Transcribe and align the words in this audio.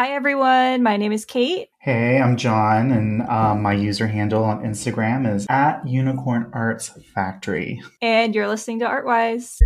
Hi, 0.00 0.10
everyone. 0.10 0.84
My 0.84 0.96
name 0.96 1.10
is 1.10 1.24
Kate. 1.24 1.70
Hey, 1.80 2.20
I'm 2.20 2.36
John, 2.36 2.92
and 2.92 3.22
um, 3.22 3.62
my 3.62 3.72
user 3.72 4.06
handle 4.06 4.44
on 4.44 4.62
Instagram 4.62 5.28
is 5.34 5.44
at 5.50 5.84
Unicorn 5.84 6.52
Arts 6.52 6.90
Factory. 7.12 7.82
And 8.00 8.32
you're 8.32 8.46
listening 8.46 8.78
to 8.78 8.84
Artwise. 8.84 9.58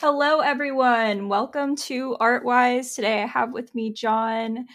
Hello, 0.00 0.40
everyone. 0.40 1.28
Welcome 1.28 1.76
to 1.76 2.16
Artwise. 2.20 2.96
Today 2.96 3.22
I 3.22 3.26
have 3.26 3.52
with 3.52 3.72
me 3.76 3.92
John. 3.92 4.66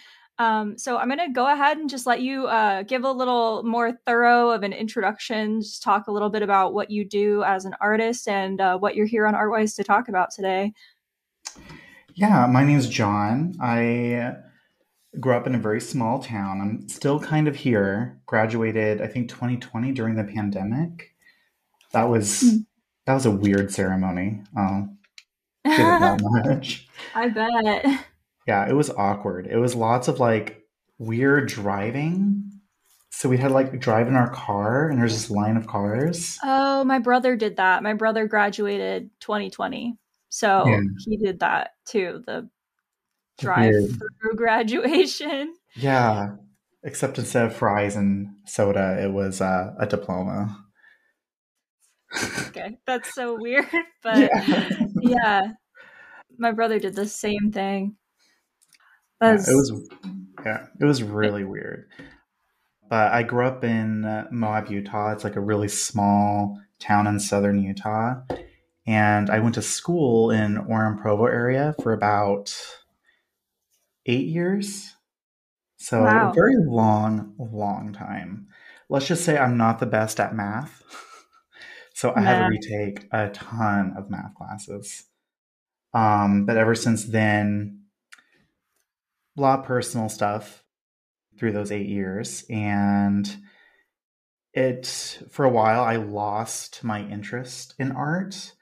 Um, 0.42 0.76
so 0.76 0.98
I'm 0.98 1.08
going 1.08 1.20
to 1.20 1.32
go 1.32 1.54
ahead 1.54 1.78
and 1.78 1.88
just 1.88 2.08
let 2.08 2.22
you 2.22 2.48
uh, 2.48 2.82
give 2.82 3.04
a 3.04 3.12
little 3.12 3.62
more 3.62 3.92
thorough 4.08 4.50
of 4.50 4.64
an 4.64 4.74
introduction, 4.74 5.62
just 5.62 5.84
talk 5.84 6.08
a 6.08 6.12
little 6.12 6.32
bit 6.32 6.42
about 6.42 6.74
what 6.74 6.90
you 6.90 7.06
do 7.06 7.44
as 7.44 7.66
an 7.66 7.76
artist 7.80 8.28
and 8.28 8.60
uh, 8.60 8.76
what 8.76 8.96
you're 8.96 9.06
here 9.06 9.28
on 9.28 9.36
Artwise 9.36 9.76
to 9.76 9.84
talk 9.84 10.10
about 10.10 10.32
today. 10.32 10.74
Yeah, 12.16 12.48
my 12.48 12.66
name 12.66 12.80
is 12.80 12.90
John. 12.90 13.54
I 13.62 14.34
grew 15.20 15.36
up 15.36 15.46
in 15.46 15.54
a 15.54 15.60
very 15.60 15.80
small 15.80 16.18
town. 16.18 16.60
I'm 16.60 16.90
still 16.90 17.20
kind 17.20 17.48
of 17.48 17.56
here. 17.56 18.20
Graduated, 18.26 19.00
I 19.00 19.06
think, 19.06 19.30
2020 19.30 19.92
during 19.92 20.16
the 20.16 20.24
pandemic. 20.24 21.14
That 21.92 22.10
was 22.10 22.42
mm. 22.42 22.66
that 23.06 23.14
was 23.14 23.28
a 23.28 23.32
weird 23.32 23.72
ceremony. 23.72 24.42
Oh, 24.58 24.90
much. 26.20 26.88
I 27.14 27.30
bet 27.30 28.06
yeah, 28.48 28.68
it 28.70 28.74
was 28.74 28.90
awkward. 28.90 29.48
It 29.48 29.58
was 29.58 29.76
lots 29.76 30.08
of 30.08 30.20
like 30.20 30.64
weird 30.98 31.48
driving. 31.48 32.52
So 33.10 33.30
we 33.30 33.38
had 33.38 33.52
like 33.52 33.80
drive 33.80 34.08
in 34.08 34.16
our 34.16 34.30
car 34.30 34.90
and 34.90 35.00
there's 35.00 35.14
this 35.14 35.30
line 35.30 35.58
of 35.58 35.68
cars. 35.68 36.38
Oh, 36.44 36.84
my 36.84 37.00
brother 37.00 37.36
did 37.36 37.58
that. 37.58 37.84
My 37.84 37.94
brother 37.94 38.28
graduated 38.28 39.10
2020. 39.20 39.98
So 40.30 40.66
yeah. 40.66 40.80
he 41.06 41.18
did 41.18 41.42
that 41.42 41.72
too. 41.86 42.24
The 42.26 42.50
drive 43.38 43.74
through 44.22 44.36
graduation. 44.36 45.54
Yeah. 45.76 46.36
Except 46.84 47.20
instead 47.20 47.46
of 47.46 47.56
fries 47.56 47.96
and 47.96 48.30
soda, 48.48 48.98
it 49.04 49.12
was 49.12 49.42
uh, 49.42 49.74
a 49.78 49.86
diploma. 49.86 50.58
okay. 52.48 52.78
That's 52.88 53.14
so 53.14 53.38
weird. 53.40 53.68
But 54.04 54.18
yeah. 54.18 54.70
yeah. 55.00 55.42
My 56.40 56.52
brother 56.52 56.80
did 56.80 56.96
the 56.96 57.08
same 57.08 57.52
thing. 57.52 57.98
Yeah, 59.22 59.34
it 59.34 59.56
was 59.56 59.90
yeah, 60.46 60.66
it 60.80 60.86
was 60.86 61.04
really 61.04 61.44
weird. 61.44 61.88
But 62.90 63.14
I 63.14 63.24
grew 63.24 63.46
up 63.46 63.64
in 63.64 64.04
uh, 64.04 64.28
Moab, 64.32 64.70
Utah. 64.70 65.12
It's 65.14 65.24
like 65.24 65.36
a 65.36 65.42
really 65.42 65.70
small 65.70 66.60
town 66.80 67.08
in 67.08 67.20
southern 67.20 67.62
Utah. 67.62 68.22
And 68.86 69.30
I 69.30 69.40
went 69.40 69.56
to 69.56 69.62
school 69.62 70.32
in 70.32 70.56
Orem 70.58 71.00
Provo 71.00 71.26
area 71.26 71.74
for 71.82 71.94
about 71.94 72.54
eight 74.06 74.26
years. 74.26 74.94
So 75.78 76.04
wow. 76.04 76.32
a 76.32 76.34
very 76.34 76.56
long, 76.58 77.34
long 77.40 77.94
time. 77.94 78.48
Let's 78.90 79.08
just 79.08 79.24
say 79.24 79.38
I'm 79.38 79.56
not 79.56 79.80
the 79.80 79.86
best 79.86 80.20
at 80.20 80.36
math. 80.36 80.84
so 81.94 82.14
I 82.16 82.22
had 82.22 82.40
to 82.40 82.50
retake 82.50 83.08
a 83.12 83.30
ton 83.30 83.94
of 83.98 84.10
math 84.10 84.36
classes. 84.36 85.06
Um, 85.94 86.46
but 86.46 86.58
ever 86.58 86.76
since 86.76 87.06
then, 87.06 87.81
a 89.42 89.44
lot 89.44 89.60
of 89.60 89.66
personal 89.66 90.08
stuff 90.08 90.64
through 91.38 91.52
those 91.52 91.72
eight 91.72 91.88
years. 91.88 92.46
And 92.50 93.30
it, 94.54 95.20
for 95.32 95.46
a 95.46 95.50
while, 95.50 95.82
I 95.82 95.96
lost 95.96 96.84
my 96.84 97.02
interest 97.08 97.74
in 97.80 97.92
art 97.92 98.54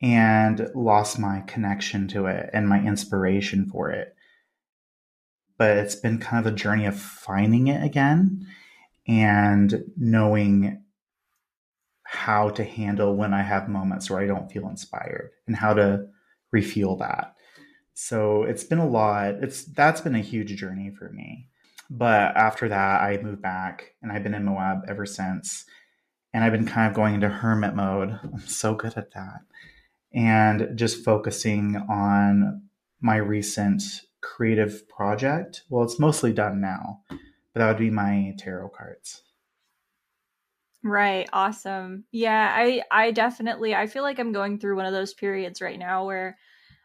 and 0.00 0.70
lost 0.74 1.18
my 1.18 1.42
connection 1.46 2.08
to 2.08 2.26
it 2.26 2.48
and 2.54 2.66
my 2.66 2.82
inspiration 2.82 3.66
for 3.66 3.90
it. 3.90 4.14
But 5.58 5.76
it's 5.76 5.96
been 5.96 6.18
kind 6.18 6.46
of 6.46 6.52
a 6.52 6.56
journey 6.56 6.86
of 6.86 6.98
finding 6.98 7.66
it 7.66 7.84
again 7.84 8.46
and 9.06 9.84
knowing 9.98 10.82
how 12.04 12.48
to 12.48 12.64
handle 12.64 13.14
when 13.14 13.34
I 13.34 13.42
have 13.42 13.68
moments 13.68 14.08
where 14.08 14.20
I 14.20 14.26
don't 14.26 14.50
feel 14.50 14.68
inspired 14.68 15.32
and 15.46 15.54
how 15.54 15.74
to 15.74 16.06
refuel 16.50 16.96
that. 16.96 17.34
So 18.02 18.44
it's 18.44 18.64
been 18.64 18.78
a 18.78 18.88
lot. 18.88 19.34
It's 19.42 19.64
that's 19.64 20.00
been 20.00 20.14
a 20.14 20.20
huge 20.20 20.56
journey 20.56 20.90
for 20.90 21.10
me. 21.10 21.48
But 21.90 22.34
after 22.34 22.66
that, 22.66 23.02
I 23.02 23.18
moved 23.22 23.42
back 23.42 23.94
and 24.00 24.10
I've 24.10 24.22
been 24.22 24.32
in 24.32 24.46
Moab 24.46 24.84
ever 24.88 25.04
since. 25.04 25.66
And 26.32 26.42
I've 26.42 26.52
been 26.52 26.66
kind 26.66 26.88
of 26.88 26.96
going 26.96 27.14
into 27.14 27.28
hermit 27.28 27.74
mode. 27.74 28.18
I'm 28.22 28.46
so 28.46 28.74
good 28.74 28.96
at 28.96 29.12
that. 29.12 29.40
And 30.14 30.78
just 30.78 31.04
focusing 31.04 31.76
on 31.76 32.62
my 33.02 33.16
recent 33.16 33.82
creative 34.22 34.88
project. 34.88 35.64
Well, 35.68 35.84
it's 35.84 35.98
mostly 35.98 36.32
done 36.32 36.58
now, 36.58 37.02
but 37.10 37.18
that 37.56 37.68
would 37.68 37.76
be 37.76 37.90
my 37.90 38.34
tarot 38.38 38.70
cards. 38.70 39.24
Right, 40.82 41.28
awesome. 41.34 42.04
Yeah, 42.12 42.50
I 42.50 42.82
I 42.90 43.10
definitely 43.10 43.74
I 43.74 43.86
feel 43.88 44.02
like 44.02 44.18
I'm 44.18 44.32
going 44.32 44.58
through 44.58 44.76
one 44.76 44.86
of 44.86 44.94
those 44.94 45.12
periods 45.12 45.60
right 45.60 45.78
now 45.78 46.06
where 46.06 46.38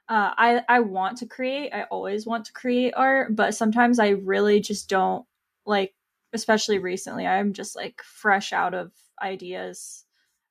uh, 0.08 0.32
I 0.38 0.62
I 0.70 0.80
want 0.82 1.18
to 1.20 1.26
create. 1.26 1.74
I 1.74 1.84
always 1.84 2.26
want 2.26 2.46
to 2.46 2.54
create 2.54 2.94
art, 2.96 3.36
but 3.36 3.56
sometimes 3.56 4.00
I 4.00 4.10
really 4.10 4.60
just 4.60 4.90
don't 4.90 5.26
like. 5.66 5.94
Especially 6.34 6.80
recently, 6.80 7.26
I'm 7.26 7.54
just 7.54 7.76
like 7.76 8.02
fresh 8.04 8.52
out 8.52 8.74
of 8.74 8.92
ideas 9.22 10.04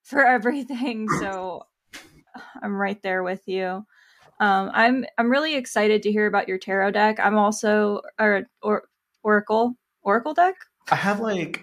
for 0.02 0.24
everything. 0.26 1.08
So 1.20 1.66
I'm 2.62 2.74
right 2.74 3.00
there 3.02 3.22
with 3.22 3.46
you. 3.46 3.84
Um, 4.40 4.70
I'm 4.72 5.04
I'm 5.18 5.30
really 5.30 5.54
excited 5.54 6.02
to 6.02 6.12
hear 6.12 6.26
about 6.26 6.48
your 6.48 6.58
tarot 6.58 6.92
deck. 6.92 7.20
I'm 7.20 7.36
also 7.36 8.00
or, 8.18 8.46
or 8.60 8.84
Oracle 9.22 9.76
Oracle 10.02 10.34
deck. 10.34 10.56
I 10.90 10.96
have 10.96 11.20
like 11.20 11.62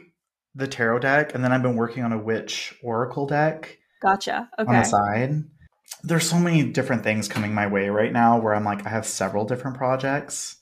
the 0.55 0.67
tarot 0.67 0.99
deck, 0.99 1.35
and 1.35 1.43
then 1.43 1.51
I've 1.51 1.61
been 1.61 1.75
working 1.75 2.03
on 2.03 2.13
a 2.13 2.17
witch 2.17 2.73
Oracle 2.81 3.25
deck. 3.25 3.79
Gotcha. 4.01 4.49
Okay. 4.57 4.71
On 4.71 4.79
the 4.79 4.85
side 4.85 5.43
there's 6.03 6.27
so 6.27 6.39
many 6.39 6.63
different 6.63 7.03
things 7.03 7.27
coming 7.27 7.53
my 7.53 7.67
way 7.67 7.89
right 7.89 8.11
now 8.11 8.39
where 8.39 8.55
I'm 8.55 8.63
like, 8.63 8.85
I 8.85 8.89
have 8.89 9.05
several 9.05 9.45
different 9.45 9.77
projects. 9.77 10.57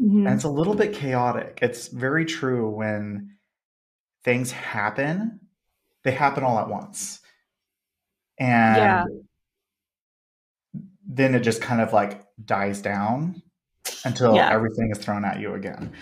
Mm-hmm. 0.00 0.26
And 0.26 0.34
it's 0.36 0.44
a 0.44 0.50
little 0.50 0.74
bit 0.74 0.92
chaotic. 0.92 1.58
It's 1.62 1.88
very 1.88 2.24
true 2.24 2.70
when 2.70 3.36
things 4.24 4.52
happen, 4.52 5.40
they 6.04 6.12
happen 6.12 6.44
all 6.44 6.58
at 6.58 6.68
once. 6.68 7.20
And 8.38 8.76
yeah. 8.76 9.04
then 11.06 11.34
it 11.34 11.40
just 11.40 11.60
kind 11.60 11.80
of 11.80 11.92
like 11.92 12.22
dies 12.44 12.80
down 12.80 13.42
until 14.04 14.34
yeah. 14.36 14.52
everything 14.52 14.90
is 14.92 14.98
thrown 14.98 15.24
at 15.24 15.40
you 15.40 15.54
again. 15.54 15.92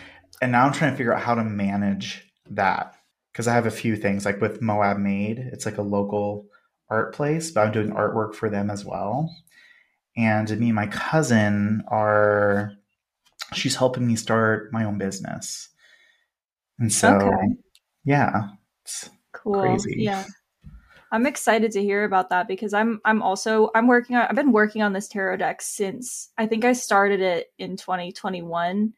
And 0.42 0.52
now 0.52 0.66
I'm 0.66 0.72
trying 0.72 0.90
to 0.90 0.96
figure 0.96 1.14
out 1.14 1.22
how 1.22 1.34
to 1.34 1.44
manage 1.44 2.30
that 2.50 2.94
because 3.32 3.48
I 3.48 3.54
have 3.54 3.66
a 3.66 3.70
few 3.70 3.96
things 3.96 4.26
like 4.26 4.40
with 4.40 4.60
Moab 4.60 4.98
Made, 4.98 5.38
it's 5.38 5.64
like 5.64 5.78
a 5.78 5.82
local 5.82 6.46
art 6.88 7.14
place, 7.14 7.50
but 7.50 7.66
I'm 7.66 7.72
doing 7.72 7.90
artwork 7.90 8.34
for 8.34 8.48
them 8.48 8.70
as 8.70 8.84
well. 8.84 9.34
And 10.16 10.48
me 10.58 10.66
and 10.66 10.74
my 10.74 10.86
cousin 10.86 11.82
are, 11.88 12.72
she's 13.52 13.76
helping 13.76 14.06
me 14.06 14.16
start 14.16 14.72
my 14.72 14.84
own 14.84 14.98
business. 14.98 15.68
And 16.78 16.92
so, 16.92 17.16
okay. 17.16 17.54
yeah, 18.04 18.50
it's 18.82 19.10
cool. 19.32 19.60
crazy. 19.60 19.96
Yeah. 19.98 20.24
I'm 21.12 21.26
excited 21.26 21.70
to 21.72 21.82
hear 21.82 22.04
about 22.04 22.30
that 22.30 22.48
because 22.48 22.74
I'm 22.74 23.00
I'm 23.04 23.22
also 23.22 23.70
I'm 23.74 23.86
working 23.86 24.16
on 24.16 24.26
I've 24.28 24.34
been 24.34 24.52
working 24.52 24.82
on 24.82 24.92
this 24.92 25.06
tarot 25.08 25.36
deck 25.36 25.62
since 25.62 26.30
I 26.36 26.46
think 26.46 26.64
I 26.64 26.72
started 26.72 27.20
it 27.20 27.52
in 27.58 27.76
2021. 27.76 28.92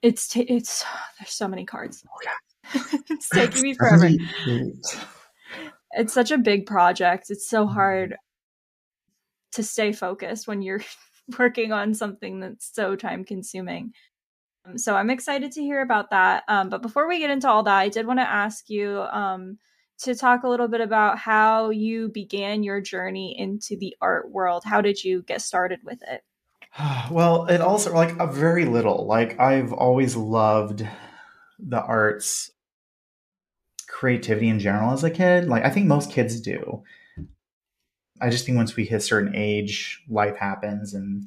It's 0.00 0.28
t- 0.28 0.42
it's 0.42 0.84
there's 1.18 1.32
so 1.32 1.48
many 1.48 1.64
cards. 1.64 2.04
Oh, 2.08 2.20
yeah. 2.24 2.82
it's 3.10 3.28
taking 3.28 3.62
me 3.62 3.74
forever 3.74 4.08
it's 5.92 6.12
such 6.12 6.30
a 6.30 6.38
big 6.38 6.66
project. 6.66 7.30
It's 7.30 7.48
so 7.48 7.64
mm-hmm. 7.64 7.74
hard 7.74 8.16
to 9.52 9.62
stay 9.62 9.92
focused 9.92 10.48
when 10.48 10.62
you're 10.62 10.82
working 11.38 11.72
on 11.72 11.94
something 11.94 12.40
that's 12.40 12.74
so 12.74 12.96
time 12.96 13.24
consuming. 13.24 13.92
Um, 14.64 14.78
so 14.78 14.94
I'm 14.94 15.10
excited 15.10 15.52
to 15.52 15.62
hear 15.62 15.82
about 15.82 16.10
that. 16.10 16.44
Um, 16.48 16.68
but 16.68 16.82
before 16.82 17.08
we 17.08 17.18
get 17.18 17.30
into 17.30 17.48
all 17.48 17.62
that, 17.64 17.78
I 17.78 17.88
did 17.88 18.06
want 18.06 18.20
to 18.20 18.28
ask 18.28 18.68
you 18.68 19.00
um, 19.10 19.58
to 20.00 20.14
talk 20.14 20.42
a 20.42 20.48
little 20.48 20.68
bit 20.68 20.80
about 20.80 21.18
how 21.18 21.70
you 21.70 22.08
began 22.08 22.62
your 22.62 22.80
journey 22.80 23.36
into 23.38 23.76
the 23.76 23.94
art 24.00 24.30
world. 24.30 24.62
How 24.64 24.80
did 24.80 25.02
you 25.02 25.22
get 25.22 25.42
started 25.42 25.80
with 25.84 26.02
it? 26.08 26.22
Well, 27.10 27.46
it 27.46 27.60
also 27.60 27.92
like 27.92 28.18
a 28.18 28.26
very 28.26 28.64
little. 28.64 29.06
Like 29.06 29.38
I've 29.38 29.74
always 29.74 30.16
loved 30.16 30.86
the 31.58 31.82
arts 31.82 32.51
creativity 34.02 34.48
in 34.48 34.58
general 34.58 34.92
as 34.92 35.04
a 35.04 35.10
kid. 35.12 35.46
Like 35.46 35.64
I 35.64 35.70
think 35.70 35.86
most 35.86 36.10
kids 36.10 36.40
do. 36.40 36.82
I 38.20 38.30
just 38.30 38.44
think 38.44 38.56
once 38.56 38.74
we 38.74 38.84
hit 38.84 38.96
a 38.96 39.00
certain 39.00 39.32
age, 39.36 40.02
life 40.08 40.34
happens 40.34 40.92
and 40.92 41.26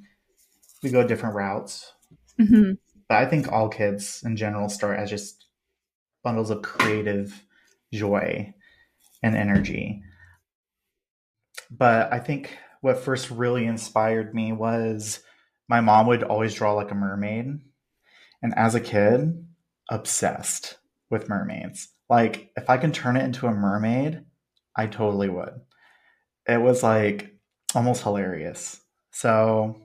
we 0.84 0.90
go 0.90 1.08
different 1.08 1.36
routes. 1.36 1.94
Mm-hmm. 2.38 2.74
But 3.08 3.16
I 3.16 3.28
think 3.28 3.50
all 3.50 3.70
kids 3.70 4.24
in 4.26 4.36
general 4.36 4.68
start 4.68 5.00
as 5.00 5.10
just 5.10 5.46
bundles 6.22 6.50
of 6.50 6.64
creative 6.64 7.46
joy 7.94 8.54
and 9.24 9.38
energy. 9.38 10.04
But 11.72 12.12
I 12.12 12.20
think 12.20 12.58
what 12.82 13.00
first 13.00 13.32
really 13.32 13.66
inspired 13.66 14.36
me 14.36 14.52
was 14.52 15.22
my 15.70 15.80
mom 15.80 16.08
would 16.08 16.24
always 16.24 16.54
draw 16.54 16.74
like 16.74 16.92
a 16.92 16.96
mermaid. 16.96 17.58
And 18.44 18.54
as 18.58 18.76
a 18.76 18.82
kid, 18.82 19.48
obsessed 19.90 20.76
with 21.10 21.30
mermaids. 21.30 21.95
Like, 22.10 22.52
if 22.56 22.70
I 22.70 22.78
can 22.78 22.92
turn 22.92 23.18
it 23.18 23.24
into 23.24 23.48
a 23.48 23.52
mermaid, 23.52 24.24
I 24.76 24.88
totally 24.88 25.30
would. 25.30 25.62
It 26.48 26.62
was 26.62 26.84
like 26.84 27.36
almost 27.74 28.04
hilarious. 28.04 28.80
So 29.12 29.76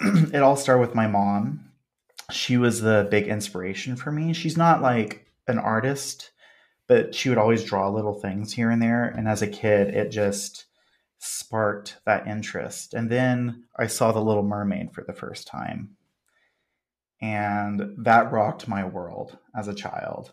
it 0.00 0.42
all 0.42 0.56
started 0.56 0.80
with 0.80 0.94
my 0.94 1.06
mom. 1.06 1.70
She 2.30 2.56
was 2.56 2.80
the 2.80 3.06
big 3.10 3.26
inspiration 3.26 3.96
for 3.96 4.10
me. 4.10 4.32
She's 4.32 4.56
not 4.56 4.82
like 4.82 5.26
an 5.46 5.58
artist, 5.58 6.30
but 6.86 7.14
she 7.14 7.28
would 7.28 7.38
always 7.38 7.64
draw 7.64 7.88
little 7.88 8.14
things 8.14 8.52
here 8.52 8.70
and 8.70 8.80
there. 8.80 9.04
And 9.04 9.28
as 9.28 9.42
a 9.42 9.46
kid, 9.46 9.94
it 9.94 10.10
just 10.10 10.66
sparked 11.18 11.98
that 12.06 12.26
interest. 12.26 12.94
And 12.94 13.10
then 13.10 13.64
I 13.76 13.86
saw 13.86 14.10
The 14.10 14.20
Little 14.22 14.42
Mermaid 14.42 14.92
for 14.92 15.04
the 15.04 15.12
first 15.12 15.46
time. 15.46 15.96
And 17.20 17.94
that 17.98 18.32
rocked 18.32 18.66
my 18.66 18.84
world 18.84 19.36
as 19.54 19.68
a 19.68 19.74
child. 19.74 20.32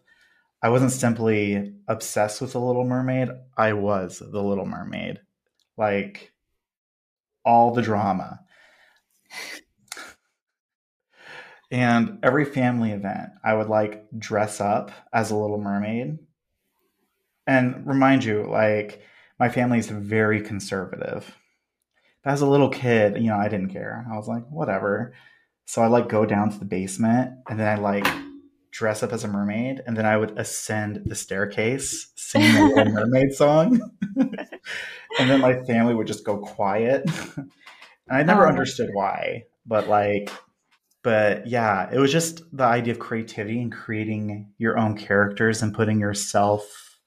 I 0.68 0.70
wasn't 0.70 0.92
simply 0.92 1.76
obsessed 1.88 2.42
with 2.42 2.52
The 2.52 2.60
Little 2.60 2.84
Mermaid, 2.84 3.30
I 3.56 3.72
was 3.72 4.20
The 4.20 4.44
Little 4.44 4.66
Mermaid. 4.66 5.22
Like 5.78 6.34
all 7.46 7.74
the 7.74 7.82
drama. 7.82 8.42
and 11.72 12.20
every 12.22 12.44
family 12.44 12.92
event, 12.92 13.30
I 13.46 13.54
would 13.54 13.70
like 13.70 14.10
dress 14.20 14.60
up 14.60 14.92
as 15.14 15.32
a 15.32 15.38
Little 15.38 15.58
Mermaid. 15.58 16.20
And 17.48 17.88
remind 17.88 18.26
you, 18.26 18.46
like, 18.52 19.02
my 19.40 19.48
family 19.48 19.80
is 19.80 19.88
very 19.88 20.42
conservative. 20.42 21.34
But 22.26 22.34
as 22.34 22.42
a 22.42 22.46
little 22.46 22.68
kid, 22.68 23.16
you 23.16 23.30
know, 23.30 23.38
I 23.38 23.48
didn't 23.48 23.72
care. 23.72 24.06
I 24.12 24.18
was 24.18 24.28
like, 24.28 24.46
whatever. 24.50 25.14
So 25.64 25.82
I 25.82 25.88
like 25.88 26.10
go 26.10 26.26
down 26.26 26.50
to 26.50 26.60
the 26.60 26.66
basement 26.66 27.36
and 27.50 27.58
then 27.58 27.70
I 27.70 27.80
like 27.80 28.27
dress 28.72 29.04
up 29.04 29.14
as 29.14 29.24
a 29.24 29.28
mermaid 29.28 29.82
and 29.86 29.96
then 29.96 30.06
I 30.06 30.18
would 30.18 30.38
ascend 30.38 31.04
the 31.06 31.16
staircase 31.16 32.12
singing 32.16 32.54
the 32.54 32.76
Little 32.76 32.94
Mermaid 32.94 33.34
song. 33.34 33.80
and 34.18 35.30
then 35.30 35.42
my 35.42 35.64
family 35.64 35.96
would 35.96 36.08
just 36.08 36.26
go 36.26 36.38
quiet. 36.38 37.04
and 37.38 37.50
I 38.10 38.24
never 38.24 38.46
oh. 38.46 38.50
understood 38.50 38.90
why, 38.94 39.44
but 39.66 39.88
like 39.88 40.32
but 41.04 41.48
yeah, 41.48 41.90
it 41.90 42.00
was 42.00 42.12
just 42.12 42.42
the 42.52 42.66
idea 42.66 42.94
of 42.94 43.00
creativity 43.00 43.62
and 43.62 43.72
creating 43.72 44.52
your 44.58 44.78
own 44.78 44.98
characters 44.98 45.62
and 45.62 45.74
putting 45.74 46.02
yourself 46.02 47.00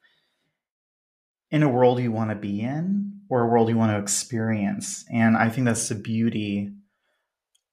in 1.51 1.63
a 1.63 1.69
world 1.69 2.01
you 2.01 2.11
want 2.11 2.31
to 2.31 2.37
be 2.37 2.61
in 2.61 3.21
or 3.29 3.43
a 3.43 3.47
world 3.47 3.69
you 3.69 3.77
want 3.77 3.93
to 3.93 3.99
experience. 3.99 5.05
And 5.13 5.37
I 5.37 5.51
think 5.51 5.67
that's 5.67 5.89
the 5.89 5.97
beauty 5.97 6.73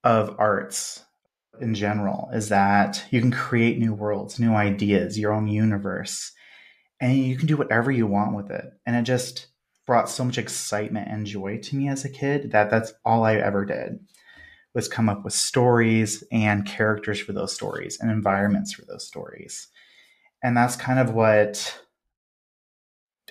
of 0.03 0.35
arts 0.37 1.03
in 1.61 1.73
general 1.73 2.29
is 2.33 2.49
that 2.49 3.03
you 3.11 3.21
can 3.21 3.31
create 3.31 3.79
new 3.79 3.93
worlds, 3.93 4.39
new 4.39 4.53
ideas, 4.53 5.17
your 5.17 5.33
own 5.33 5.47
universe, 5.47 6.31
and 6.99 7.17
you 7.17 7.37
can 7.37 7.47
do 7.47 7.57
whatever 7.57 7.91
you 7.91 8.07
want 8.07 8.35
with 8.35 8.51
it. 8.51 8.65
And 8.85 8.95
it 8.95 9.03
just 9.03 9.47
brought 9.85 10.09
so 10.09 10.23
much 10.25 10.37
excitement 10.37 11.07
and 11.09 11.25
joy 11.25 11.59
to 11.59 11.75
me 11.75 11.87
as 11.87 12.03
a 12.03 12.09
kid 12.09 12.51
that 12.51 12.69
that's 12.69 12.93
all 13.05 13.23
I 13.23 13.35
ever 13.35 13.65
did 13.65 13.99
was 14.73 14.87
come 14.87 15.09
up 15.09 15.23
with 15.23 15.33
stories 15.33 16.23
and 16.31 16.65
characters 16.65 17.19
for 17.19 17.33
those 17.33 17.53
stories 17.53 17.97
and 17.99 18.11
environments 18.11 18.73
for 18.73 18.85
those 18.85 19.07
stories. 19.07 19.69
And 20.43 20.55
that's 20.55 20.75
kind 20.75 20.99
of 20.99 21.13
what 21.13 21.81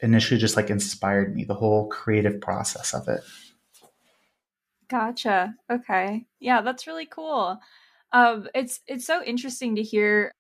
initially 0.02 0.40
just 0.40 0.56
like 0.56 0.70
inspired 0.70 1.34
me, 1.34 1.44
the 1.44 1.54
whole 1.54 1.88
creative 1.88 2.40
process 2.40 2.94
of 2.94 3.06
it. 3.08 3.20
Gotcha. 4.88 5.54
Okay. 5.70 6.26
Yeah, 6.38 6.62
that's 6.62 6.86
really 6.86 7.06
cool. 7.06 7.58
Um, 8.12 8.48
it's 8.54 8.80
it's 8.86 9.06
so 9.06 9.22
interesting 9.22 9.76
to 9.76 9.82
hear 9.82 10.32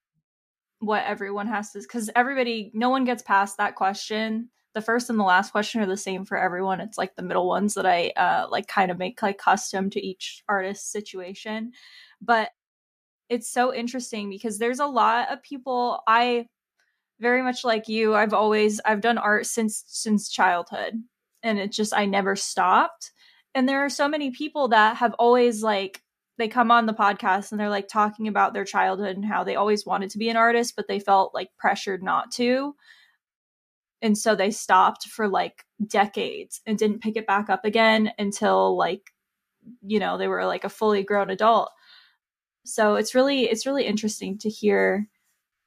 what 0.80 1.04
everyone 1.04 1.46
has 1.48 1.72
to 1.72 1.80
because 1.80 2.10
everybody 2.14 2.70
no 2.74 2.90
one 2.90 3.04
gets 3.04 3.22
past 3.22 3.56
that 3.58 3.74
question. 3.74 4.50
The 4.74 4.82
first 4.82 5.08
and 5.08 5.18
the 5.18 5.24
last 5.24 5.52
question 5.52 5.80
are 5.80 5.86
the 5.86 5.96
same 5.96 6.24
for 6.24 6.36
everyone. 6.36 6.80
It's 6.80 6.98
like 6.98 7.16
the 7.16 7.22
middle 7.22 7.48
ones 7.48 7.74
that 7.74 7.86
i 7.86 8.08
uh 8.16 8.46
like 8.50 8.66
kind 8.68 8.90
of 8.90 8.98
make 8.98 9.22
like 9.22 9.38
custom 9.38 9.90
to 9.90 10.00
each 10.00 10.42
artist's 10.48 10.90
situation. 10.90 11.72
But 12.20 12.50
it's 13.28 13.50
so 13.50 13.74
interesting 13.74 14.30
because 14.30 14.58
there's 14.58 14.78
a 14.80 14.86
lot 14.86 15.32
of 15.32 15.42
people 15.42 16.00
i 16.06 16.46
very 17.20 17.42
much 17.42 17.64
like 17.64 17.88
you 17.88 18.14
i've 18.14 18.34
always 18.34 18.80
i've 18.84 19.00
done 19.00 19.18
art 19.18 19.46
since 19.46 19.82
since 19.88 20.28
childhood 20.30 20.94
and 21.42 21.58
it 21.58 21.72
just 21.72 21.94
i 21.94 22.04
never 22.04 22.36
stopped. 22.36 23.12
And 23.54 23.66
there 23.68 23.84
are 23.84 23.88
so 23.88 24.06
many 24.08 24.30
people 24.32 24.68
that 24.68 24.98
have 24.98 25.14
always 25.14 25.62
like 25.62 26.02
they 26.38 26.48
come 26.48 26.70
on 26.70 26.86
the 26.86 26.92
podcast 26.92 27.50
and 27.50 27.60
they're 27.60 27.70
like 27.70 27.88
talking 27.88 28.28
about 28.28 28.52
their 28.52 28.64
childhood 28.64 29.16
and 29.16 29.24
how 29.24 29.44
they 29.44 29.56
always 29.56 29.86
wanted 29.86 30.10
to 30.10 30.18
be 30.18 30.28
an 30.28 30.36
artist 30.36 30.74
but 30.76 30.88
they 30.88 30.98
felt 30.98 31.34
like 31.34 31.48
pressured 31.58 32.02
not 32.02 32.30
to 32.30 32.74
and 34.02 34.16
so 34.16 34.34
they 34.34 34.50
stopped 34.50 35.04
for 35.08 35.28
like 35.28 35.64
decades 35.86 36.60
and 36.66 36.78
didn't 36.78 37.02
pick 37.02 37.16
it 37.16 37.26
back 37.26 37.48
up 37.48 37.64
again 37.64 38.10
until 38.18 38.76
like 38.76 39.12
you 39.84 39.98
know 39.98 40.18
they 40.18 40.28
were 40.28 40.46
like 40.46 40.64
a 40.64 40.68
fully 40.68 41.02
grown 41.02 41.30
adult 41.30 41.70
so 42.64 42.96
it's 42.96 43.14
really 43.14 43.44
it's 43.44 43.66
really 43.66 43.86
interesting 43.86 44.38
to 44.38 44.48
hear 44.48 45.08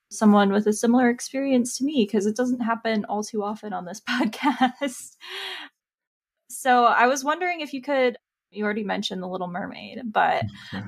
someone 0.10 0.51
with 0.51 0.68
a 0.68 0.74
similar 0.74 1.10
experience 1.10 1.77
to 1.77 1.83
me 1.83 2.06
because 2.06 2.25
it 2.25 2.36
doesn't 2.36 2.62
happen 2.62 3.06
all 3.06 3.24
too 3.24 3.44
often 3.44 3.74
on 3.74 3.86
this 3.86 4.01
podcast. 4.10 5.15
so 6.50 6.86
I 6.86 7.07
was 7.07 7.24
wondering 7.24 7.62
if 7.62 7.74
you 7.74 7.81
could, 7.81 8.18
you 8.51 8.63
already 8.63 8.84
mentioned 8.84 9.22
The 9.22 9.28
Little 9.28 9.48
Mermaid, 9.48 10.01
but 10.06 10.44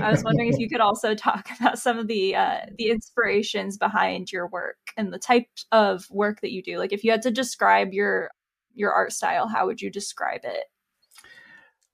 I 0.00 0.10
was 0.10 0.22
wondering 0.22 0.52
if 0.52 0.58
you 0.58 0.68
could 0.68 0.80
also 0.80 1.14
talk 1.14 1.48
about 1.60 1.78
some 1.78 1.98
of 1.98 2.06
the 2.06 2.36
uh, 2.36 2.60
the 2.76 2.90
inspirations 2.90 3.78
behind 3.78 4.30
your 4.30 4.48
work 4.48 4.78
and 4.96 5.12
the 5.12 5.18
type 5.18 5.46
of 5.72 6.04
work 6.10 6.40
that 6.42 6.52
you 6.52 6.62
do. 6.62 6.78
Like 6.78 6.92
if 6.92 7.04
you 7.04 7.10
had 7.10 7.22
to 7.22 7.30
describe 7.30 7.92
your 7.92 8.30
your 8.74 8.92
art 8.92 9.12
style, 9.12 9.48
how 9.48 9.66
would 9.66 9.80
you 9.80 9.90
describe 9.90 10.42
it? 10.44 10.64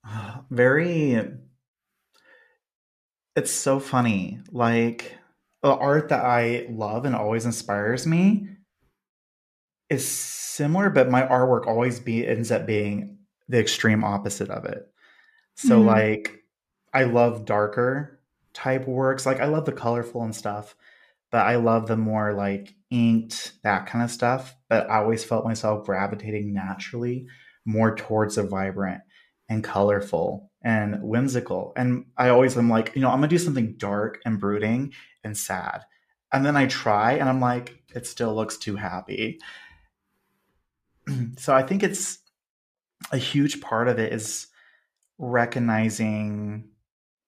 Very 0.49 1.21
it's 3.35 3.51
so 3.51 3.79
funny. 3.79 4.39
Like 4.51 5.15
the 5.61 5.73
art 5.73 6.09
that 6.09 6.25
I 6.25 6.65
love 6.69 7.05
and 7.05 7.15
always 7.15 7.45
inspires 7.45 8.07
me 8.07 8.49
is 9.89 10.07
similar, 10.07 10.89
but 10.89 11.09
my 11.09 11.21
artwork 11.21 11.67
always 11.67 11.99
be 11.99 12.27
ends 12.27 12.51
up 12.51 12.65
being 12.65 13.19
the 13.47 13.59
extreme 13.59 14.03
opposite 14.03 14.49
of 14.49 14.65
it. 14.65 14.91
So 15.57 15.79
mm-hmm. 15.79 15.87
like 15.87 16.43
I 16.93 17.03
love 17.03 17.45
darker 17.45 18.21
type 18.53 18.87
works. 18.87 19.25
Like 19.25 19.39
I 19.39 19.47
love 19.47 19.65
the 19.65 19.71
colorful 19.71 20.23
and 20.23 20.35
stuff, 20.35 20.75
but 21.31 21.45
I 21.45 21.55
love 21.55 21.87
the 21.87 21.97
more 21.97 22.33
like 22.33 22.75
inked, 22.91 23.53
that 23.63 23.87
kind 23.87 24.03
of 24.03 24.11
stuff. 24.11 24.55
But 24.69 24.89
I 24.89 24.97
always 24.97 25.23
felt 25.23 25.45
myself 25.45 25.85
gravitating 25.85 26.53
naturally 26.53 27.27
more 27.65 27.95
towards 27.95 28.35
the 28.35 28.43
vibrant 28.43 29.01
and 29.49 29.63
colorful 29.63 30.51
and 30.61 31.01
whimsical. 31.01 31.73
And 31.75 32.05
I 32.17 32.29
always 32.29 32.55
am 32.55 32.69
like, 32.69 32.91
you 32.95 33.01
know, 33.01 33.09
I'm 33.09 33.17
gonna 33.17 33.27
do 33.27 33.37
something 33.39 33.75
dark 33.77 34.19
and 34.25 34.39
brooding 34.39 34.93
and 35.23 35.35
sad. 35.35 35.81
And 36.31 36.45
then 36.45 36.55
I 36.55 36.67
try 36.67 37.13
and 37.13 37.27
I'm 37.27 37.41
like, 37.41 37.81
it 37.95 38.05
still 38.05 38.35
looks 38.35 38.57
too 38.57 38.75
happy. 38.75 39.39
so 41.37 41.55
I 41.55 41.63
think 41.63 41.81
it's 41.81 42.19
a 43.11 43.17
huge 43.17 43.59
part 43.61 43.87
of 43.87 43.97
it 43.97 44.13
is 44.13 44.46
recognizing 45.17 46.69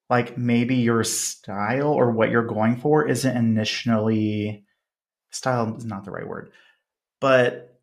like 0.09 0.37
maybe 0.37 0.75
your 0.75 1.03
style 1.03 1.91
or 1.91 2.11
what 2.11 2.29
you're 2.29 2.45
going 2.45 2.77
for 2.77 3.07
isn't 3.07 3.37
initially 3.37 4.65
style 5.31 5.75
is 5.77 5.85
not 5.85 6.05
the 6.05 6.11
right 6.11 6.27
word, 6.27 6.51
but 7.19 7.79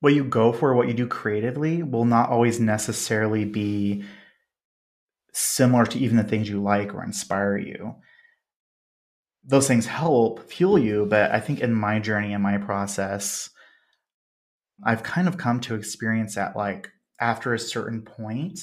what 0.00 0.14
you 0.14 0.24
go 0.24 0.52
for, 0.52 0.74
what 0.74 0.88
you 0.88 0.94
do 0.94 1.06
creatively 1.06 1.82
will 1.82 2.06
not 2.06 2.30
always 2.30 2.58
necessarily 2.58 3.44
be 3.44 4.04
similar 5.32 5.84
to 5.86 5.98
even 5.98 6.16
the 6.16 6.24
things 6.24 6.48
you 6.48 6.60
like 6.60 6.94
or 6.94 7.04
inspire 7.04 7.56
you. 7.56 7.94
Those 9.44 9.68
things 9.68 9.86
help 9.86 10.50
fuel 10.50 10.78
you, 10.78 11.06
but 11.06 11.30
I 11.30 11.40
think 11.40 11.60
in 11.60 11.74
my 11.74 11.98
journey 11.98 12.32
and 12.32 12.42
my 12.42 12.58
process, 12.58 13.50
I've 14.84 15.02
kind 15.02 15.28
of 15.28 15.36
come 15.36 15.60
to 15.60 15.74
experience 15.74 16.34
that 16.34 16.56
like 16.56 16.90
after 17.20 17.54
a 17.54 17.58
certain 17.58 18.02
point, 18.02 18.60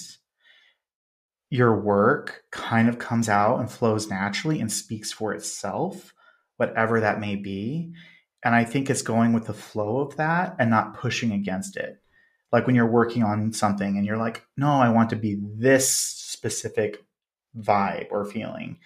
your 1.50 1.80
work 1.80 2.44
kind 2.52 2.90
of 2.90 3.00
comes 3.00 3.30
out 3.30 3.60
and 3.60 3.72
flows 3.72 4.10
naturally 4.10 4.60
and 4.60 4.72
speaks 4.72 5.12
for 5.12 5.34
itself, 5.34 6.14
whatever 6.58 7.00
that 7.00 7.20
may 7.20 7.36
be. 7.36 7.94
And 8.44 8.54
I 8.54 8.66
think 8.66 8.90
it's 8.90 9.02
going 9.02 9.34
with 9.34 9.46
the 9.46 9.54
flow 9.54 10.00
of 10.00 10.18
that 10.18 10.56
and 10.60 10.70
not 10.70 10.96
pushing 10.96 11.32
against 11.32 11.78
it. 11.78 12.02
Like 12.52 12.66
when 12.66 12.76
you're 12.76 12.86
working 12.86 13.24
on 13.24 13.54
something 13.54 13.98
and 13.98 14.06
you're 14.06 14.18
like, 14.18 14.46
no, 14.58 14.72
I 14.72 14.90
want 14.90 15.10
to 15.12 15.16
be 15.16 15.38
this 15.56 15.90
specific 15.90 17.06
vibe 17.58 18.08
or 18.12 18.26
feeling. 18.26 18.80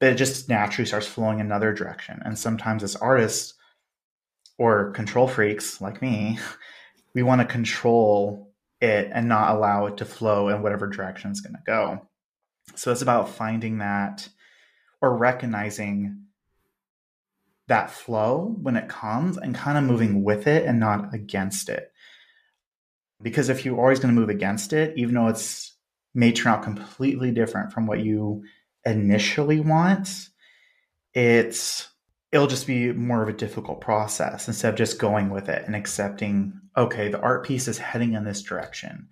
but 0.00 0.08
it 0.12 0.16
just 0.16 0.48
naturally 0.48 0.86
starts 0.86 1.06
flowing 1.06 1.40
another 1.40 1.72
direction. 1.74 2.20
And 2.24 2.38
sometimes 2.38 2.82
as 2.82 2.96
artists 2.96 3.54
or 4.58 4.90
control 4.92 5.28
freaks 5.28 5.80
like 5.80 6.00
me, 6.02 6.38
we 7.14 7.22
want 7.22 7.40
to 7.40 7.46
control 7.46 8.49
it 8.80 9.10
and 9.12 9.28
not 9.28 9.54
allow 9.54 9.86
it 9.86 9.98
to 9.98 10.04
flow 10.04 10.48
in 10.48 10.62
whatever 10.62 10.86
direction 10.86 11.30
it's 11.30 11.40
going 11.40 11.54
to 11.54 11.62
go. 11.66 12.08
So 12.76 12.92
it's 12.92 13.02
about 13.02 13.30
finding 13.30 13.78
that 13.78 14.28
or 15.00 15.16
recognizing 15.16 16.24
that 17.68 17.90
flow 17.90 18.56
when 18.60 18.76
it 18.76 18.88
comes 18.88 19.36
and 19.36 19.54
kind 19.54 19.78
of 19.78 19.84
moving 19.84 20.24
with 20.24 20.46
it 20.46 20.64
and 20.64 20.80
not 20.80 21.14
against 21.14 21.68
it. 21.68 21.92
Because 23.22 23.48
if 23.48 23.64
you're 23.64 23.78
always 23.78 24.00
going 24.00 24.14
to 24.14 24.20
move 24.20 24.30
against 24.30 24.72
it, 24.72 24.94
even 24.96 25.14
though 25.14 25.28
it's 25.28 25.76
may 26.14 26.32
turn 26.32 26.52
out 26.52 26.64
completely 26.64 27.30
different 27.30 27.72
from 27.72 27.86
what 27.86 28.00
you 28.00 28.42
initially 28.84 29.60
want, 29.60 30.28
it's 31.14 31.88
it'll 32.32 32.46
just 32.46 32.66
be 32.66 32.92
more 32.92 33.22
of 33.22 33.28
a 33.28 33.32
difficult 33.32 33.80
process 33.80 34.46
instead 34.46 34.70
of 34.72 34.78
just 34.78 34.98
going 34.98 35.30
with 35.30 35.48
it 35.48 35.64
and 35.66 35.74
accepting, 35.74 36.52
okay, 36.76 37.08
the 37.08 37.20
art 37.20 37.44
piece 37.44 37.66
is 37.66 37.78
heading 37.78 38.14
in 38.14 38.24
this 38.24 38.42
direction. 38.42 39.08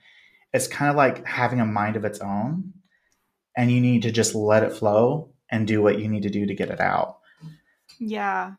It's 0.52 0.68
kind 0.68 0.88
of 0.88 0.96
like 0.96 1.26
having 1.26 1.60
a 1.60 1.66
mind 1.66 1.96
of 1.96 2.04
its 2.04 2.20
own, 2.20 2.72
and 3.56 3.70
you 3.72 3.80
need 3.80 4.02
to 4.02 4.12
just 4.12 4.34
let 4.34 4.62
it 4.62 4.72
flow 4.72 5.30
and 5.50 5.66
do 5.66 5.82
what 5.82 5.98
you 5.98 6.08
need 6.08 6.22
to 6.22 6.30
do 6.30 6.46
to 6.46 6.54
get 6.54 6.70
it 6.70 6.80
out. 6.80 7.18
Yeah. 7.98 8.52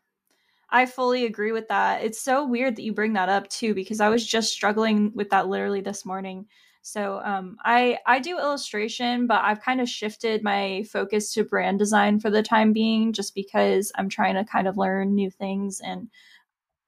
I 0.68 0.86
fully 0.86 1.24
agree 1.24 1.52
with 1.52 1.68
that. 1.68 2.04
It's 2.04 2.20
so 2.20 2.46
weird 2.46 2.76
that 2.76 2.82
you 2.82 2.92
bring 2.92 3.14
that 3.14 3.28
up 3.28 3.48
too, 3.48 3.74
because 3.74 4.00
I 4.00 4.08
was 4.08 4.24
just 4.24 4.52
struggling 4.52 5.10
with 5.14 5.30
that 5.30 5.48
literally 5.48 5.80
this 5.80 6.04
morning. 6.04 6.46
So 6.82 7.20
um, 7.24 7.56
I 7.64 7.98
I 8.06 8.20
do 8.20 8.38
illustration, 8.38 9.26
but 9.26 9.42
I've 9.42 9.60
kind 9.60 9.80
of 9.80 9.88
shifted 9.88 10.42
my 10.42 10.84
focus 10.90 11.32
to 11.34 11.44
brand 11.44 11.78
design 11.78 12.20
for 12.20 12.30
the 12.30 12.42
time 12.42 12.72
being, 12.72 13.12
just 13.12 13.34
because 13.34 13.92
I'm 13.96 14.08
trying 14.08 14.34
to 14.34 14.44
kind 14.44 14.66
of 14.66 14.78
learn 14.78 15.14
new 15.14 15.30
things, 15.30 15.80
and 15.80 16.08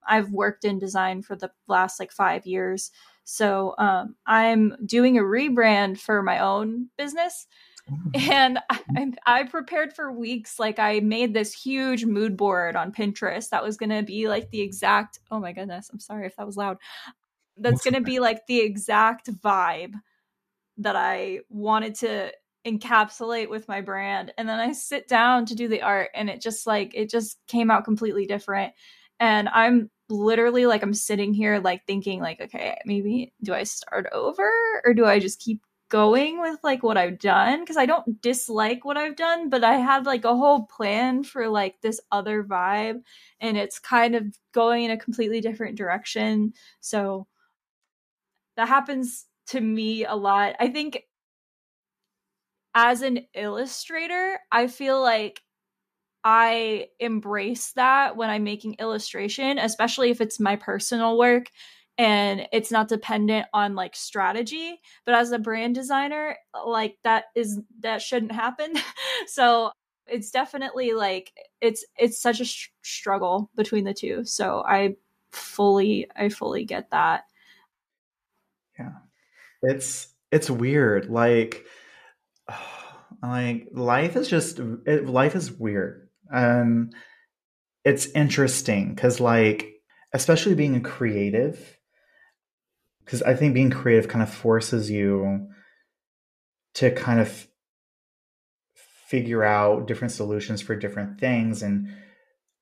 I've 0.08 0.30
worked 0.30 0.64
in 0.64 0.78
design 0.78 1.22
for 1.22 1.36
the 1.36 1.50
last 1.68 2.00
like 2.00 2.12
five 2.12 2.46
years. 2.46 2.90
So 3.24 3.74
um, 3.78 4.16
I'm 4.26 4.76
doing 4.84 5.18
a 5.18 5.22
rebrand 5.22 5.98
for 5.98 6.22
my 6.22 6.38
own 6.38 6.88
business, 6.96 7.46
and 8.14 8.58
I, 8.70 9.12
I, 9.26 9.42
prepared 9.44 9.92
for 9.92 10.12
weeks 10.12 10.58
like 10.58 10.78
i 10.78 11.00
made 11.00 11.34
this 11.34 11.52
huge 11.52 12.04
mood 12.04 12.36
board 12.36 12.76
on 12.76 12.92
pinterest 12.92 13.50
that 13.50 13.62
was 13.62 13.76
going 13.76 13.90
to 13.90 14.02
be 14.02 14.28
like 14.28 14.50
the 14.50 14.60
exact 14.60 15.18
oh 15.30 15.40
my 15.40 15.52
goodness 15.52 15.90
i'm 15.92 15.98
sorry 15.98 16.26
if 16.26 16.36
that 16.36 16.46
was 16.46 16.56
loud 16.56 16.78
that's 17.56 17.82
going 17.82 17.94
to 17.94 18.00
be 18.00 18.18
like 18.18 18.46
the 18.46 18.60
exact 18.60 19.30
vibe 19.42 19.94
that 20.76 20.96
i 20.96 21.40
wanted 21.48 21.94
to 21.94 22.30
encapsulate 22.66 23.50
with 23.50 23.66
my 23.68 23.80
brand 23.80 24.32
and 24.38 24.48
then 24.48 24.60
i 24.60 24.72
sit 24.72 25.08
down 25.08 25.44
to 25.44 25.54
do 25.54 25.68
the 25.68 25.82
art 25.82 26.10
and 26.14 26.30
it 26.30 26.40
just 26.40 26.66
like 26.66 26.92
it 26.94 27.10
just 27.10 27.38
came 27.48 27.70
out 27.70 27.84
completely 27.84 28.24
different 28.24 28.72
and 29.20 29.48
i'm 29.48 29.90
literally 30.08 30.66
like 30.66 30.82
i'm 30.82 30.94
sitting 30.94 31.34
here 31.34 31.58
like 31.58 31.84
thinking 31.86 32.20
like 32.20 32.40
okay 32.40 32.78
maybe 32.84 33.32
do 33.42 33.52
i 33.52 33.64
start 33.64 34.06
over 34.12 34.50
or 34.84 34.94
do 34.94 35.04
i 35.04 35.18
just 35.18 35.40
keep 35.40 35.60
going 35.92 36.40
with 36.40 36.58
like 36.64 36.82
what 36.82 36.96
I've 36.96 37.18
done 37.18 37.60
because 37.60 37.76
I 37.76 37.84
don't 37.84 38.22
dislike 38.22 38.82
what 38.82 38.96
I've 38.96 39.14
done, 39.14 39.50
but 39.50 39.62
I 39.62 39.74
had 39.74 40.06
like 40.06 40.24
a 40.24 40.34
whole 40.34 40.62
plan 40.62 41.22
for 41.22 41.50
like 41.50 41.82
this 41.82 42.00
other 42.10 42.42
vibe 42.42 43.02
and 43.40 43.58
it's 43.58 43.78
kind 43.78 44.14
of 44.14 44.24
going 44.52 44.84
in 44.84 44.90
a 44.90 44.96
completely 44.96 45.42
different 45.42 45.76
direction. 45.76 46.54
So 46.80 47.26
that 48.56 48.68
happens 48.68 49.26
to 49.48 49.60
me 49.60 50.04
a 50.04 50.14
lot. 50.14 50.54
I 50.60 50.68
think 50.68 51.02
as 52.74 53.02
an 53.02 53.26
illustrator, 53.34 54.38
I 54.50 54.66
feel 54.66 55.00
like 55.00 55.42
I 56.24 56.88
embrace 57.00 57.72
that 57.72 58.16
when 58.16 58.30
I'm 58.30 58.44
making 58.44 58.76
illustration, 58.78 59.58
especially 59.58 60.10
if 60.10 60.20
it's 60.20 60.38
my 60.40 60.56
personal 60.56 61.18
work 61.18 61.46
and 61.98 62.46
it's 62.52 62.70
not 62.70 62.88
dependent 62.88 63.46
on 63.52 63.74
like 63.74 63.96
strategy. 63.96 64.80
But 65.04 65.14
as 65.14 65.32
a 65.32 65.38
brand 65.38 65.74
designer 65.74 66.36
like 66.66 66.96
that 67.04 67.24
is 67.34 67.60
that 67.80 68.02
shouldn't 68.02 68.32
happen. 68.32 68.74
So 69.26 69.70
it's 70.06 70.30
definitely 70.30 70.92
like 70.94 71.32
it's 71.60 71.84
it's 71.96 72.18
such 72.20 72.40
a 72.40 72.44
sh- 72.44 72.70
struggle 72.82 73.50
between 73.54 73.84
the 73.84 73.94
two. 73.94 74.24
So 74.24 74.62
i 74.66 74.96
fully 75.30 76.06
i 76.16 76.28
fully 76.28 76.64
get 76.64 76.90
that 76.90 77.24
it's 79.62 80.08
it's 80.30 80.50
weird 80.50 81.10
like 81.10 81.64
like 83.22 83.68
life 83.72 84.16
is 84.16 84.28
just 84.28 84.60
it, 84.86 85.06
life 85.06 85.34
is 85.34 85.52
weird 85.52 86.08
and 86.30 86.94
it's 87.84 88.06
interesting 88.08 88.94
because 88.94 89.20
like 89.20 89.72
especially 90.12 90.54
being 90.54 90.76
a 90.76 90.80
creative 90.80 91.78
because 93.04 93.22
I 93.22 93.34
think 93.34 93.54
being 93.54 93.70
creative 93.70 94.08
kind 94.08 94.22
of 94.22 94.32
forces 94.32 94.90
you 94.90 95.48
to 96.74 96.90
kind 96.90 97.20
of 97.20 97.48
figure 99.06 99.44
out 99.44 99.86
different 99.86 100.12
solutions 100.12 100.62
for 100.62 100.74
different 100.74 101.20
things 101.20 101.62
and 101.62 101.88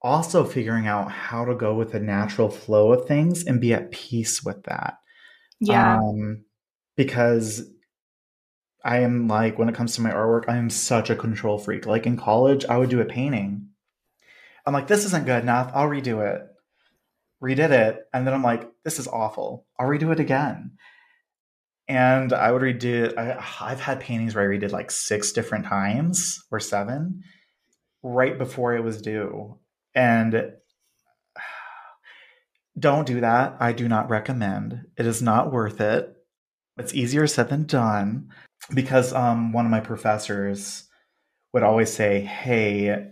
also 0.03 0.45
figuring 0.45 0.87
out 0.87 1.11
how 1.11 1.45
to 1.45 1.55
go 1.55 1.75
with 1.75 1.93
the 1.93 2.01
natural 2.01 2.49
flow 2.49 2.93
of 2.93 3.07
things 3.07 3.45
and 3.45 3.61
be 3.61 3.73
at 3.73 3.91
peace 3.91 4.43
with 4.43 4.63
that. 4.65 4.95
Yeah. 5.61 5.99
Um, 5.99 6.45
because 6.97 7.69
I 8.85 9.01
am 9.01 9.29
like, 9.29 9.59
when 9.59 9.69
it 9.69 9.75
comes 9.75 9.95
to 9.95 10.01
my 10.01 10.11
artwork, 10.11 10.49
I 10.49 10.57
am 10.57 10.71
such 10.71 11.11
a 11.11 11.17
control 11.17 11.59
freak. 11.59 11.87
Like 11.87 12.07
in 12.07 12.17
college, 12.17 12.65
I 12.65 12.77
would 12.77 12.91
do 12.91 13.01
a 13.01 13.05
painting. 13.05 13.69
I'm 14.67 14.73
like, 14.73 14.87
this 14.87 15.05
isn't 15.07 15.27
good 15.27 15.43
enough. 15.43 15.71
I'll 15.75 15.89
redo 15.89 16.27
it 16.27 16.47
redid 17.43 17.71
it, 17.71 18.07
and 18.13 18.27
then 18.27 18.35
I'm 18.35 18.43
like, 18.43 18.71
this 18.85 18.99
is 18.99 19.09
awful. 19.09 19.67
I'll 19.79 19.87
redo 19.87 20.13
it 20.13 20.21
again. 20.21 20.73
And 21.89 22.33
I 22.33 22.53
would 22.53 22.63
redo. 22.63 23.17
I, 23.17 23.43
I've 23.61 23.81
had 23.81 24.01
paintings 24.01 24.35
where 24.35 24.45
I 24.45 24.57
redid 24.57 24.71
like 24.71 24.91
six 24.91 25.33
different 25.33 25.67
times 25.67 26.45
or 26.51 26.61
seven, 26.61 27.23
right 28.03 28.39
before 28.39 28.77
it 28.77 28.85
was 28.85 29.03
due, 29.03 29.59
and 29.95 30.53
don't 32.79 33.07
do 33.07 33.21
that. 33.21 33.57
I 33.59 33.73
do 33.73 33.89
not 33.89 34.11
recommend. 34.11 34.83
It 34.97 35.07
is 35.07 35.21
not 35.21 35.53
worth 35.53 35.81
it. 35.81 36.15
It's 36.81 36.95
easier 36.95 37.27
said 37.27 37.51
than 37.51 37.65
done 37.65 38.31
because 38.75 39.13
um, 39.13 39.53
one 39.53 39.67
of 39.67 39.71
my 39.71 39.81
professors 39.81 40.89
would 41.53 41.63
always 41.63 41.93
say, 41.93 42.21
"Hey, 42.23 43.09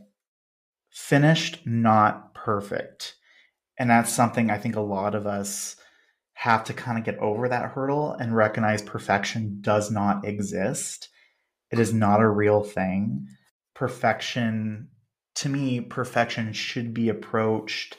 finished, 0.90 1.66
not 1.66 2.34
perfect." 2.34 3.14
And 3.78 3.90
that's 3.90 4.12
something 4.12 4.50
I 4.50 4.58
think 4.58 4.74
a 4.74 4.80
lot 4.80 5.14
of 5.14 5.26
us 5.26 5.76
have 6.32 6.64
to 6.64 6.72
kind 6.72 6.98
of 6.98 7.04
get 7.04 7.18
over 7.18 7.48
that 7.48 7.70
hurdle 7.70 8.12
and 8.12 8.34
recognize 8.34 8.80
perfection 8.80 9.58
does 9.60 9.90
not 9.90 10.24
exist. 10.24 11.10
It 11.70 11.78
is 11.78 11.92
not 11.92 12.20
a 12.20 12.28
real 12.28 12.62
thing. 12.62 13.28
Perfection, 13.74 14.88
to 15.36 15.48
me, 15.48 15.80
perfection 15.82 16.52
should 16.52 16.94
be 16.94 17.08
approached 17.10 17.98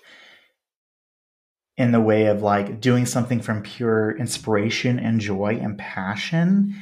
in 1.80 1.92
the 1.92 2.00
way 2.00 2.28
of 2.28 2.44
like 2.44 2.80
doing 2.80 3.08
something 3.08 3.42
from 3.42 3.64
pure 3.64 4.16
inspiration 4.16 5.00
and 5.00 5.20
joy 5.20 5.58
and 5.60 5.80
passion 5.80 6.76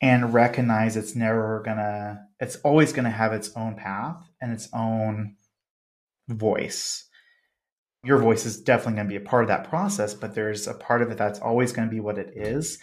and 0.00 0.32
recognize 0.32 0.96
it's 0.96 1.16
never 1.16 1.60
gonna, 1.64 2.24
it's 2.38 2.54
always 2.56 2.92
gonna 2.92 3.10
have 3.10 3.32
its 3.32 3.50
own 3.56 3.74
path 3.74 4.22
and 4.40 4.52
its 4.52 4.68
own 4.72 5.34
voice 6.28 7.06
your 8.06 8.18
voice 8.18 8.46
is 8.46 8.60
definitely 8.60 9.02
to 9.02 9.08
be 9.08 9.16
a 9.16 9.28
part 9.28 9.42
of 9.42 9.48
that 9.48 9.68
process, 9.68 10.14
but 10.14 10.34
there's 10.34 10.68
a 10.68 10.74
part 10.74 11.02
of 11.02 11.10
it 11.10 11.18
that's 11.18 11.40
always 11.40 11.72
to 11.72 11.86
be 11.92 11.98
what 11.98 12.18
it 12.18 12.32
is. 12.36 12.78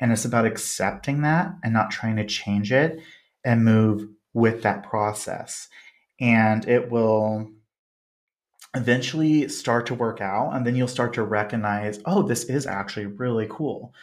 And 0.00 0.10
it's 0.10 0.24
about 0.24 0.46
accepting 0.46 1.22
that 1.22 1.52
and 1.62 1.74
not 1.74 1.90
trying 1.90 2.16
to 2.16 2.24
change 2.24 2.72
it 2.72 3.00
and 3.44 3.64
move 3.64 4.08
with 4.32 4.62
that 4.62 4.82
process. 4.82 5.68
And 6.20 6.66
it 6.66 6.90
will 6.90 7.50
eventually 8.74 9.48
start 9.48 9.86
to 9.86 9.94
work 9.94 10.20
out. 10.20 10.52
And 10.54 10.66
then 10.66 10.74
you'll 10.74 10.88
start 10.88 11.14
to 11.14 11.22
recognize, 11.22 12.00
oh, 12.04 12.22
this 12.22 12.44
is 12.44 12.66
actually 12.66 13.06
really 13.06 13.46
cool. 13.50 13.94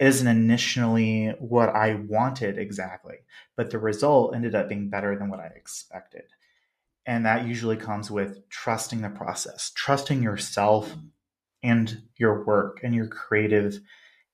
It 0.00 0.06
isn't 0.06 0.26
initially 0.26 1.28
what 1.38 1.70
I 1.70 1.94
wanted 1.94 2.58
exactly, 2.58 3.16
but 3.56 3.70
the 3.70 3.78
result 3.78 4.34
ended 4.34 4.54
up 4.54 4.68
being 4.68 4.88
better 4.88 5.16
than 5.16 5.28
what 5.28 5.40
I 5.40 5.52
expected. 5.54 6.24
And 7.06 7.26
that 7.26 7.46
usually 7.46 7.76
comes 7.76 8.10
with 8.10 8.48
trusting 8.48 9.02
the 9.02 9.10
process, 9.10 9.70
trusting 9.74 10.22
yourself 10.22 10.94
and 11.62 12.02
your 12.16 12.44
work 12.44 12.80
and 12.82 12.94
your 12.94 13.06
creative 13.06 13.78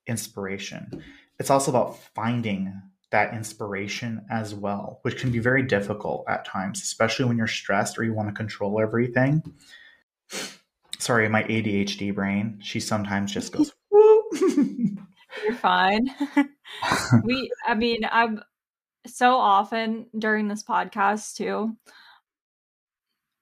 inspiration. 0.07 1.03
It's 1.37 1.49
also 1.49 1.71
about 1.71 1.97
finding 2.15 2.81
that 3.11 3.33
inspiration 3.33 4.25
as 4.29 4.55
well, 4.55 4.99
which 5.01 5.17
can 5.17 5.31
be 5.31 5.39
very 5.39 5.63
difficult 5.63 6.23
at 6.29 6.45
times, 6.45 6.81
especially 6.81 7.25
when 7.25 7.37
you're 7.37 7.47
stressed 7.47 7.97
or 7.97 8.03
you 8.03 8.13
want 8.13 8.29
to 8.29 8.33
control 8.33 8.79
everything. 8.79 9.43
Sorry, 10.99 11.27
my 11.29 11.43
ADHD 11.43 12.13
brain, 12.13 12.59
she 12.61 12.79
sometimes 12.79 13.33
just 13.33 13.51
goes, 13.51 13.73
You're 15.43 15.55
fine. 15.55 16.09
we, 17.23 17.51
I 17.65 17.73
mean, 17.73 18.01
I'm 18.09 18.41
so 19.07 19.35
often 19.35 20.05
during 20.17 20.47
this 20.47 20.63
podcast 20.63 21.35
too. 21.35 21.75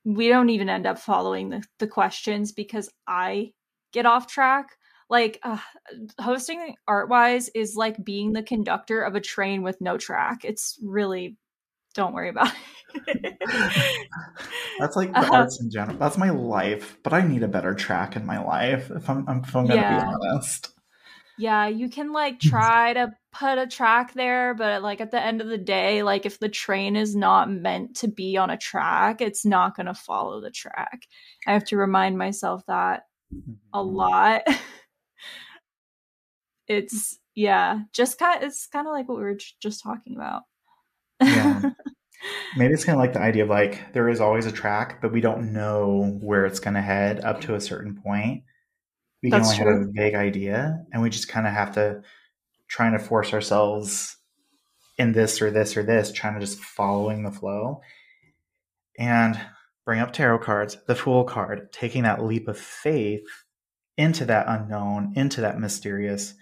we 0.06 0.30
don't 0.30 0.50
even 0.50 0.70
end 0.70 0.88
up 0.88 1.00
following 1.00 1.50
the, 1.50 1.64
the 1.80 1.88
questions 1.88 2.52
because 2.52 2.90
I 3.08 3.52
get 3.92 4.06
off 4.06 4.28
track. 4.28 4.78
Like 5.10 5.40
uh, 5.44 5.58
hosting 6.20 6.76
Artwise 6.88 7.50
is 7.56 7.76
like 7.76 8.04
being 8.04 8.32
the 8.32 8.44
conductor 8.44 9.02
of 9.02 9.16
a 9.16 9.22
train 9.22 9.64
with 9.64 9.82
no 9.82 9.98
track. 9.98 10.46
It's 10.46 10.78
really 10.84 11.36
don't 12.00 12.14
worry 12.14 12.30
about 12.30 12.54
it. 13.06 13.38
That's 14.80 14.96
like 14.96 15.12
the 15.12 15.20
uh, 15.20 15.30
arts 15.32 15.62
in 15.62 15.70
general. 15.70 15.98
That's 15.98 16.18
my 16.18 16.30
life, 16.30 16.98
but 17.04 17.12
I 17.12 17.28
need 17.28 17.44
a 17.44 17.48
better 17.48 17.76
track 17.76 18.16
in 18.16 18.26
my 18.26 18.40
life 18.40 18.90
if 18.90 19.10
I'm, 19.10 19.28
if 19.28 19.56
I'm 19.56 19.68
gonna 19.68 19.76
yeah. 19.76 20.06
be 20.06 20.16
honest. 20.32 20.70
Yeah, 21.38 21.68
you 21.68 21.90
can 21.90 22.14
like 22.14 22.40
try 22.40 22.94
to 22.94 23.12
put 23.34 23.58
a 23.58 23.68
track 23.68 24.14
there, 24.14 24.54
but 24.54 24.82
like 24.82 25.02
at 25.02 25.12
the 25.12 25.22
end 25.22 25.42
of 25.42 25.48
the 25.48 25.58
day, 25.58 26.04
like 26.04 26.26
if 26.26 26.40
the 26.40 26.50
train 26.50 26.96
is 26.96 27.16
not 27.16 27.52
meant 27.52 27.98
to 27.98 28.08
be 28.08 28.38
on 28.38 28.50
a 28.50 28.58
track, 28.58 29.22
it's 29.22 29.46
not 29.46 29.76
going 29.76 29.86
to 29.86 29.94
follow 29.94 30.42
the 30.42 30.52
track. 30.52 31.02
I 31.48 31.54
have 31.54 31.66
to 31.66 31.78
remind 31.78 32.18
myself 32.18 32.64
that 32.68 33.04
a 33.32 33.36
mm-hmm. 33.36 33.96
lot. 33.96 34.42
it's 36.68 37.20
yeah, 37.36 37.82
just 37.94 38.20
kind 38.20 38.42
of, 38.42 38.48
it's 38.48 38.68
kind 38.68 38.88
of 38.88 38.92
like 38.92 39.08
what 39.08 39.18
we 39.18 39.24
were 39.24 39.38
just 39.62 39.84
talking 39.84 40.16
about. 40.16 40.44
yeah. 41.22 41.72
Maybe 42.58 42.74
it's 42.74 42.86
kind 42.86 42.98
of 42.98 43.00
like 43.00 43.14
the 43.14 43.22
idea 43.22 43.44
of 43.44 43.50
like 43.50 43.94
there 43.94 44.10
is 44.10 44.20
always 44.20 44.46
a 44.46 44.52
track, 44.52 45.02
but 45.02 45.12
we 45.12 45.22
don't 45.22 45.54
know 45.54 46.18
where 46.22 46.46
it's 46.46 46.60
going 46.60 46.74
to 46.74 46.82
head 46.82 47.20
up 47.22 47.42
to 47.42 47.56
a 47.56 47.62
certain 47.62 48.02
point. 48.02 48.44
We 49.22 49.32
can 49.32 49.42
only 49.42 49.58
true. 49.58 49.80
have 49.80 49.90
a 49.90 49.92
vague 49.92 50.16
idea, 50.16 50.84
and 50.92 51.02
we 51.02 51.10
just 51.10 51.28
kind 51.28 51.46
of 51.46 51.54
have 51.54 51.74
to 51.76 52.02
trying 52.68 52.94
to 52.94 53.00
force 53.00 53.34
ourselves 53.34 54.16
in 54.98 55.12
this 55.14 55.42
or 55.42 55.52
this 55.52 55.76
or 55.76 55.84
this, 55.84 56.12
trying 56.12 56.36
to 56.36 56.40
just 56.40 56.60
following 56.60 57.24
the 57.24 57.32
flow. 57.32 57.82
And 58.98 59.40
bring 59.86 60.00
up 60.02 60.14
tarot 60.14 60.40
cards, 60.40 60.78
the 60.88 60.96
Fool 60.96 61.24
card, 61.24 61.72
taking 61.72 62.04
that 62.04 62.24
leap 62.24 62.48
of 62.48 62.60
faith 62.60 63.26
into 63.98 64.26
that 64.26 64.46
unknown, 64.48 65.14
into 65.16 65.42
that 65.42 65.60
mysterious, 65.60 66.34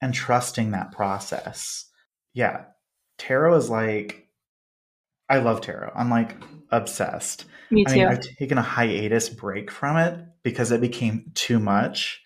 and 0.00 0.14
trusting 0.14 0.70
that 0.70 0.92
process. 0.92 1.86
Yeah, 2.32 2.64
tarot 3.18 3.56
is 3.56 3.70
like, 3.70 4.25
I 5.28 5.38
love 5.38 5.60
tarot. 5.60 5.92
I'm 5.94 6.10
like 6.10 6.36
obsessed. 6.70 7.46
Me 7.70 7.84
too. 7.84 7.92
I 7.92 7.96
mean, 7.96 8.06
I've 8.06 8.20
taken 8.38 8.58
a 8.58 8.62
hiatus 8.62 9.28
break 9.28 9.70
from 9.70 9.96
it 9.96 10.24
because 10.42 10.70
it 10.70 10.80
became 10.80 11.32
too 11.34 11.58
much. 11.58 12.22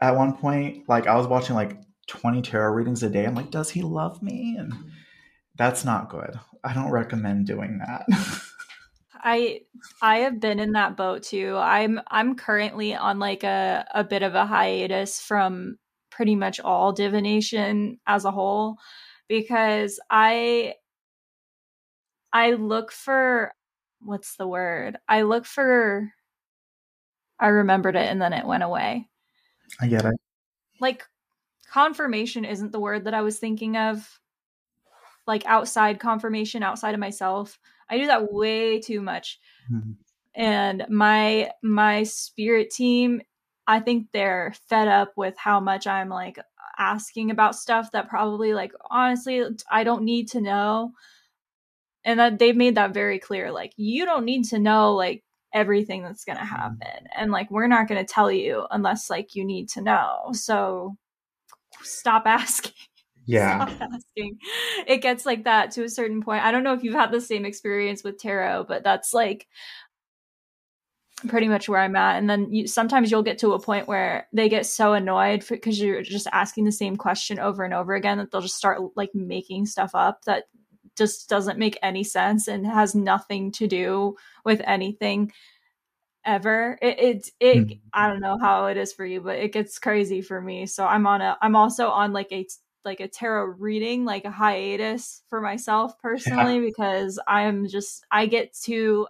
At 0.00 0.16
one 0.16 0.36
point, 0.36 0.88
like 0.88 1.06
I 1.06 1.16
was 1.16 1.26
watching 1.26 1.54
like 1.54 1.78
20 2.08 2.42
tarot 2.42 2.72
readings 2.72 3.02
a 3.02 3.10
day. 3.10 3.24
I'm 3.24 3.34
like, 3.34 3.50
does 3.50 3.70
he 3.70 3.82
love 3.82 4.22
me? 4.22 4.56
And 4.58 4.72
that's 5.56 5.84
not 5.84 6.08
good. 6.08 6.38
I 6.64 6.74
don't 6.74 6.90
recommend 6.90 7.46
doing 7.46 7.78
that. 7.78 8.06
I 9.14 9.60
I 10.00 10.18
have 10.20 10.40
been 10.40 10.58
in 10.58 10.72
that 10.72 10.96
boat 10.96 11.22
too. 11.22 11.56
I'm 11.56 12.00
I'm 12.08 12.34
currently 12.34 12.94
on 12.94 13.18
like 13.18 13.44
a 13.44 13.86
a 13.94 14.02
bit 14.02 14.22
of 14.22 14.34
a 14.34 14.46
hiatus 14.46 15.20
from 15.20 15.78
pretty 16.10 16.34
much 16.34 16.58
all 16.58 16.92
divination 16.92 17.98
as 18.06 18.24
a 18.24 18.30
whole 18.30 18.76
because 19.28 20.00
I 20.10 20.74
I 22.32 22.52
look 22.52 22.92
for 22.92 23.52
what's 24.00 24.36
the 24.36 24.46
word? 24.46 24.96
I 25.08 25.22
look 25.22 25.46
for 25.46 26.12
I 27.38 27.48
remembered 27.48 27.96
it 27.96 28.08
and 28.08 28.22
then 28.22 28.32
it 28.32 28.46
went 28.46 28.62
away. 28.62 29.08
I 29.80 29.88
get 29.88 30.04
it. 30.04 30.14
Like 30.80 31.04
confirmation 31.70 32.44
isn't 32.44 32.72
the 32.72 32.80
word 32.80 33.04
that 33.04 33.14
I 33.14 33.22
was 33.22 33.38
thinking 33.38 33.76
of. 33.76 34.20
Like 35.26 35.44
outside 35.46 36.00
confirmation, 36.00 36.62
outside 36.62 36.94
of 36.94 37.00
myself. 37.00 37.58
I 37.88 37.98
do 37.98 38.06
that 38.06 38.32
way 38.32 38.80
too 38.80 39.00
much. 39.00 39.40
Mm-hmm. 39.72 39.92
And 40.34 40.86
my 40.88 41.50
my 41.62 42.04
spirit 42.04 42.70
team, 42.70 43.22
I 43.66 43.80
think 43.80 44.08
they're 44.12 44.54
fed 44.68 44.88
up 44.88 45.12
with 45.16 45.36
how 45.36 45.60
much 45.60 45.86
I'm 45.86 46.08
like 46.08 46.38
asking 46.78 47.30
about 47.30 47.54
stuff 47.54 47.92
that 47.92 48.08
probably 48.08 48.54
like 48.54 48.72
honestly 48.90 49.44
I 49.70 49.84
don't 49.84 50.04
need 50.04 50.28
to 50.30 50.40
know. 50.40 50.92
And 52.04 52.18
that 52.18 52.38
they've 52.38 52.56
made 52.56 52.74
that 52.74 52.94
very 52.94 53.18
clear. 53.18 53.52
Like 53.52 53.72
you 53.76 54.04
don't 54.04 54.24
need 54.24 54.44
to 54.46 54.58
know 54.58 54.94
like 54.94 55.22
everything 55.54 56.02
that's 56.02 56.24
going 56.24 56.38
to 56.38 56.44
mm-hmm. 56.44 56.54
happen 56.54 57.06
and 57.14 57.30
like 57.30 57.50
we're 57.50 57.66
not 57.66 57.86
going 57.86 58.02
to 58.02 58.10
tell 58.10 58.32
you 58.32 58.66
unless 58.70 59.10
like 59.10 59.34
you 59.34 59.44
need 59.44 59.68
to 59.68 59.82
know 59.82 60.30
so 60.32 60.96
stop 61.82 62.22
asking. 62.26 62.72
Yeah. 63.24 63.66
Stop 63.66 63.90
asking. 63.94 64.38
It 64.86 64.98
gets 64.98 65.24
like 65.24 65.44
that 65.44 65.70
to 65.72 65.84
a 65.84 65.88
certain 65.88 66.22
point. 66.22 66.44
I 66.44 66.50
don't 66.50 66.64
know 66.64 66.74
if 66.74 66.82
you've 66.82 66.94
had 66.94 67.12
the 67.12 67.20
same 67.20 67.44
experience 67.44 68.02
with 68.02 68.18
tarot, 68.18 68.64
but 68.64 68.82
that's 68.82 69.14
like 69.14 69.46
pretty 71.28 71.46
much 71.46 71.68
where 71.68 71.80
I'm 71.80 71.94
at. 71.94 72.18
And 72.18 72.28
then 72.28 72.52
you, 72.52 72.66
sometimes 72.66 73.10
you'll 73.10 73.22
get 73.22 73.38
to 73.38 73.52
a 73.52 73.60
point 73.60 73.86
where 73.86 74.26
they 74.32 74.48
get 74.48 74.66
so 74.66 74.92
annoyed 74.92 75.44
because 75.48 75.80
you're 75.80 76.02
just 76.02 76.26
asking 76.32 76.64
the 76.64 76.72
same 76.72 76.96
question 76.96 77.38
over 77.38 77.62
and 77.64 77.72
over 77.72 77.94
again 77.94 78.18
that 78.18 78.30
they'll 78.30 78.40
just 78.40 78.56
start 78.56 78.80
like 78.96 79.10
making 79.14 79.66
stuff 79.66 79.92
up 79.94 80.24
that 80.24 80.44
just 80.96 81.28
doesn't 81.28 81.58
make 81.58 81.78
any 81.82 82.04
sense 82.04 82.48
and 82.48 82.66
has 82.66 82.94
nothing 82.94 83.52
to 83.52 83.66
do 83.66 84.16
with 84.44 84.60
anything 84.64 85.32
ever. 86.24 86.78
It 86.80 86.98
it, 86.98 87.30
it 87.40 87.56
mm-hmm. 87.56 87.78
I 87.92 88.08
don't 88.08 88.20
know 88.20 88.38
how 88.38 88.66
it 88.66 88.76
is 88.76 88.92
for 88.92 89.04
you, 89.04 89.20
but 89.20 89.38
it 89.38 89.52
gets 89.52 89.78
crazy 89.78 90.20
for 90.20 90.40
me. 90.40 90.66
So 90.66 90.86
I'm 90.86 91.06
on 91.06 91.20
a 91.20 91.36
I'm 91.40 91.56
also 91.56 91.88
on 91.88 92.12
like 92.12 92.32
a 92.32 92.46
like 92.84 93.00
a 93.00 93.08
tarot 93.08 93.54
reading, 93.58 94.04
like 94.04 94.24
a 94.24 94.30
hiatus 94.30 95.22
for 95.28 95.40
myself 95.40 95.98
personally, 96.00 96.56
yeah. 96.56 96.64
because 96.66 97.18
I'm 97.26 97.68
just 97.68 98.04
I 98.10 98.26
get 98.26 98.54
too 98.54 99.06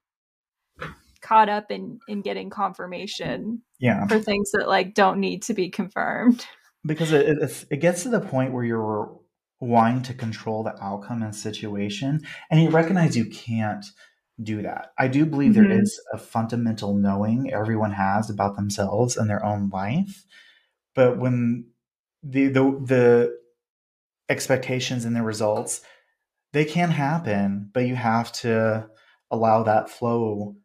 caught 1.20 1.48
up 1.48 1.70
in 1.70 2.00
in 2.08 2.20
getting 2.20 2.50
confirmation 2.50 3.62
yeah 3.78 4.06
for 4.08 4.18
things 4.18 4.50
that 4.50 4.68
like 4.68 4.92
don't 4.92 5.20
need 5.20 5.40
to 5.40 5.54
be 5.54 5.70
confirmed 5.70 6.44
because 6.84 7.12
it, 7.12 7.38
it, 7.38 7.64
it 7.70 7.76
gets 7.76 8.02
to 8.02 8.08
the 8.08 8.20
point 8.20 8.52
where 8.52 8.64
you're 8.64 9.16
wanting 9.62 10.02
to 10.02 10.12
control 10.12 10.64
the 10.64 10.74
outcome 10.82 11.22
and 11.22 11.34
situation 11.34 12.20
and 12.50 12.60
you 12.60 12.68
recognize 12.68 13.16
you 13.16 13.26
can't 13.26 13.84
do 14.42 14.60
that. 14.60 14.92
I 14.98 15.06
do 15.06 15.24
believe 15.24 15.52
mm-hmm. 15.52 15.68
there 15.68 15.80
is 15.80 16.00
a 16.12 16.18
fundamental 16.18 16.94
knowing 16.94 17.52
everyone 17.52 17.92
has 17.92 18.28
about 18.28 18.56
themselves 18.56 19.16
and 19.16 19.30
their 19.30 19.44
own 19.44 19.70
life. 19.70 20.24
But 20.96 21.16
when 21.16 21.66
the 22.24 22.48
the 22.48 22.62
the 22.62 23.38
expectations 24.28 25.04
and 25.04 25.14
the 25.14 25.22
results, 25.22 25.80
they 26.52 26.64
can 26.64 26.90
happen, 26.90 27.70
but 27.72 27.86
you 27.86 27.94
have 27.94 28.32
to 28.32 28.88
allow 29.30 29.62
that 29.62 29.90
flow 29.90 30.56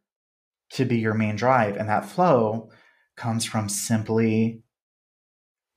to 0.71 0.85
be 0.85 0.97
your 0.97 1.13
main 1.13 1.35
drive. 1.35 1.77
And 1.77 1.87
that 1.87 2.05
flow 2.05 2.71
comes 3.15 3.45
from 3.45 3.69
simply 3.69 4.63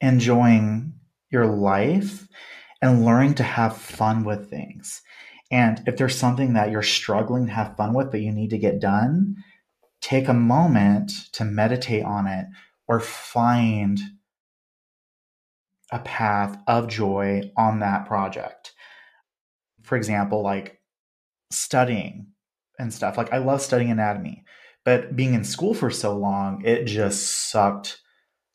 enjoying 0.00 0.94
your 1.30 1.46
life 1.46 2.26
and 2.82 3.04
learning 3.04 3.34
to 3.34 3.42
have 3.42 3.76
fun 3.76 4.24
with 4.24 4.48
things. 4.48 5.02
And 5.50 5.82
if 5.86 5.96
there's 5.96 6.16
something 6.16 6.54
that 6.54 6.70
you're 6.70 6.82
struggling 6.82 7.46
to 7.46 7.52
have 7.52 7.76
fun 7.76 7.92
with, 7.92 8.10
but 8.10 8.20
you 8.20 8.32
need 8.32 8.50
to 8.50 8.58
get 8.58 8.80
done, 8.80 9.36
take 10.00 10.28
a 10.28 10.34
moment 10.34 11.12
to 11.32 11.44
meditate 11.44 12.04
on 12.04 12.26
it 12.26 12.46
or 12.86 13.00
find 13.00 13.98
a 15.92 15.98
path 15.98 16.56
of 16.66 16.88
joy 16.88 17.50
on 17.56 17.80
that 17.80 18.06
project. 18.06 18.72
For 19.82 19.96
example, 19.96 20.42
like 20.42 20.80
studying 21.50 22.28
and 22.78 22.92
stuff. 22.92 23.16
Like 23.16 23.32
I 23.32 23.38
love 23.38 23.60
studying 23.60 23.90
anatomy, 23.90 24.44
but 24.84 25.16
being 25.16 25.34
in 25.34 25.44
school 25.44 25.74
for 25.74 25.90
so 25.90 26.16
long, 26.16 26.64
it 26.64 26.84
just 26.84 27.50
sucked 27.50 28.00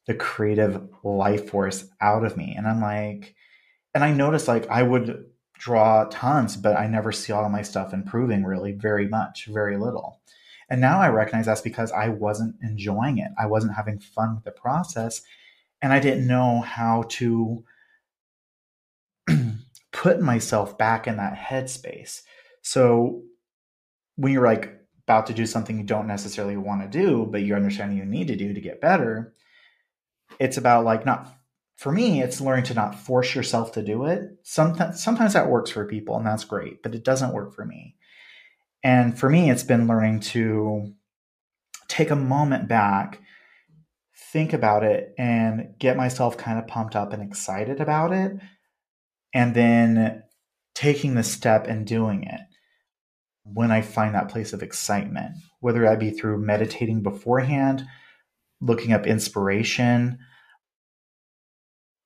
the 0.07 0.13
creative 0.13 0.87
life 1.03 1.49
force 1.49 1.87
out 1.99 2.23
of 2.23 2.37
me. 2.37 2.55
And 2.57 2.67
I'm 2.67 2.81
like, 2.81 3.35
and 3.95 4.03
I 4.03 4.11
noticed 4.11 4.49
like 4.49 4.69
I 4.69 4.83
would 4.83 5.25
draw 5.53 6.03
tons, 6.11 6.57
but 6.57 6.77
I 6.77 6.85
never 6.85 7.13
see 7.13 7.31
all 7.31 7.45
of 7.45 7.51
my 7.51 7.61
stuff 7.61 7.93
improving 7.93 8.43
really 8.43 8.73
very 8.73 9.07
much, 9.07 9.45
very 9.45 9.77
little. 9.77 10.19
And 10.69 10.81
now 10.81 10.99
I 10.99 11.07
recognize 11.07 11.45
that's 11.45 11.61
because 11.61 11.93
I 11.93 12.09
wasn't 12.09 12.57
enjoying 12.61 13.19
it. 13.19 13.31
I 13.39 13.45
wasn't 13.45 13.75
having 13.75 13.99
fun 13.99 14.35
with 14.35 14.43
the 14.43 14.51
process. 14.51 15.21
And 15.81 15.93
I 15.93 15.99
didn't 15.99 16.27
know 16.27 16.59
how 16.59 17.05
to 17.09 17.63
put 19.93 20.19
myself 20.19 20.77
back 20.77 21.07
in 21.07 21.15
that 21.17 21.37
headspace. 21.37 22.23
So 22.63 23.23
when 24.17 24.33
you're 24.33 24.45
like 24.45 24.77
about 25.03 25.27
to 25.27 25.33
do 25.33 25.45
something 25.45 25.77
you 25.77 25.83
don't 25.83 26.07
necessarily 26.07 26.57
want 26.57 26.81
to 26.81 26.87
do, 26.89 27.27
but 27.31 27.43
you 27.43 27.55
understand 27.55 27.95
you 27.95 28.03
need 28.03 28.27
to 28.27 28.35
do 28.35 28.53
to 28.53 28.59
get 28.59 28.81
better, 28.81 29.33
it's 30.37 30.57
about 30.57 30.83
like 30.83 31.05
not 31.05 31.33
for 31.75 31.91
me, 31.91 32.21
it's 32.21 32.41
learning 32.41 32.65
to 32.65 32.73
not 32.73 32.99
force 32.99 33.35
yourself 33.35 33.73
to 33.73 33.83
do 33.83 34.05
it. 34.05 34.21
Sometimes, 34.43 35.03
sometimes 35.03 35.33
that 35.33 35.49
works 35.49 35.71
for 35.71 35.85
people, 35.85 36.15
and 36.17 36.25
that's 36.25 36.45
great, 36.45 36.81
but 36.81 36.95
it 36.95 37.03
doesn't 37.03 37.33
work 37.33 37.53
for 37.53 37.65
me. 37.65 37.95
And 38.83 39.17
for 39.17 39.29
me, 39.29 39.49
it's 39.49 39.63
been 39.63 39.87
learning 39.87 40.21
to 40.21 40.93
take 41.87 42.11
a 42.11 42.15
moment 42.15 42.67
back, 42.67 43.21
think 44.31 44.53
about 44.53 44.83
it, 44.83 45.13
and 45.17 45.75
get 45.79 45.97
myself 45.97 46.37
kind 46.37 46.59
of 46.59 46.67
pumped 46.67 46.95
up 46.95 47.13
and 47.13 47.21
excited 47.21 47.81
about 47.81 48.13
it, 48.13 48.37
and 49.33 49.53
then 49.53 50.23
taking 50.75 51.15
the 51.15 51.23
step 51.23 51.67
and 51.67 51.85
doing 51.85 52.23
it. 52.23 52.41
when 53.45 53.71
I 53.71 53.81
find 53.81 54.15
that 54.15 54.29
place 54.29 54.53
of 54.53 54.63
excitement, 54.63 55.35
whether 55.59 55.81
that 55.81 55.99
be 55.99 56.09
through 56.09 56.39
meditating 56.39 57.03
beforehand, 57.03 57.85
looking 58.59 58.91
up 58.91 59.05
inspiration. 59.05 60.17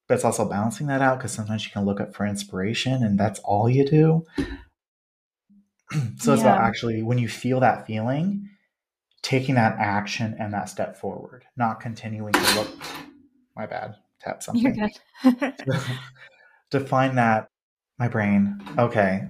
But 0.09 0.15
it's 0.15 0.25
also 0.25 0.49
balancing 0.49 0.87
that 0.87 1.03
out 1.03 1.19
because 1.19 1.31
sometimes 1.31 1.63
you 1.65 1.71
can 1.71 1.85
look 1.85 2.01
up 2.01 2.15
for 2.15 2.25
inspiration 2.25 3.03
and 3.03 3.19
that's 3.19 3.39
all 3.41 3.69
you 3.69 3.85
do. 3.85 4.25
so 6.17 6.33
it's 6.33 6.41
yeah. 6.41 6.41
about 6.41 6.61
actually, 6.61 7.03
when 7.03 7.19
you 7.19 7.29
feel 7.29 7.59
that 7.59 7.85
feeling, 7.85 8.49
taking 9.21 9.53
that 9.53 9.77
action 9.77 10.35
and 10.39 10.51
that 10.51 10.67
step 10.67 10.97
forward, 10.97 11.45
not 11.55 11.79
continuing 11.79 12.33
to 12.33 12.55
look. 12.55 12.69
My 13.55 13.67
bad. 13.67 13.97
Tap 14.19 14.41
something. 14.43 14.89
You're 15.23 15.33
good. 15.37 15.53
to 16.71 16.79
find 16.79 17.19
that, 17.19 17.47
my 17.99 18.07
brain, 18.07 18.59
okay, 18.79 19.27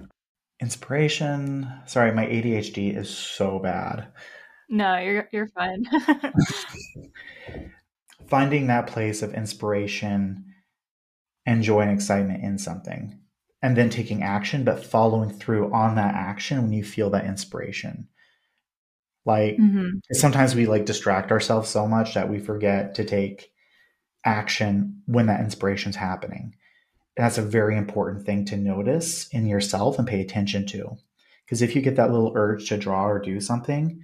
inspiration. 0.62 1.70
Sorry, 1.86 2.10
my 2.10 2.24
ADHD 2.24 2.96
is 2.96 3.10
so 3.10 3.58
bad. 3.58 4.08
No, 4.70 4.96
you're 4.96 5.28
you're 5.30 5.48
fine. 5.48 5.84
Finding 8.28 8.68
that 8.68 8.86
place 8.86 9.22
of 9.22 9.34
inspiration 9.34 10.46
and 11.46 11.62
joy 11.62 11.80
and 11.80 11.90
excitement 11.90 12.42
in 12.42 12.58
something 12.58 13.18
and 13.62 13.76
then 13.76 13.90
taking 13.90 14.22
action 14.22 14.64
but 14.64 14.84
following 14.84 15.30
through 15.30 15.72
on 15.72 15.96
that 15.96 16.14
action 16.14 16.62
when 16.62 16.72
you 16.72 16.84
feel 16.84 17.10
that 17.10 17.26
inspiration. 17.26 18.08
Like 19.26 19.56
mm-hmm. 19.56 19.98
sometimes 20.12 20.54
we 20.54 20.66
like 20.66 20.86
distract 20.86 21.30
ourselves 21.30 21.68
so 21.68 21.86
much 21.86 22.14
that 22.14 22.30
we 22.30 22.38
forget 22.38 22.94
to 22.94 23.04
take 23.04 23.52
action 24.24 25.02
when 25.06 25.26
that 25.26 25.40
inspiration 25.40 25.90
is 25.90 25.96
happening 25.96 26.54
that's 27.20 27.38
a 27.38 27.42
very 27.42 27.76
important 27.76 28.24
thing 28.24 28.46
to 28.46 28.56
notice 28.56 29.28
in 29.28 29.46
yourself 29.46 29.98
and 29.98 30.08
pay 30.08 30.20
attention 30.20 30.66
to. 30.66 30.96
Because 31.44 31.62
if 31.62 31.74
you 31.74 31.82
get 31.82 31.96
that 31.96 32.10
little 32.10 32.32
urge 32.34 32.68
to 32.68 32.78
draw 32.78 33.06
or 33.06 33.18
do 33.18 33.40
something, 33.40 34.02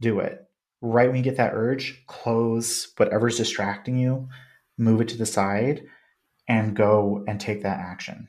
do 0.00 0.18
it. 0.20 0.40
Right 0.80 1.08
when 1.08 1.16
you 1.16 1.22
get 1.22 1.36
that 1.36 1.52
urge, 1.54 2.04
close 2.06 2.92
whatever's 2.96 3.36
distracting 3.36 3.98
you, 3.98 4.28
move 4.78 5.00
it 5.00 5.08
to 5.08 5.18
the 5.18 5.26
side, 5.26 5.82
and 6.50 6.74
go 6.74 7.24
and 7.28 7.40
take 7.40 7.62
that 7.62 7.78
action. 7.78 8.28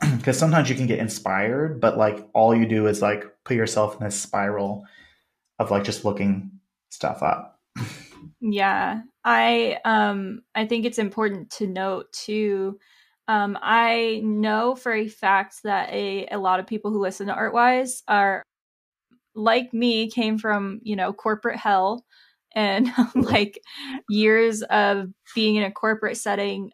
Because 0.16 0.38
sometimes 0.38 0.70
you 0.70 0.76
can 0.76 0.86
get 0.86 1.00
inspired, 1.00 1.80
but 1.80 1.98
like 1.98 2.28
all 2.32 2.54
you 2.54 2.66
do 2.66 2.86
is 2.86 3.02
like 3.02 3.24
put 3.44 3.56
yourself 3.56 3.98
in 3.98 4.04
this 4.04 4.18
spiral 4.18 4.84
of 5.58 5.72
like 5.72 5.82
just 5.82 6.04
looking 6.04 6.52
stuff 6.90 7.20
up. 7.20 7.58
yeah. 8.40 9.00
I 9.24 9.78
um 9.84 10.42
I 10.54 10.66
think 10.66 10.86
it's 10.86 11.00
important 11.00 11.50
to 11.58 11.66
note 11.66 12.12
too 12.12 12.78
um, 13.26 13.58
I 13.60 14.22
know 14.24 14.74
for 14.74 14.92
a 14.92 15.06
fact 15.06 15.62
that 15.64 15.90
a, 15.92 16.26
a 16.30 16.38
lot 16.38 16.60
of 16.60 16.66
people 16.66 16.90
who 16.90 16.98
listen 16.98 17.26
to 17.26 17.34
Artwise 17.34 18.02
are 18.08 18.42
like 19.34 19.74
me, 19.74 20.10
came 20.10 20.38
from, 20.38 20.80
you 20.82 20.96
know, 20.96 21.12
corporate 21.12 21.58
hell 21.58 22.06
and 22.54 22.90
like 23.14 23.60
years 24.08 24.62
of 24.62 25.08
being 25.34 25.56
in 25.56 25.64
a 25.64 25.70
corporate 25.70 26.16
setting 26.16 26.70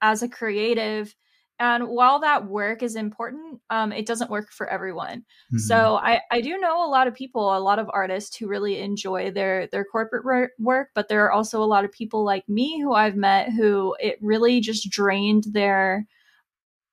as 0.00 0.22
a 0.22 0.28
creative. 0.28 1.14
And 1.60 1.88
while 1.88 2.20
that 2.20 2.46
work 2.46 2.84
is 2.84 2.94
important, 2.94 3.60
um, 3.68 3.90
it 3.90 4.06
doesn't 4.06 4.30
work 4.30 4.52
for 4.52 4.68
everyone. 4.68 5.18
Mm-hmm. 5.18 5.58
So 5.58 5.96
I, 5.96 6.20
I 6.30 6.40
do 6.40 6.56
know 6.58 6.86
a 6.86 6.88
lot 6.88 7.08
of 7.08 7.14
people, 7.14 7.56
a 7.56 7.58
lot 7.58 7.80
of 7.80 7.90
artists 7.92 8.36
who 8.36 8.46
really 8.46 8.78
enjoy 8.78 9.32
their 9.32 9.66
their 9.66 9.84
corporate 9.84 10.52
work, 10.58 10.90
but 10.94 11.08
there 11.08 11.24
are 11.24 11.32
also 11.32 11.62
a 11.62 11.66
lot 11.66 11.84
of 11.84 11.90
people 11.90 12.24
like 12.24 12.48
me 12.48 12.80
who 12.80 12.94
I've 12.94 13.16
met 13.16 13.50
who 13.50 13.96
it 13.98 14.18
really 14.20 14.60
just 14.60 14.88
drained 14.88 15.44
their 15.50 16.06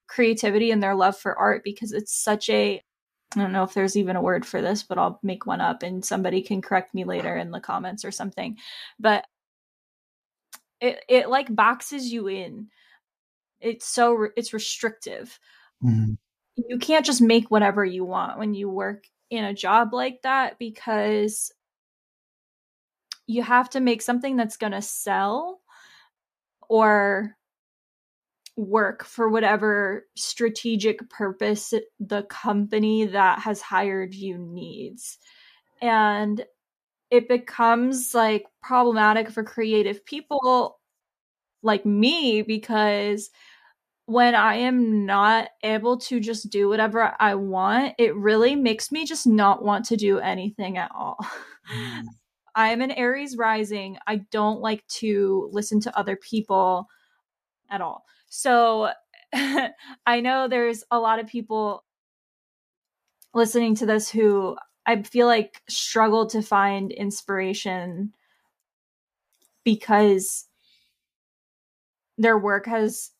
creativity 0.07 0.71
and 0.71 0.81
their 0.81 0.95
love 0.95 1.17
for 1.17 1.37
art 1.37 1.63
because 1.63 1.91
it's 1.91 2.15
such 2.15 2.49
a 2.49 2.81
I 3.35 3.39
don't 3.39 3.51
know 3.51 3.63
if 3.63 3.73
there's 3.73 3.97
even 3.97 4.15
a 4.15 4.21
word 4.21 4.45
for 4.45 4.61
this, 4.61 4.83
but 4.83 4.97
I'll 4.97 5.19
make 5.21 5.45
one 5.45 5.59
up 5.59 5.83
and 5.83 6.05
somebody 6.05 6.41
can 6.41 6.61
correct 6.61 6.93
me 6.93 7.03
later 7.03 7.35
in 7.35 7.51
the 7.51 7.59
comments 7.59 8.05
or 8.05 8.11
something. 8.11 8.57
But 8.99 9.25
it 10.79 11.03
it 11.09 11.29
like 11.29 11.53
boxes 11.53 12.11
you 12.11 12.27
in 12.27 12.67
it's 13.65 13.87
so 13.87 14.27
it's 14.37 14.53
restrictive 14.53 15.39
mm-hmm. 15.83 16.13
you 16.55 16.77
can't 16.77 17.05
just 17.05 17.21
make 17.21 17.49
whatever 17.49 17.83
you 17.83 18.05
want 18.05 18.37
when 18.37 18.53
you 18.53 18.69
work 18.69 19.05
in 19.29 19.43
a 19.43 19.53
job 19.53 19.93
like 19.93 20.21
that 20.21 20.57
because 20.59 21.51
you 23.27 23.41
have 23.41 23.69
to 23.71 23.79
make 23.79 24.01
something 24.01 24.35
that's 24.37 24.57
going 24.57 24.71
to 24.71 24.81
sell 24.81 25.61
or 26.69 27.35
work 28.55 29.03
for 29.03 29.29
whatever 29.29 30.05
strategic 30.15 31.09
purpose 31.09 31.73
the 31.99 32.23
company 32.23 33.05
that 33.05 33.39
has 33.39 33.61
hired 33.61 34.13
you 34.13 34.37
needs 34.37 35.17
and 35.81 36.45
it 37.11 37.27
becomes 37.27 38.13
like 38.13 38.45
problematic 38.61 39.29
for 39.29 39.43
creative 39.43 40.05
people 40.05 40.79
like 41.63 41.85
me 41.85 42.43
because 42.43 43.29
when 44.05 44.35
I 44.35 44.55
am 44.55 45.05
not 45.05 45.49
able 45.63 45.97
to 45.97 46.19
just 46.19 46.49
do 46.49 46.69
whatever 46.69 47.15
I 47.19 47.35
want, 47.35 47.95
it 47.97 48.15
really 48.15 48.55
makes 48.55 48.91
me 48.91 49.05
just 49.05 49.25
not 49.25 49.63
want 49.63 49.85
to 49.85 49.97
do 49.97 50.19
anything 50.19 50.77
at 50.77 50.91
all. 50.93 51.17
Mm. 51.73 52.05
I'm 52.57 52.81
an 52.81 52.91
Aries 52.91 53.35
rising. 53.35 53.97
I 54.07 54.17
don't 54.31 54.61
like 54.61 54.87
to 54.87 55.49
listen 55.51 55.81
to 55.81 55.97
other 55.97 56.15
people 56.15 56.87
at 57.69 57.81
all. 57.81 58.05
So 58.29 58.91
I 59.33 60.21
know 60.21 60.47
there's 60.47 60.83
a 60.89 60.97
lot 60.97 61.19
of 61.19 61.27
people 61.27 61.83
listening 63.33 63.75
to 63.75 63.85
this 63.85 64.09
who 64.09 64.55
I 64.85 65.01
feel 65.03 65.27
like 65.27 65.61
struggle 65.67 66.27
to 66.27 66.41
find 66.41 66.93
inspiration 66.93 68.13
because 69.65 70.45
their 72.17 72.37
work 72.37 72.67
has 72.67 73.11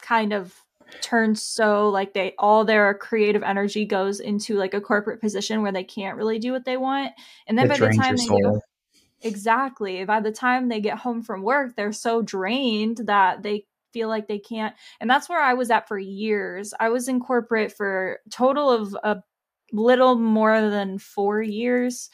kind 0.00 0.32
of 0.32 0.54
turned 1.00 1.38
so 1.38 1.88
like 1.88 2.14
they 2.14 2.34
all 2.38 2.64
their 2.64 2.94
creative 2.94 3.42
energy 3.42 3.84
goes 3.84 4.20
into 4.20 4.54
like 4.54 4.74
a 4.74 4.80
corporate 4.80 5.20
position 5.20 5.62
where 5.62 5.72
they 5.72 5.84
can't 5.84 6.16
really 6.16 6.38
do 6.38 6.52
what 6.52 6.64
they 6.64 6.76
want. 6.76 7.12
And 7.46 7.58
then 7.58 7.66
it 7.66 7.68
by 7.68 7.78
the 7.78 7.92
time 7.92 8.16
they 8.16 9.28
exactly. 9.28 10.04
By 10.04 10.20
the 10.20 10.32
time 10.32 10.68
they 10.68 10.80
get 10.80 10.98
home 10.98 11.22
from 11.22 11.42
work 11.42 11.74
they're 11.76 11.92
so 11.92 12.22
drained 12.22 12.98
that 13.06 13.42
they 13.42 13.66
feel 13.92 14.08
like 14.08 14.28
they 14.28 14.38
can't 14.38 14.74
and 15.00 15.08
that's 15.08 15.26
where 15.28 15.40
i 15.40 15.54
was 15.54 15.70
at 15.70 15.88
for 15.88 15.98
years. 15.98 16.72
I 16.78 16.90
was 16.90 17.08
in 17.08 17.18
corporate 17.20 17.72
for 17.72 18.20
total 18.30 18.70
of 18.70 18.96
a 19.02 19.16
little 19.72 20.14
more 20.16 20.70
than 20.70 20.98
four 20.98 21.42
years 21.42 22.10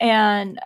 and 0.00 0.58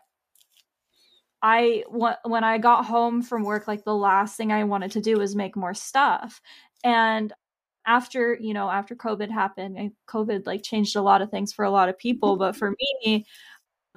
I 1.43 1.85
when 1.89 2.45
I 2.45 2.59
got 2.59 2.87
home 2.87 3.23
from 3.23 3.45
work, 3.45 3.67
like 3.67 3.85
the 3.85 3.95
last 3.95 4.37
thing 4.37 4.53
I 4.53 4.65
wanted 4.65 4.93
to 4.93 5.01
do 5.01 5.17
was 5.19 5.35
make 5.35 5.57
more 5.57 5.75
stuff. 5.75 6.41
And 6.85 7.33
after 7.87 8.37
you 8.41 8.55
know 8.55 8.71
after 8.71 8.95
COVID 8.95 9.31
happened, 9.31 9.77
and 9.77 9.93
COVID 10.09 10.47
like 10.47 10.63
changed 10.63 10.97
a 10.97 11.03
lot 11.03 11.23
of 11.23 11.31
things 11.31 11.53
for 11.53 11.65
a 11.65 11.71
lot 11.71 11.89
of 11.89 11.99
people, 11.99 12.37
but 12.37 12.57
for 12.57 12.75
me, 13.05 13.27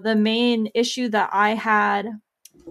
the 0.01 0.15
main 0.15 0.69
issue 0.75 1.09
that 1.09 1.29
I 1.33 1.51
had 1.55 2.07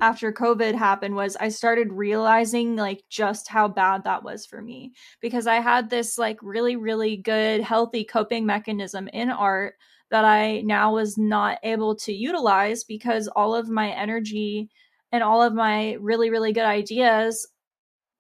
after 0.00 0.32
COVID 0.32 0.74
happened 0.74 1.14
was 1.14 1.37
I 1.37 1.48
started 1.50 1.92
realizing 1.92 2.76
like 2.76 3.04
just 3.10 3.48
how 3.48 3.68
bad 3.68 4.04
that 4.04 4.24
was 4.24 4.44
for 4.46 4.60
me 4.60 4.92
because 5.20 5.46
I 5.46 5.56
had 5.56 5.88
this 5.88 6.18
like 6.18 6.38
really, 6.42 6.76
really 6.76 7.16
good, 7.16 7.60
healthy 7.60 8.04
coping 8.04 8.44
mechanism 8.46 9.08
in 9.12 9.30
art 9.30 9.74
that 10.10 10.24
I 10.24 10.60
now 10.60 10.94
was 10.94 11.18
not 11.18 11.58
able 11.62 11.96
to 11.96 12.12
utilize 12.12 12.84
because 12.84 13.28
all 13.28 13.54
of 13.54 13.68
my 13.68 13.90
energy 13.90 14.68
and 15.12 15.22
all 15.22 15.42
of 15.42 15.54
my 15.54 15.92
really, 16.00 16.30
really 16.30 16.52
good 16.52 16.64
ideas 16.64 17.46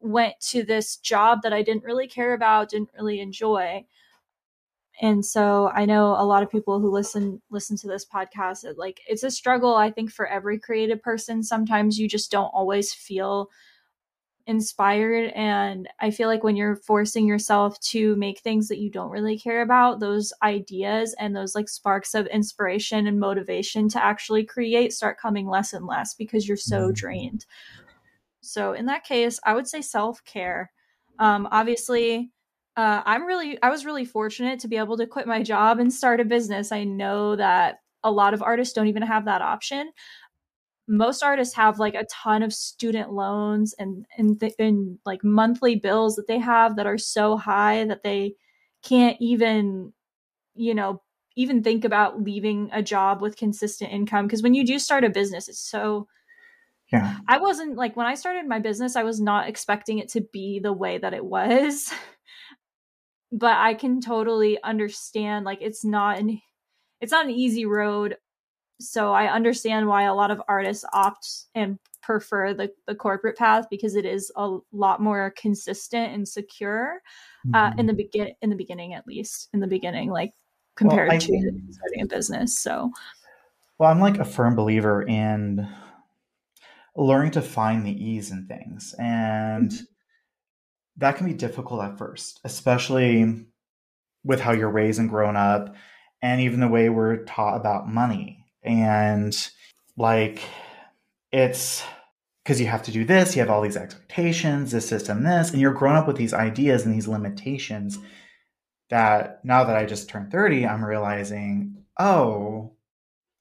went 0.00 0.34
to 0.48 0.62
this 0.62 0.96
job 0.96 1.40
that 1.42 1.52
I 1.52 1.62
didn't 1.62 1.84
really 1.84 2.06
care 2.06 2.34
about, 2.34 2.70
didn't 2.70 2.90
really 2.96 3.20
enjoy. 3.20 3.84
And 5.00 5.24
so 5.24 5.70
I 5.74 5.86
know 5.86 6.10
a 6.10 6.24
lot 6.24 6.42
of 6.42 6.50
people 6.50 6.78
who 6.78 6.90
listen 6.90 7.42
listen 7.50 7.76
to 7.78 7.88
this 7.88 8.06
podcast 8.06 8.64
like 8.76 9.00
it's 9.08 9.24
a 9.24 9.30
struggle 9.30 9.74
I 9.74 9.90
think 9.90 10.12
for 10.12 10.26
every 10.26 10.58
creative 10.58 11.02
person. 11.02 11.42
Sometimes 11.42 11.98
you 11.98 12.08
just 12.08 12.30
don't 12.30 12.50
always 12.54 12.94
feel 12.94 13.50
inspired 14.46 15.30
and 15.34 15.88
i 16.00 16.10
feel 16.10 16.28
like 16.28 16.44
when 16.44 16.54
you're 16.54 16.76
forcing 16.76 17.26
yourself 17.26 17.80
to 17.80 18.14
make 18.16 18.40
things 18.40 18.68
that 18.68 18.78
you 18.78 18.90
don't 18.90 19.10
really 19.10 19.38
care 19.38 19.62
about 19.62 20.00
those 20.00 20.34
ideas 20.42 21.14
and 21.18 21.34
those 21.34 21.54
like 21.54 21.68
sparks 21.68 22.14
of 22.14 22.26
inspiration 22.26 23.06
and 23.06 23.18
motivation 23.18 23.88
to 23.88 24.02
actually 24.02 24.44
create 24.44 24.92
start 24.92 25.18
coming 25.18 25.48
less 25.48 25.72
and 25.72 25.86
less 25.86 26.12
because 26.14 26.46
you're 26.46 26.56
so 26.56 26.82
mm-hmm. 26.82 26.92
drained. 26.92 27.46
So 28.42 28.74
in 28.74 28.84
that 28.86 29.04
case 29.04 29.40
i 29.44 29.54
would 29.54 29.66
say 29.66 29.80
self-care. 29.80 30.70
Um, 31.18 31.48
obviously 31.50 32.30
uh, 32.76 33.02
i'm 33.06 33.24
really 33.24 33.60
i 33.62 33.70
was 33.70 33.86
really 33.86 34.04
fortunate 34.04 34.60
to 34.60 34.68
be 34.68 34.76
able 34.76 34.98
to 34.98 35.06
quit 35.06 35.26
my 35.26 35.42
job 35.42 35.78
and 35.78 35.92
start 35.92 36.20
a 36.20 36.24
business. 36.24 36.70
I 36.70 36.84
know 36.84 37.34
that 37.36 37.78
a 38.02 38.10
lot 38.10 38.34
of 38.34 38.42
artists 38.42 38.74
don't 38.74 38.88
even 38.88 39.02
have 39.02 39.24
that 39.24 39.40
option 39.40 39.90
most 40.86 41.22
artists 41.22 41.54
have 41.54 41.78
like 41.78 41.94
a 41.94 42.06
ton 42.10 42.42
of 42.42 42.52
student 42.52 43.12
loans 43.12 43.74
and 43.78 44.06
and, 44.18 44.38
th- 44.38 44.54
and 44.58 44.98
like 45.06 45.24
monthly 45.24 45.76
bills 45.76 46.16
that 46.16 46.26
they 46.26 46.38
have 46.38 46.76
that 46.76 46.86
are 46.86 46.98
so 46.98 47.36
high 47.36 47.84
that 47.84 48.02
they 48.02 48.34
can't 48.82 49.16
even 49.20 49.92
you 50.54 50.74
know 50.74 51.00
even 51.36 51.62
think 51.62 51.84
about 51.84 52.22
leaving 52.22 52.70
a 52.72 52.80
job 52.80 53.20
with 53.20 53.36
consistent 53.36 53.90
income. 53.90 54.26
Because 54.26 54.42
when 54.42 54.54
you 54.54 54.64
do 54.64 54.78
start 54.78 55.04
a 55.04 55.10
business 55.10 55.48
it's 55.48 55.58
so 55.58 56.06
yeah. 56.92 57.16
I 57.26 57.38
wasn't 57.38 57.76
like 57.76 57.96
when 57.96 58.06
i 58.06 58.14
started 58.14 58.46
my 58.46 58.58
business 58.58 58.94
i 58.94 59.02
was 59.02 59.20
not 59.20 59.48
expecting 59.48 59.98
it 59.98 60.10
to 60.10 60.20
be 60.20 60.60
the 60.60 60.72
way 60.72 60.98
that 60.98 61.14
it 61.14 61.24
was. 61.24 61.92
But 63.32 63.56
i 63.56 63.74
can 63.74 64.00
totally 64.00 64.62
understand 64.62 65.44
like 65.44 65.58
it's 65.60 65.84
not 65.84 66.18
an 66.18 66.40
it's 67.00 67.10
not 67.10 67.24
an 67.24 67.32
easy 67.32 67.66
road 67.66 68.16
so 68.80 69.12
i 69.12 69.26
understand 69.26 69.86
why 69.86 70.04
a 70.04 70.14
lot 70.14 70.30
of 70.30 70.42
artists 70.48 70.84
opt 70.92 71.46
and 71.54 71.78
prefer 72.02 72.52
the, 72.52 72.70
the 72.86 72.94
corporate 72.94 73.36
path 73.36 73.64
because 73.70 73.94
it 73.94 74.04
is 74.04 74.30
a 74.36 74.58
lot 74.72 75.00
more 75.00 75.32
consistent 75.38 76.12
and 76.12 76.28
secure 76.28 77.00
uh, 77.54 77.70
mm-hmm. 77.70 77.78
in 77.78 77.86
the 77.86 77.94
begin 77.94 78.30
in 78.42 78.50
the 78.50 78.56
beginning 78.56 78.92
at 78.92 79.06
least 79.06 79.48
in 79.54 79.60
the 79.60 79.66
beginning 79.66 80.10
like 80.10 80.32
compared 80.76 81.08
well, 81.08 81.20
to 81.20 81.26
think, 81.26 81.44
starting 81.70 82.02
a 82.02 82.06
business. 82.06 82.58
So, 82.58 82.90
well, 83.78 83.90
I'm 83.90 84.00
like 84.00 84.18
a 84.18 84.24
firm 84.24 84.54
believer 84.56 85.02
in 85.02 85.68
learning 86.96 87.32
to 87.32 87.42
find 87.42 87.84
the 87.84 88.04
ease 88.04 88.30
in 88.30 88.46
things. 88.46 88.94
And 88.98 89.70
mm-hmm. 89.70 89.84
that 90.98 91.16
can 91.16 91.26
be 91.26 91.34
difficult 91.34 91.82
at 91.82 91.98
first, 91.98 92.40
especially 92.44 93.46
with 94.24 94.40
how 94.40 94.52
you're 94.52 94.70
raised 94.70 95.00
and 95.00 95.10
grown 95.10 95.36
up, 95.36 95.74
and 96.22 96.40
even 96.40 96.60
the 96.60 96.68
way 96.68 96.88
we're 96.88 97.24
taught 97.24 97.56
about 97.56 97.88
money. 97.88 98.43
And 98.64 99.36
like, 99.96 100.40
it's 101.32 101.84
because 102.42 102.60
you 102.60 102.66
have 102.66 102.82
to 102.84 102.92
do 102.92 103.04
this, 103.04 103.34
you 103.34 103.40
have 103.40 103.50
all 103.50 103.62
these 103.62 103.76
expectations, 103.76 104.70
this 104.70 104.88
system, 104.88 105.22
this, 105.22 105.50
and 105.50 105.60
you're 105.60 105.72
grown 105.72 105.96
up 105.96 106.06
with 106.06 106.16
these 106.16 106.34
ideas 106.34 106.84
and 106.84 106.94
these 106.94 107.08
limitations 107.08 107.98
that 108.90 109.44
now 109.44 109.64
that 109.64 109.76
I 109.76 109.86
just 109.86 110.08
turned 110.08 110.30
30, 110.30 110.66
I'm 110.66 110.84
realizing, 110.84 111.84
oh, 111.98 112.72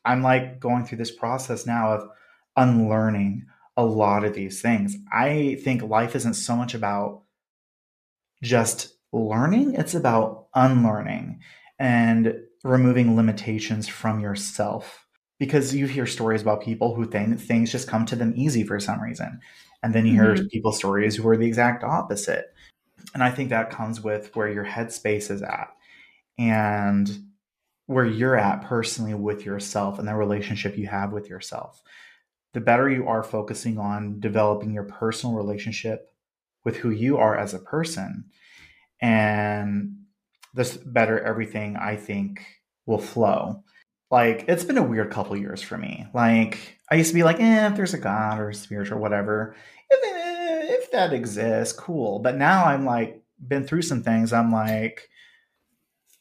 I'm 0.06 0.22
like 0.22 0.60
going 0.60 0.86
through 0.86 1.00
this 1.00 1.12
process 1.12 1.66
now 1.66 1.94
of 1.94 2.10
unlearning 2.56 3.46
a 3.76 3.86
lot 3.86 4.24
of 4.24 4.34
these 4.34 4.62
things. 4.62 4.96
I 5.12 5.60
think 5.64 5.82
life 5.82 6.16
isn't 6.16 6.36
so 6.36 6.56
much 6.56 6.74
about 6.74 7.24
just 8.42 8.96
learning, 9.12 9.76
it's 9.76 9.94
about 9.94 10.48
unlearning 10.56 11.42
and 11.80 12.36
removing 12.64 13.16
limitations 13.16 13.88
from 13.88 14.20
yourself. 14.20 15.06
Because 15.40 15.76
you 15.76 15.88
hear 15.88 16.06
stories 16.06 16.42
about 16.42 16.62
people 16.62 16.96
who 16.96 17.06
think 17.06 17.40
things 17.40 17.72
just 17.72 17.88
come 17.88 18.06
to 18.06 18.16
them 18.16 18.34
easy 18.36 18.64
for 18.64 18.80
some 18.80 19.02
reason. 19.02 19.40
And 19.82 19.94
then 19.94 20.06
you 20.06 20.14
hear 20.14 20.36
mm-hmm. 20.36 20.48
people's 20.48 20.78
stories 20.78 21.16
who 21.16 21.28
are 21.28 21.36
the 21.36 21.48
exact 21.48 21.84
opposite. 21.84 22.54
And 23.14 23.24
I 23.24 23.32
think 23.32 23.50
that 23.50 23.70
comes 23.70 24.02
with 24.02 24.36
where 24.36 24.48
your 24.48 24.66
headspace 24.66 25.30
is 25.30 25.42
at 25.42 25.70
and 26.38 27.10
where 27.86 28.06
you're 28.06 28.38
at 28.38 28.64
personally 28.64 29.14
with 29.14 29.46
yourself 29.46 30.00
and 30.00 30.08
the 30.08 30.16
relationship 30.16 30.78
you 30.78 30.88
have 30.88 31.12
with 31.12 31.30
yourself. 31.30 31.82
The 32.54 32.62
better 32.62 32.90
you 32.90 33.08
are 33.08 33.24
focusing 33.24 33.78
on 33.78 34.20
developing 34.20 34.74
your 34.74 34.86
personal 34.86 35.36
relationship 35.36 36.14
with 36.64 36.78
who 36.78 36.92
you 36.92 37.18
are 37.18 37.38
as 37.38 37.54
a 37.54 37.60
person, 37.60 38.26
and 39.02 39.98
this 40.54 40.78
better 40.78 41.20
everything 41.20 41.76
I 41.76 41.96
think 41.96 42.46
will 42.86 43.00
flow. 43.00 43.64
Like 44.14 44.46
it's 44.48 44.64
been 44.64 44.78
a 44.78 44.84
weird 44.84 45.10
couple 45.10 45.36
years 45.36 45.64
for 45.64 45.76
me. 45.76 46.06
Like 46.14 46.78
I 46.92 46.98
used 46.98 47.10
to 47.10 47.16
be 47.16 47.24
like, 47.24 47.40
eh, 47.40 47.68
if 47.68 47.76
there's 47.76 47.96
a 47.96 47.98
God 47.98 48.40
or 48.40 48.50
a 48.50 48.54
spirit 48.54 48.92
or 48.92 48.98
whatever, 48.98 49.56
if 49.90 50.92
that 50.92 51.14
exists, 51.14 51.74
cool. 51.74 52.20
But 52.20 52.38
now 52.38 52.64
I'm 52.66 52.86
like, 52.86 53.24
been 53.40 53.66
through 53.66 53.82
some 53.82 54.04
things. 54.04 54.32
I'm 54.32 54.52
like, 54.52 55.10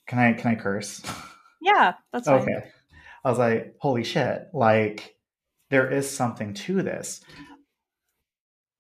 can 0.09 0.18
I 0.18 0.33
can 0.33 0.52
I 0.52 0.55
curse? 0.55 1.02
Yeah, 1.64 1.92
that's 2.12 2.26
fine. 2.26 2.40
okay. 2.40 2.70
I 3.24 3.31
was 3.31 3.38
like, 3.38 3.76
holy 3.78 4.02
shit! 4.02 4.48
Like, 4.52 5.14
there 5.70 5.88
is 5.88 6.11
something 6.11 6.55
to 6.55 6.83
this. 6.83 7.20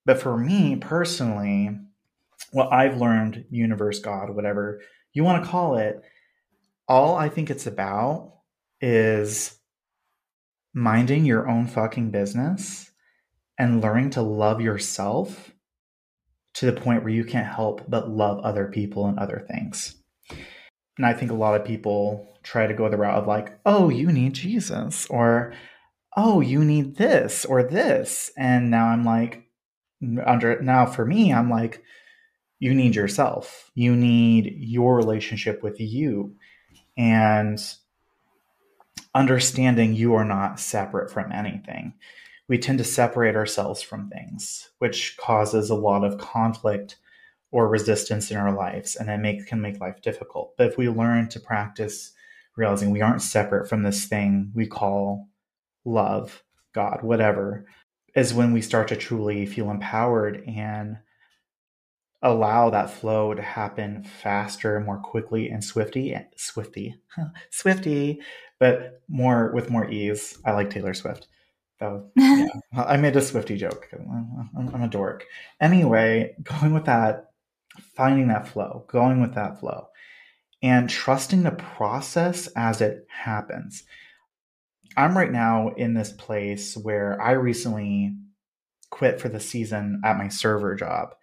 But 0.04 0.20
for 0.20 0.36
me 0.36 0.74
personally, 0.74 1.78
what 2.50 2.72
I've 2.72 2.96
learned, 2.96 3.44
universe, 3.50 4.00
God, 4.00 4.30
whatever 4.30 4.80
you 5.12 5.22
want 5.22 5.44
to 5.44 5.48
call 5.48 5.76
it, 5.76 6.02
all 6.88 7.14
I 7.14 7.28
think 7.28 7.50
it's 7.50 7.68
about 7.68 8.32
is 8.82 9.58
minding 10.74 11.24
your 11.24 11.48
own 11.48 11.66
fucking 11.66 12.10
business 12.10 12.90
and 13.58 13.80
learning 13.80 14.10
to 14.10 14.22
love 14.22 14.60
yourself 14.60 15.52
to 16.54 16.66
the 16.66 16.78
point 16.78 17.02
where 17.02 17.12
you 17.12 17.24
can't 17.24 17.46
help 17.46 17.82
but 17.88 18.10
love 18.10 18.40
other 18.40 18.66
people 18.66 19.06
and 19.06 19.18
other 19.18 19.46
things. 19.48 19.96
And 20.98 21.06
I 21.06 21.14
think 21.14 21.30
a 21.30 21.34
lot 21.34 21.58
of 21.58 21.66
people 21.66 22.28
try 22.42 22.66
to 22.66 22.74
go 22.74 22.88
the 22.88 22.96
route 22.96 23.18
of 23.18 23.26
like, 23.26 23.58
oh, 23.64 23.88
you 23.88 24.10
need 24.12 24.34
Jesus, 24.34 25.06
or 25.06 25.54
oh, 26.16 26.40
you 26.40 26.64
need 26.64 26.96
this 26.96 27.44
or 27.44 27.62
this. 27.62 28.30
And 28.36 28.70
now 28.70 28.88
I'm 28.88 29.04
like, 29.04 29.48
under 30.26 30.60
now 30.60 30.84
for 30.84 31.06
me, 31.06 31.32
I'm 31.32 31.48
like, 31.48 31.82
you 32.58 32.74
need 32.74 32.94
yourself. 32.94 33.70
You 33.74 33.96
need 33.96 34.54
your 34.58 34.96
relationship 34.96 35.62
with 35.62 35.80
you. 35.80 36.34
And 36.96 37.62
understanding 39.14 39.94
you 39.94 40.14
are 40.14 40.24
not 40.24 40.58
separate 40.58 41.10
from 41.10 41.30
anything 41.32 41.94
we 42.48 42.58
tend 42.58 42.76
to 42.76 42.84
separate 42.84 43.34
ourselves 43.34 43.80
from 43.80 44.10
things, 44.10 44.70
which 44.78 45.16
causes 45.16 45.70
a 45.70 45.74
lot 45.74 46.04
of 46.04 46.18
conflict 46.18 46.96
or 47.50 47.66
resistance 47.66 48.30
in 48.30 48.36
our 48.36 48.54
lives, 48.54 48.96
and 48.96 49.08
it 49.08 49.18
make, 49.18 49.46
can 49.46 49.60
make 49.60 49.80
life 49.80 50.02
difficult. 50.02 50.54
But 50.56 50.66
if 50.66 50.76
we 50.76 50.88
learn 50.88 51.28
to 51.30 51.40
practice 51.40 52.12
realizing 52.54 52.90
we 52.90 53.00
aren't 53.00 53.22
separate 53.22 53.68
from 53.70 53.82
this 53.82 54.04
thing 54.04 54.52
we 54.54 54.66
call 54.66 55.28
love, 55.86 56.42
God, 56.74 57.02
whatever, 57.02 57.66
is 58.14 58.34
when 58.34 58.52
we 58.52 58.60
start 58.60 58.88
to 58.88 58.96
truly 58.96 59.46
feel 59.46 59.70
empowered 59.70 60.44
and 60.46 60.98
allow 62.22 62.70
that 62.70 62.90
flow 62.90 63.34
to 63.34 63.42
happen 63.42 64.04
faster, 64.04 64.80
more 64.80 64.98
quickly, 64.98 65.48
and 65.48 65.62
swifty, 65.62 66.16
swifty, 66.36 66.94
swifty, 67.50 68.20
but 68.58 69.02
more 69.08 69.52
with 69.52 69.70
more 69.70 69.90
ease. 69.90 70.38
I 70.44 70.52
like 70.52 70.70
Taylor 70.70 70.94
Swift. 70.94 71.26
Oh, 71.80 72.04
yeah. 72.16 72.46
I 72.72 72.96
made 72.96 73.16
a 73.16 73.20
Swifty 73.20 73.56
joke. 73.56 73.88
I'm, 73.92 74.70
I'm 74.72 74.82
a 74.82 74.88
dork. 74.88 75.26
Anyway, 75.60 76.36
going 76.42 76.72
with 76.72 76.84
that, 76.84 77.30
finding 77.96 78.28
that 78.28 78.46
flow, 78.46 78.84
going 78.86 79.20
with 79.20 79.34
that 79.34 79.58
flow, 79.58 79.88
and 80.62 80.88
trusting 80.88 81.42
the 81.42 81.50
process 81.50 82.46
as 82.54 82.80
it 82.80 83.06
happens. 83.08 83.82
I'm 84.96 85.16
right 85.16 85.32
now 85.32 85.70
in 85.70 85.94
this 85.94 86.12
place 86.12 86.76
where 86.76 87.20
I 87.20 87.32
recently 87.32 88.14
quit 88.90 89.20
for 89.20 89.28
the 89.28 89.40
season 89.40 90.02
at 90.04 90.18
my 90.18 90.28
server 90.28 90.76
job 90.76 91.14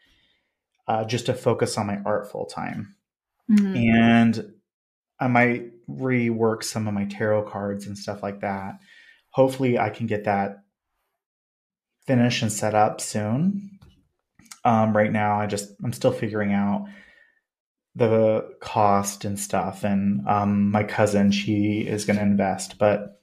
uh, 0.89 1.05
just 1.05 1.27
to 1.27 1.33
focus 1.33 1.77
on 1.77 1.87
my 1.87 1.99
art 2.05 2.29
full 2.29 2.45
time. 2.45 2.97
Mm-hmm. 3.49 3.75
And 3.77 4.53
I 5.21 5.27
might 5.27 5.71
rework 5.89 6.63
some 6.63 6.87
of 6.87 6.93
my 6.93 7.05
tarot 7.05 7.43
cards 7.43 7.87
and 7.87 7.97
stuff 7.97 8.21
like 8.21 8.41
that 8.41 8.79
hopefully 9.31 9.77
I 9.77 9.89
can 9.89 10.07
get 10.07 10.25
that 10.25 10.63
finished 12.07 12.41
and 12.41 12.51
set 12.51 12.75
up 12.75 13.01
soon. 13.01 13.79
Um, 14.65 14.95
right 14.95 15.11
now, 15.11 15.39
I 15.39 15.47
just 15.47 15.71
I'm 15.83 15.93
still 15.93 16.11
figuring 16.11 16.53
out 16.53 16.87
the 17.95 18.55
cost 18.59 19.25
and 19.25 19.39
stuff, 19.39 19.83
and 19.83 20.27
um, 20.27 20.71
my 20.71 20.83
cousin 20.83 21.31
she 21.31 21.79
is 21.79 22.05
going 22.05 22.17
to 22.17 22.23
invest, 22.23 22.77
but 22.77 23.18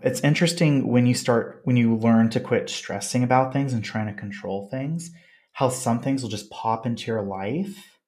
it's 0.00 0.20
interesting 0.20 0.88
when 0.88 1.06
you 1.06 1.14
start 1.14 1.60
when 1.64 1.76
you 1.76 1.96
learn 1.96 2.30
to 2.30 2.40
quit 2.40 2.68
stressing 2.68 3.22
about 3.22 3.52
things 3.52 3.72
and 3.72 3.84
trying 3.84 4.06
to 4.06 4.20
control 4.20 4.68
things 4.70 5.10
how 5.56 5.70
some 5.70 6.00
things 6.00 6.22
will 6.22 6.28
just 6.28 6.50
pop 6.50 6.84
into 6.84 7.10
your 7.10 7.22
life. 7.22 7.98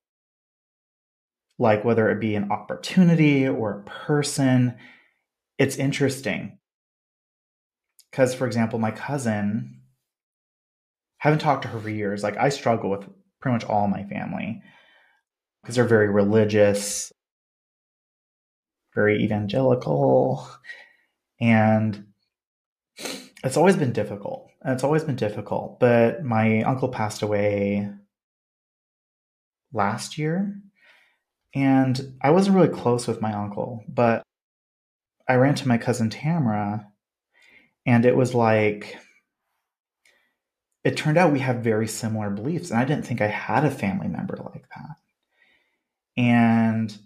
Like 1.59 1.83
whether 1.83 2.11
it 2.11 2.21
be 2.21 2.35
an 2.35 2.53
opportunity 2.53 3.49
or 3.49 3.71
a 3.71 3.85
person. 3.85 4.77
It's 5.57 5.77
interesting. 5.77 6.59
Because 8.11 8.35
for 8.35 8.47
example 8.47 8.79
my 8.79 8.91
cousin 8.91 9.81
haven't 11.17 11.39
talked 11.39 11.63
to 11.63 11.69
her 11.69 11.81
for 11.81 11.89
years. 11.89 12.23
Like 12.23 12.37
i 12.37 12.51
struggle 12.51 12.91
with 12.91 13.09
pretty 13.41 13.55
much 13.55 13.65
all 13.65 13.89
my 13.89 14.05
family. 14.05 14.61
Because 15.63 15.77
they're 15.77 15.87
very 15.87 16.11
religious. 16.11 17.11
Very 18.95 19.25
evangelical 19.25 20.47
and 21.41 22.07
it's 23.45 23.57
always 23.57 23.77
been 23.77 23.93
difficult 23.93 24.51
it's 24.65 24.85
always 24.85 25.05
been 25.05 25.17
difficult 25.17 25.79
but 25.79 26.25
my 26.25 26.63
uncle 26.63 26.89
passed 26.89 27.23
away 27.23 27.89
last 29.73 30.19
year 30.19 30.55
and 31.55 32.15
i 32.23 32.31
wasn't 32.31 32.55
really 32.55 32.69
close 32.69 33.07
with 33.07 33.21
my 33.21 33.33
uncle 33.33 33.85
but 33.89 34.23
I 35.29 35.35
ran 35.35 35.55
to 35.57 35.69
my 35.69 35.77
cousin 35.77 36.09
Tamara, 36.09 36.91
and 37.85 38.07
it 38.07 38.17
was 38.17 38.35
like, 38.35 38.97
it 40.85 40.97
turned 40.97 41.19
out 41.19 41.33
we 41.33 41.41
have 41.41 41.57
very 41.57 41.87
similar 41.87 42.31
beliefs. 42.31 42.71
And 42.71 42.81
I 42.81 42.87
didn't 42.87 43.05
think 43.05 43.21
I 43.21 43.27
had 43.27 43.65
a 43.65 43.71
family 43.71 44.09
member 44.09 44.37
like 44.37 44.67
that. 44.75 44.97
And 46.17 46.99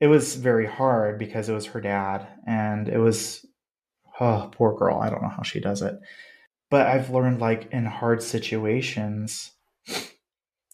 it 0.00 0.06
was 0.06 0.34
very 0.34 0.66
hard 0.66 1.18
because 1.18 1.48
it 1.48 1.52
was 1.52 1.66
her 1.66 1.80
dad 1.80 2.26
and 2.46 2.88
it 2.88 2.98
was 2.98 3.44
oh 4.18 4.50
poor 4.52 4.74
girl 4.76 4.98
i 4.98 5.10
don't 5.10 5.22
know 5.22 5.28
how 5.28 5.42
she 5.42 5.60
does 5.60 5.82
it. 5.82 5.94
But 6.70 6.86
i've 6.86 7.10
learned 7.10 7.40
like 7.40 7.68
in 7.72 7.84
hard 7.84 8.22
situations 8.22 9.52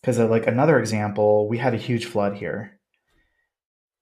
because 0.00 0.18
uh, 0.18 0.28
like 0.28 0.46
another 0.46 0.78
example 0.78 1.48
we 1.48 1.58
had 1.58 1.74
a 1.74 1.78
huge 1.78 2.06
flood 2.06 2.36
here. 2.36 2.78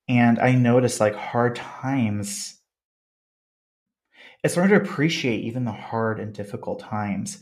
And 0.09 0.39
i 0.39 0.53
noticed 0.53 1.01
like 1.01 1.15
hard 1.15 1.57
times. 1.57 2.61
It's 4.43 4.59
learned 4.59 4.71
to 4.71 4.77
appreciate 4.77 5.45
even 5.45 5.65
the 5.65 5.73
hard 5.73 6.21
and 6.21 6.35
difficult 6.35 6.81
times 6.81 7.39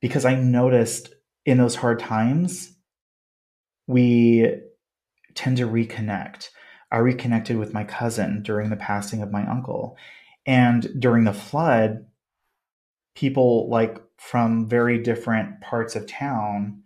because 0.00 0.24
i 0.24 0.34
noticed 0.34 1.14
in 1.46 1.58
those 1.58 1.76
hard 1.76 2.00
times 2.00 2.74
we 3.86 4.52
tend 5.34 5.58
to 5.58 5.68
reconnect 5.68 6.48
I 6.90 6.98
reconnected 6.98 7.56
with 7.56 7.72
my 7.72 7.84
cousin 7.84 8.42
during 8.42 8.70
the 8.70 8.76
passing 8.76 9.22
of 9.22 9.30
my 9.30 9.46
uncle. 9.46 9.96
And 10.46 11.00
during 11.00 11.24
the 11.24 11.32
flood, 11.32 12.06
people 13.14 13.68
like 13.68 13.98
from 14.16 14.68
very 14.68 14.98
different 14.98 15.60
parts 15.60 15.94
of 15.94 16.06
town 16.06 16.82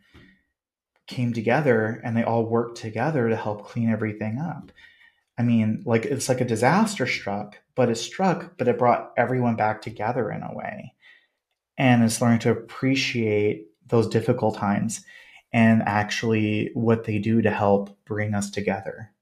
came 1.07 1.33
together 1.33 2.01
and 2.05 2.17
they 2.17 2.23
all 2.23 2.45
worked 2.45 2.79
together 2.79 3.29
to 3.29 3.37
help 3.37 3.67
clean 3.67 3.91
everything 3.91 4.39
up. 4.39 4.73
I 5.39 5.43
mean, 5.43 5.83
like 5.85 6.05
it's 6.05 6.29
like 6.29 6.41
a 6.41 6.47
disaster 6.47 7.07
struck, 7.07 7.59
but 7.75 7.91
it 7.91 7.97
struck, 7.97 8.57
but 8.57 8.69
it 8.69 8.79
brought 8.79 9.13
everyone 9.17 9.57
back 9.57 9.83
together 9.83 10.31
in 10.31 10.43
a 10.43 10.55
way. 10.55 10.95
And 11.77 12.05
it's 12.05 12.23
learning 12.23 12.39
to 12.41 12.53
appreciate 12.53 13.67
those 13.87 14.09
difficult 14.09 14.57
times 14.57 15.05
and 15.53 15.83
actually 15.83 16.71
what 16.75 17.05
they 17.05 17.19
do 17.19 17.43
to 17.43 17.51
help 17.51 17.97
bring 18.05 18.35
us 18.35 18.51
together 18.51 19.14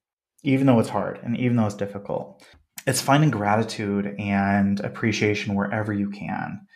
even 0.43 0.67
though 0.67 0.79
it's 0.79 0.89
hard 0.89 1.21
and 1.23 1.37
even 1.37 1.57
though 1.57 1.67
it's 1.67 1.75
difficult. 1.75 2.43
It's 2.87 3.01
finding 3.01 3.31
gratitude 3.31 4.17
and 4.19 4.81
appreciation 4.81 5.55
wherever 5.55 5.93
you 5.93 6.11
can. 6.11 6.67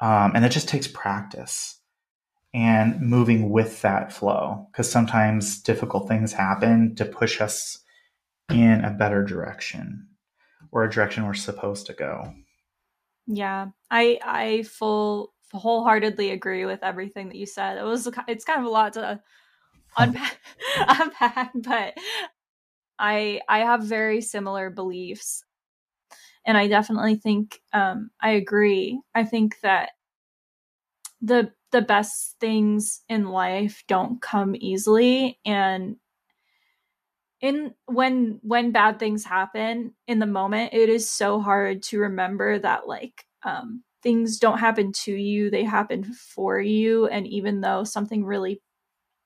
Um, 0.00 0.32
and 0.34 0.44
it 0.44 0.50
just 0.50 0.68
takes 0.68 0.86
practice 0.86 1.80
and 2.52 3.00
moving 3.00 3.50
with 3.50 3.80
that 3.82 4.12
flow 4.12 4.66
because 4.70 4.90
sometimes 4.90 5.60
difficult 5.62 6.08
things 6.08 6.32
happen 6.32 6.94
to 6.96 7.04
push 7.04 7.40
us 7.40 7.78
in 8.50 8.84
a 8.84 8.90
better 8.90 9.24
direction 9.24 10.08
or 10.72 10.84
a 10.84 10.90
direction 10.90 11.26
we're 11.26 11.34
supposed 11.34 11.86
to 11.86 11.92
go. 11.92 12.34
Yeah, 13.26 13.68
I 13.90 14.18
I 14.24 14.62
full 14.64 15.32
wholeheartedly 15.52 16.30
agree 16.30 16.64
with 16.64 16.82
everything 16.82 17.28
that 17.28 17.36
you 17.36 17.46
said. 17.46 17.78
It 17.78 17.84
was 17.84 18.08
it's 18.26 18.44
kind 18.44 18.60
of 18.60 18.66
a 18.66 18.70
lot 18.70 18.94
to 18.94 19.20
unpack, 19.96 20.38
unpack 20.78 21.52
but 21.54 21.94
I 23.00 23.42
I 23.48 23.60
have 23.60 23.84
very 23.84 24.20
similar 24.22 24.70
beliefs. 24.70 25.44
And 26.46 26.56
I 26.56 26.68
definitely 26.68 27.16
think 27.16 27.60
um, 27.72 28.10
I 28.20 28.30
agree. 28.30 29.00
I 29.14 29.24
think 29.24 29.60
that 29.60 29.90
the 31.20 31.52
the 31.72 31.82
best 31.82 32.36
things 32.40 33.02
in 33.08 33.28
life 33.28 33.84
don't 33.86 34.20
come 34.20 34.56
easily 34.58 35.38
and 35.44 35.96
in 37.40 37.74
when 37.86 38.38
when 38.42 38.70
bad 38.72 38.98
things 38.98 39.24
happen 39.24 39.94
in 40.06 40.18
the 40.18 40.26
moment 40.26 40.74
it 40.74 40.88
is 40.88 41.10
so 41.10 41.40
hard 41.40 41.82
to 41.82 41.98
remember 41.98 42.58
that 42.58 42.86
like 42.86 43.24
um 43.44 43.82
things 44.02 44.38
don't 44.38 44.58
happen 44.58 44.92
to 44.92 45.12
you 45.12 45.50
they 45.50 45.64
happen 45.64 46.04
for 46.04 46.60
you 46.60 47.06
and 47.06 47.26
even 47.26 47.60
though 47.60 47.82
something 47.84 48.24
really 48.24 48.60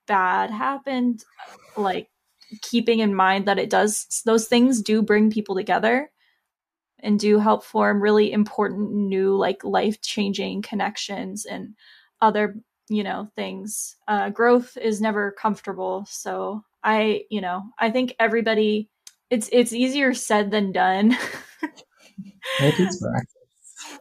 bad 0.07 0.51
happened 0.51 1.23
like 1.77 2.09
keeping 2.61 2.99
in 2.99 3.15
mind 3.15 3.47
that 3.47 3.59
it 3.59 3.69
does 3.69 4.21
those 4.25 4.47
things 4.47 4.81
do 4.81 5.01
bring 5.01 5.31
people 5.31 5.55
together 5.55 6.09
and 6.99 7.19
do 7.19 7.39
help 7.39 7.63
form 7.63 8.01
really 8.01 8.31
important 8.31 8.91
new 8.91 9.35
like 9.35 9.63
life 9.63 10.01
changing 10.01 10.61
connections 10.61 11.45
and 11.45 11.75
other 12.21 12.55
you 12.87 13.03
know 13.03 13.27
things. 13.35 13.95
Uh, 14.07 14.29
growth 14.29 14.77
is 14.77 15.01
never 15.01 15.31
comfortable. 15.31 16.05
So 16.07 16.63
i 16.85 17.23
you 17.29 17.41
know 17.41 17.63
i 17.79 17.89
think 17.89 18.15
everybody 18.19 18.87
it's 19.29 19.49
it's 19.51 19.73
easier 19.73 20.13
said 20.13 20.51
than 20.51 20.71
done 20.71 21.17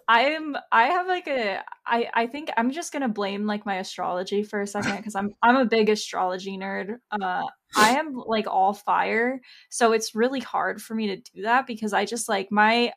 I'm 0.08 0.56
I 0.70 0.84
have 0.86 1.06
like 1.06 1.26
a 1.28 1.62
I 1.86 2.08
I 2.12 2.26
think 2.26 2.50
I'm 2.56 2.70
just 2.70 2.92
gonna 2.92 3.08
blame 3.08 3.46
like 3.46 3.64
my 3.64 3.76
astrology 3.76 4.42
for 4.42 4.60
a 4.60 4.66
second 4.66 4.96
because 4.96 5.14
I'm 5.14 5.34
I'm 5.42 5.56
a 5.56 5.64
big 5.64 5.88
astrology 5.88 6.58
nerd. 6.58 6.98
Uh, 7.10 7.44
I 7.76 7.90
am 7.98 8.14
like 8.14 8.46
all 8.46 8.74
fire, 8.74 9.40
so 9.70 9.92
it's 9.92 10.14
really 10.14 10.40
hard 10.40 10.82
for 10.82 10.94
me 10.94 11.08
to 11.08 11.16
do 11.16 11.42
that 11.42 11.66
because 11.66 11.92
I 11.92 12.04
just 12.04 12.28
like 12.28 12.52
my 12.52 12.92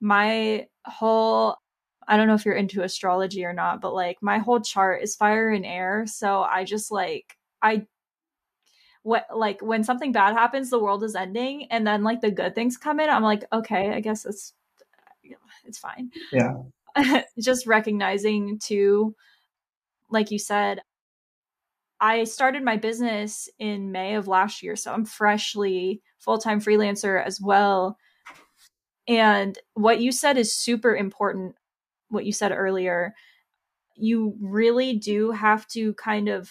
my 0.00 0.66
whole 0.84 1.56
I 2.08 2.16
don't 2.16 2.28
know 2.28 2.34
if 2.34 2.44
you're 2.44 2.54
into 2.54 2.82
astrology 2.82 3.44
or 3.44 3.52
not, 3.52 3.80
but 3.80 3.94
like 3.94 4.18
my 4.22 4.38
whole 4.38 4.60
chart 4.60 5.02
is 5.02 5.16
fire 5.16 5.50
and 5.50 5.66
air, 5.66 6.04
so 6.06 6.42
I 6.42 6.64
just 6.64 6.90
like 6.92 7.36
I 7.62 7.86
what 9.02 9.26
like 9.34 9.62
when 9.62 9.84
something 9.84 10.12
bad 10.12 10.34
happens, 10.34 10.70
the 10.70 10.78
world 10.80 11.04
is 11.04 11.16
ending, 11.16 11.66
and 11.70 11.86
then 11.86 12.02
like 12.04 12.20
the 12.20 12.30
good 12.30 12.54
things 12.54 12.76
come 12.76 13.00
in. 13.00 13.08
I'm 13.08 13.22
like, 13.22 13.44
okay, 13.52 13.92
I 13.92 14.00
guess 14.00 14.26
it's 14.26 14.52
it's 15.66 15.78
fine. 15.78 16.10
Yeah. 16.32 16.54
Just 17.40 17.66
recognizing 17.66 18.58
too, 18.58 19.14
like 20.10 20.30
you 20.30 20.38
said, 20.38 20.80
I 22.00 22.24
started 22.24 22.62
my 22.62 22.76
business 22.76 23.48
in 23.58 23.90
May 23.90 24.14
of 24.14 24.28
last 24.28 24.62
year, 24.62 24.76
so 24.76 24.92
I'm 24.92 25.04
freshly 25.04 26.02
full 26.18 26.38
time 26.38 26.60
freelancer 26.60 27.24
as 27.24 27.40
well. 27.40 27.96
And 29.08 29.58
what 29.74 30.00
you 30.00 30.12
said 30.12 30.36
is 30.36 30.54
super 30.54 30.94
important. 30.94 31.54
What 32.08 32.26
you 32.26 32.32
said 32.32 32.52
earlier, 32.52 33.14
you 33.94 34.36
really 34.40 34.94
do 34.94 35.30
have 35.30 35.66
to 35.68 35.94
kind 35.94 36.28
of, 36.28 36.50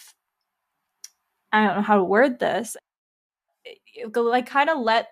I 1.52 1.66
don't 1.66 1.76
know 1.76 1.82
how 1.82 1.96
to 1.96 2.04
word 2.04 2.38
this, 2.38 2.76
like 4.14 4.46
kind 4.46 4.68
of 4.68 4.78
let 4.78 5.10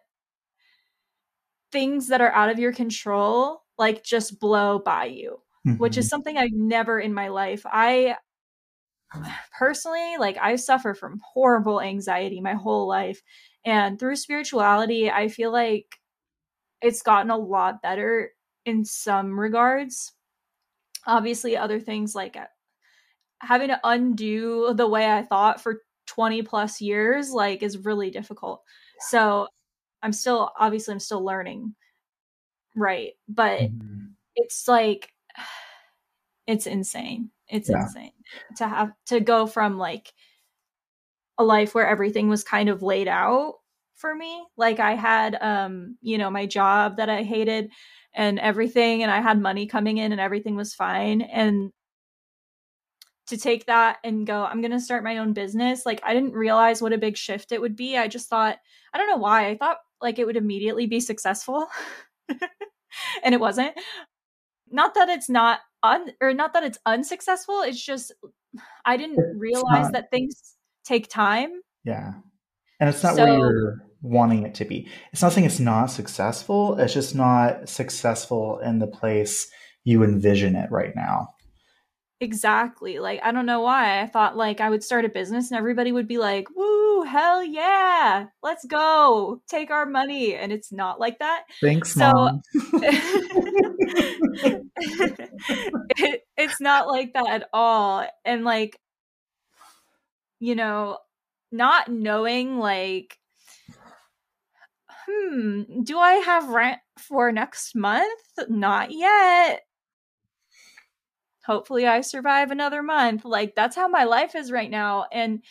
things 1.70 2.08
that 2.08 2.20
are 2.20 2.32
out 2.32 2.50
of 2.50 2.58
your 2.58 2.72
control 2.72 3.63
like 3.78 4.04
just 4.04 4.38
blow 4.38 4.78
by 4.78 5.06
you, 5.06 5.40
mm-hmm. 5.66 5.78
which 5.78 5.96
is 5.96 6.06
mm-hmm. 6.06 6.10
something 6.10 6.38
I've 6.38 6.52
never 6.52 6.98
in 6.98 7.14
my 7.14 7.28
life. 7.28 7.62
I 7.64 8.16
personally, 9.56 10.16
like, 10.18 10.36
I 10.40 10.56
suffer 10.56 10.94
from 10.94 11.20
horrible 11.32 11.80
anxiety 11.80 12.40
my 12.40 12.54
whole 12.54 12.88
life. 12.88 13.20
And 13.64 13.98
through 13.98 14.16
spirituality, 14.16 15.10
I 15.10 15.28
feel 15.28 15.52
like 15.52 15.86
it's 16.82 17.02
gotten 17.02 17.30
a 17.30 17.36
lot 17.36 17.82
better 17.82 18.30
in 18.64 18.84
some 18.84 19.38
regards. 19.38 20.12
Obviously, 21.06 21.56
other 21.56 21.80
things 21.80 22.14
like 22.14 22.36
uh, 22.36 22.46
having 23.40 23.68
to 23.68 23.80
undo 23.84 24.74
the 24.74 24.88
way 24.88 25.10
I 25.10 25.22
thought 25.22 25.60
for 25.60 25.82
20 26.06 26.42
plus 26.42 26.80
years, 26.80 27.30
like, 27.30 27.62
is 27.62 27.78
really 27.78 28.10
difficult. 28.10 28.62
So, 29.00 29.48
I'm 30.02 30.12
still, 30.12 30.50
obviously, 30.58 30.92
I'm 30.92 31.00
still 31.00 31.24
learning 31.24 31.74
right 32.74 33.12
but 33.28 33.60
mm-hmm. 33.60 34.06
it's 34.36 34.68
like 34.68 35.12
it's 36.46 36.66
insane 36.66 37.30
it's 37.48 37.68
yeah. 37.68 37.82
insane 37.82 38.12
to 38.56 38.66
have 38.66 38.90
to 39.06 39.20
go 39.20 39.46
from 39.46 39.78
like 39.78 40.12
a 41.38 41.44
life 41.44 41.74
where 41.74 41.86
everything 41.86 42.28
was 42.28 42.44
kind 42.44 42.68
of 42.68 42.82
laid 42.82 43.08
out 43.08 43.54
for 43.94 44.14
me 44.14 44.44
like 44.56 44.80
i 44.80 44.94
had 44.94 45.36
um 45.40 45.96
you 46.00 46.18
know 46.18 46.30
my 46.30 46.46
job 46.46 46.96
that 46.96 47.08
i 47.08 47.22
hated 47.22 47.70
and 48.14 48.38
everything 48.38 49.02
and 49.02 49.10
i 49.10 49.20
had 49.20 49.40
money 49.40 49.66
coming 49.66 49.98
in 49.98 50.12
and 50.12 50.20
everything 50.20 50.56
was 50.56 50.74
fine 50.74 51.22
and 51.22 51.70
to 53.26 53.38
take 53.38 53.66
that 53.66 53.98
and 54.04 54.26
go 54.26 54.44
i'm 54.44 54.60
going 54.60 54.70
to 54.70 54.80
start 54.80 55.04
my 55.04 55.18
own 55.18 55.32
business 55.32 55.86
like 55.86 56.00
i 56.04 56.12
didn't 56.12 56.32
realize 56.32 56.82
what 56.82 56.92
a 56.92 56.98
big 56.98 57.16
shift 57.16 57.52
it 57.52 57.60
would 57.60 57.76
be 57.76 57.96
i 57.96 58.06
just 58.08 58.28
thought 58.28 58.58
i 58.92 58.98
don't 58.98 59.08
know 59.08 59.16
why 59.16 59.48
i 59.48 59.56
thought 59.56 59.78
like 60.00 60.18
it 60.18 60.26
would 60.26 60.36
immediately 60.36 60.86
be 60.86 61.00
successful 61.00 61.66
and 63.24 63.34
it 63.34 63.40
wasn't. 63.40 63.72
Not 64.70 64.94
that 64.94 65.08
it's 65.08 65.28
not 65.28 65.60
un 65.82 66.12
or 66.20 66.32
not 66.34 66.52
that 66.54 66.64
it's 66.64 66.78
unsuccessful. 66.86 67.62
It's 67.62 67.84
just 67.84 68.12
I 68.84 68.96
didn't 68.96 69.18
it's 69.18 69.38
realize 69.38 69.84
not, 69.84 69.92
that 69.92 70.10
things 70.10 70.54
take 70.84 71.08
time. 71.08 71.50
Yeah. 71.84 72.14
And 72.80 72.88
it's 72.88 73.02
not 73.02 73.16
so, 73.16 73.24
where 73.24 73.38
you're 73.38 73.84
wanting 74.02 74.44
it 74.44 74.54
to 74.56 74.64
be. 74.64 74.88
It's 75.12 75.22
not 75.22 75.32
saying 75.32 75.46
it's 75.46 75.60
not 75.60 75.86
successful. 75.86 76.78
It's 76.78 76.94
just 76.94 77.14
not 77.14 77.68
successful 77.68 78.58
in 78.58 78.78
the 78.78 78.86
place 78.86 79.50
you 79.84 80.02
envision 80.02 80.56
it 80.56 80.70
right 80.70 80.94
now. 80.96 81.28
Exactly. 82.20 82.98
Like 82.98 83.20
I 83.22 83.32
don't 83.32 83.46
know 83.46 83.60
why. 83.60 84.00
I 84.00 84.06
thought 84.06 84.36
like 84.36 84.60
I 84.60 84.70
would 84.70 84.82
start 84.82 85.04
a 85.04 85.08
business 85.08 85.50
and 85.50 85.58
everybody 85.58 85.92
would 85.92 86.08
be 86.08 86.18
like, 86.18 86.48
"Woo, 86.54 86.83
hell 87.04 87.42
yeah. 87.42 88.26
Let's 88.42 88.64
go. 88.64 89.40
Take 89.48 89.70
our 89.70 89.86
money." 89.86 90.34
And 90.34 90.52
it's 90.52 90.72
not 90.72 90.98
like 91.00 91.18
that. 91.20 91.44
Thanks, 91.60 91.92
so, 91.92 92.12
mom. 92.12 92.42
it, 95.96 96.22
it's 96.36 96.60
not 96.60 96.88
like 96.88 97.12
that 97.14 97.28
at 97.28 97.48
all. 97.52 98.06
And 98.24 98.44
like 98.44 98.78
you 100.40 100.54
know, 100.54 100.98
not 101.52 101.88
knowing 101.88 102.58
like 102.58 103.18
hmm, 105.06 105.62
do 105.82 105.98
I 105.98 106.14
have 106.14 106.48
rent 106.48 106.80
for 106.98 107.32
next 107.32 107.74
month? 107.74 108.20
Not 108.48 108.90
yet. 108.90 109.62
Hopefully, 111.46 111.86
I 111.86 112.00
survive 112.00 112.50
another 112.50 112.82
month. 112.82 113.24
Like, 113.24 113.54
that's 113.54 113.76
how 113.76 113.86
my 113.86 114.04
life 114.04 114.34
is 114.34 114.50
right 114.50 114.70
now. 114.70 115.06
And 115.12 115.42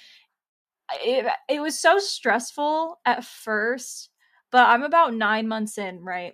it, 0.93 1.25
it 1.49 1.61
was 1.61 1.79
so 1.79 1.99
stressful 1.99 2.99
at 3.05 3.23
first, 3.23 4.09
but 4.51 4.67
I'm 4.67 4.83
about 4.83 5.13
nine 5.13 5.47
months 5.47 5.77
in, 5.77 6.03
right? 6.03 6.33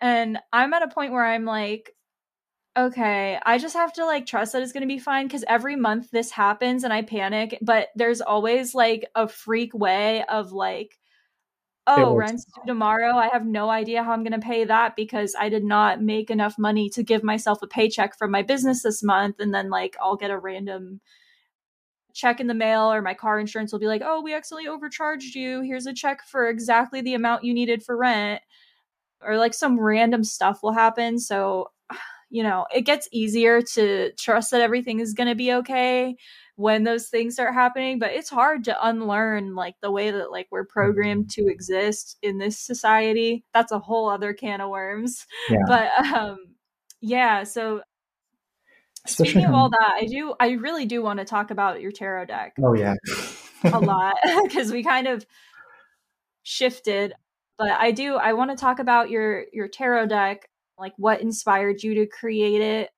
And 0.00 0.38
I'm 0.52 0.72
at 0.74 0.82
a 0.82 0.88
point 0.88 1.12
where 1.12 1.24
I'm 1.24 1.44
like, 1.44 1.92
okay, 2.76 3.38
I 3.44 3.58
just 3.58 3.74
have 3.74 3.92
to 3.94 4.04
like 4.04 4.26
trust 4.26 4.52
that 4.52 4.62
it's 4.62 4.72
going 4.72 4.82
to 4.82 4.88
be 4.88 4.98
fine 4.98 5.26
because 5.26 5.44
every 5.46 5.76
month 5.76 6.10
this 6.10 6.30
happens 6.30 6.82
and 6.82 6.92
I 6.92 7.02
panic, 7.02 7.58
but 7.62 7.88
there's 7.94 8.20
always 8.20 8.74
like 8.74 9.08
a 9.14 9.28
freak 9.28 9.72
way 9.74 10.24
of 10.24 10.52
like, 10.52 10.98
oh, 11.86 12.14
rent's 12.16 12.44
due 12.44 12.62
tomorrow. 12.66 13.16
I 13.16 13.28
have 13.28 13.46
no 13.46 13.70
idea 13.70 14.02
how 14.02 14.12
I'm 14.12 14.24
going 14.24 14.38
to 14.38 14.46
pay 14.46 14.64
that 14.64 14.96
because 14.96 15.36
I 15.38 15.48
did 15.48 15.64
not 15.64 16.02
make 16.02 16.30
enough 16.30 16.58
money 16.58 16.88
to 16.90 17.02
give 17.02 17.22
myself 17.22 17.62
a 17.62 17.66
paycheck 17.66 18.16
from 18.16 18.30
my 18.30 18.42
business 18.42 18.82
this 18.82 19.02
month. 19.02 19.36
And 19.38 19.54
then, 19.54 19.70
like, 19.70 19.96
I'll 20.00 20.16
get 20.16 20.30
a 20.30 20.38
random 20.38 21.00
check 22.14 22.40
in 22.40 22.46
the 22.46 22.54
mail 22.54 22.92
or 22.92 23.02
my 23.02 23.12
car 23.12 23.38
insurance 23.38 23.72
will 23.72 23.80
be 23.80 23.86
like, 23.86 24.02
oh, 24.04 24.22
we 24.22 24.34
accidentally 24.34 24.68
overcharged 24.68 25.34
you. 25.34 25.60
Here's 25.60 25.86
a 25.86 25.92
check 25.92 26.22
for 26.26 26.48
exactly 26.48 27.00
the 27.00 27.14
amount 27.14 27.44
you 27.44 27.52
needed 27.52 27.82
for 27.82 27.96
rent. 27.96 28.40
Or 29.20 29.36
like 29.36 29.54
some 29.54 29.78
random 29.78 30.22
stuff 30.22 30.62
will 30.62 30.72
happen. 30.72 31.18
So, 31.18 31.70
you 32.30 32.42
know, 32.42 32.66
it 32.74 32.82
gets 32.82 33.08
easier 33.12 33.60
to 33.74 34.12
trust 34.18 34.52
that 34.52 34.60
everything 34.60 35.00
is 35.00 35.12
going 35.12 35.28
to 35.28 35.34
be 35.34 35.52
okay 35.52 36.16
when 36.56 36.84
those 36.84 37.08
things 37.08 37.34
start 37.34 37.52
happening 37.52 37.98
but 37.98 38.12
it's 38.12 38.30
hard 38.30 38.62
to 38.62 38.86
unlearn 38.86 39.56
like 39.56 39.74
the 39.82 39.90
way 39.90 40.10
that 40.10 40.30
like 40.30 40.46
we're 40.50 40.64
programmed 40.64 41.28
to 41.28 41.48
exist 41.48 42.16
in 42.22 42.38
this 42.38 42.58
society 42.58 43.44
that's 43.52 43.72
a 43.72 43.78
whole 43.78 44.08
other 44.08 44.32
can 44.32 44.60
of 44.60 44.70
worms 44.70 45.26
yeah. 45.50 45.58
but 45.66 45.90
um 46.14 46.36
yeah 47.00 47.42
so 47.42 47.82
Especially 49.06 49.32
speaking 49.32 49.48
of 49.48 49.54
all 49.54 49.70
that 49.70 49.98
i 50.00 50.06
do 50.06 50.34
i 50.40 50.50
really 50.52 50.86
do 50.86 51.02
want 51.02 51.18
to 51.18 51.24
talk 51.24 51.50
about 51.50 51.80
your 51.80 51.92
tarot 51.92 52.26
deck 52.26 52.54
oh 52.62 52.74
yeah 52.74 52.94
a 53.64 53.78
lot 53.80 54.16
because 54.44 54.72
we 54.72 54.82
kind 54.82 55.06
of 55.06 55.24
shifted 56.42 57.12
but 57.58 57.70
i 57.72 57.90
do 57.90 58.16
i 58.16 58.32
want 58.32 58.50
to 58.50 58.56
talk 58.56 58.78
about 58.78 59.10
your 59.10 59.44
your 59.52 59.68
tarot 59.68 60.06
deck 60.06 60.48
like 60.78 60.92
what 60.96 61.20
inspired 61.20 61.82
you 61.82 61.94
to 61.94 62.06
create 62.06 62.60
it 62.60 62.90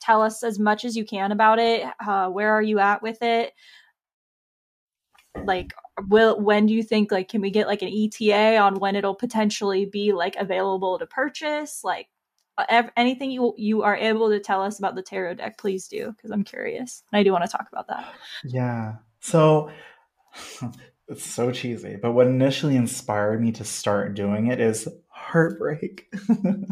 tell 0.00 0.22
us 0.22 0.42
as 0.42 0.58
much 0.58 0.84
as 0.84 0.96
you 0.96 1.04
can 1.04 1.32
about 1.32 1.58
it. 1.58 1.86
Uh, 2.04 2.28
where 2.28 2.52
are 2.52 2.62
you 2.62 2.78
at 2.78 3.02
with 3.02 3.22
it? 3.22 3.52
Like, 5.44 5.72
will 6.08 6.40
when 6.40 6.66
do 6.66 6.74
you 6.74 6.82
think 6.82 7.10
like 7.10 7.28
can 7.28 7.40
we 7.40 7.50
get 7.50 7.66
like 7.66 7.82
an 7.82 7.88
ETA 7.88 8.56
on 8.58 8.78
when 8.78 8.96
it'll 8.96 9.14
potentially 9.14 9.86
be 9.86 10.12
like 10.12 10.36
available 10.36 10.98
to 10.98 11.06
purchase? 11.06 11.82
Like, 11.82 12.08
Uh, 12.58 12.82
anything 12.96 13.30
you 13.30 13.54
you 13.56 13.82
are 13.82 13.96
able 13.96 14.28
to 14.28 14.38
tell 14.38 14.62
us 14.62 14.78
about 14.78 14.94
the 14.94 15.02
tarot 15.02 15.34
deck, 15.34 15.58
please 15.58 15.88
do 15.88 16.12
because 16.12 16.30
I'm 16.30 16.44
curious 16.44 17.02
and 17.10 17.18
I 17.18 17.22
do 17.22 17.32
want 17.32 17.44
to 17.44 17.50
talk 17.50 17.66
about 17.72 17.88
that. 17.88 18.12
Yeah. 18.44 18.96
So. 19.20 19.70
It's 21.08 21.26
so 21.26 21.50
cheesy, 21.50 21.96
but 21.96 22.12
what 22.12 22.26
initially 22.26 22.74
inspired 22.74 23.42
me 23.42 23.52
to 23.52 23.64
start 23.64 24.14
doing 24.14 24.46
it 24.46 24.60
is 24.60 24.88
heartbreak. 25.08 26.10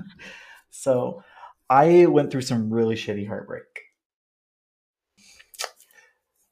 so 0.70 1.22
I 1.68 2.06
went 2.06 2.30
through 2.30 2.40
some 2.42 2.72
really 2.72 2.94
shitty 2.94 3.26
heartbreak. 3.26 3.82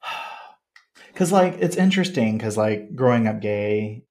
Cause 1.15 1.31
like 1.31 1.55
it's 1.59 1.77
interesting 1.77 2.37
because 2.37 2.57
like 2.57 2.95
growing 2.95 3.27
up 3.27 3.41
gay, 3.41 4.03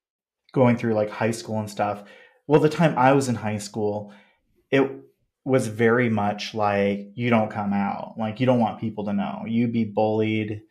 going 0.52 0.76
through 0.76 0.94
like 0.94 1.10
high 1.10 1.30
school 1.30 1.60
and 1.60 1.70
stuff. 1.70 2.02
Well, 2.48 2.60
the 2.60 2.68
time 2.68 2.98
I 2.98 3.12
was 3.12 3.28
in 3.28 3.36
high 3.36 3.58
school, 3.58 4.12
it 4.70 4.90
was 5.44 5.66
very 5.66 6.08
much 6.08 6.54
like 6.54 7.10
you 7.14 7.30
don't 7.30 7.50
come 7.50 7.72
out. 7.72 8.14
Like 8.18 8.40
you 8.40 8.46
don't 8.46 8.60
want 8.60 8.80
people 8.80 9.04
to 9.06 9.12
know. 9.12 9.44
You 9.46 9.68
be 9.68 9.84
bullied 9.84 10.62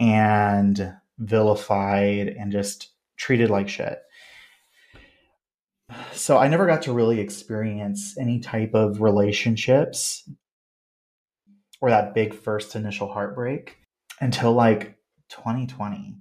and 0.00 0.94
vilified 1.18 2.28
and 2.28 2.52
just 2.52 2.90
treated 3.16 3.50
like 3.50 3.68
shit 3.68 3.98
so 6.12 6.36
I 6.36 6.48
never 6.48 6.66
got 6.66 6.82
to 6.82 6.92
really 6.92 7.20
experience 7.20 8.16
any 8.18 8.40
type 8.40 8.74
of 8.74 9.00
relationships 9.00 10.28
or 11.80 11.90
that 11.90 12.14
big 12.14 12.34
first 12.34 12.76
initial 12.76 13.10
heartbreak 13.12 13.76
until 14.20 14.52
like 14.52 14.96
2020 15.30 16.16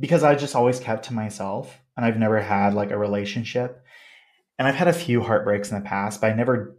because 0.00 0.24
I 0.24 0.34
just 0.34 0.56
always 0.56 0.80
kept 0.80 1.06
to 1.06 1.14
myself 1.14 1.78
and 1.96 2.06
I've 2.06 2.18
never 2.18 2.40
had 2.40 2.74
like 2.74 2.90
a 2.90 2.98
relationship. 2.98 3.82
And 4.58 4.66
I've 4.66 4.74
had 4.74 4.88
a 4.88 4.92
few 4.92 5.22
heartbreaks 5.22 5.70
in 5.70 5.76
the 5.78 5.88
past, 5.88 6.20
but 6.20 6.32
I 6.32 6.34
never 6.34 6.77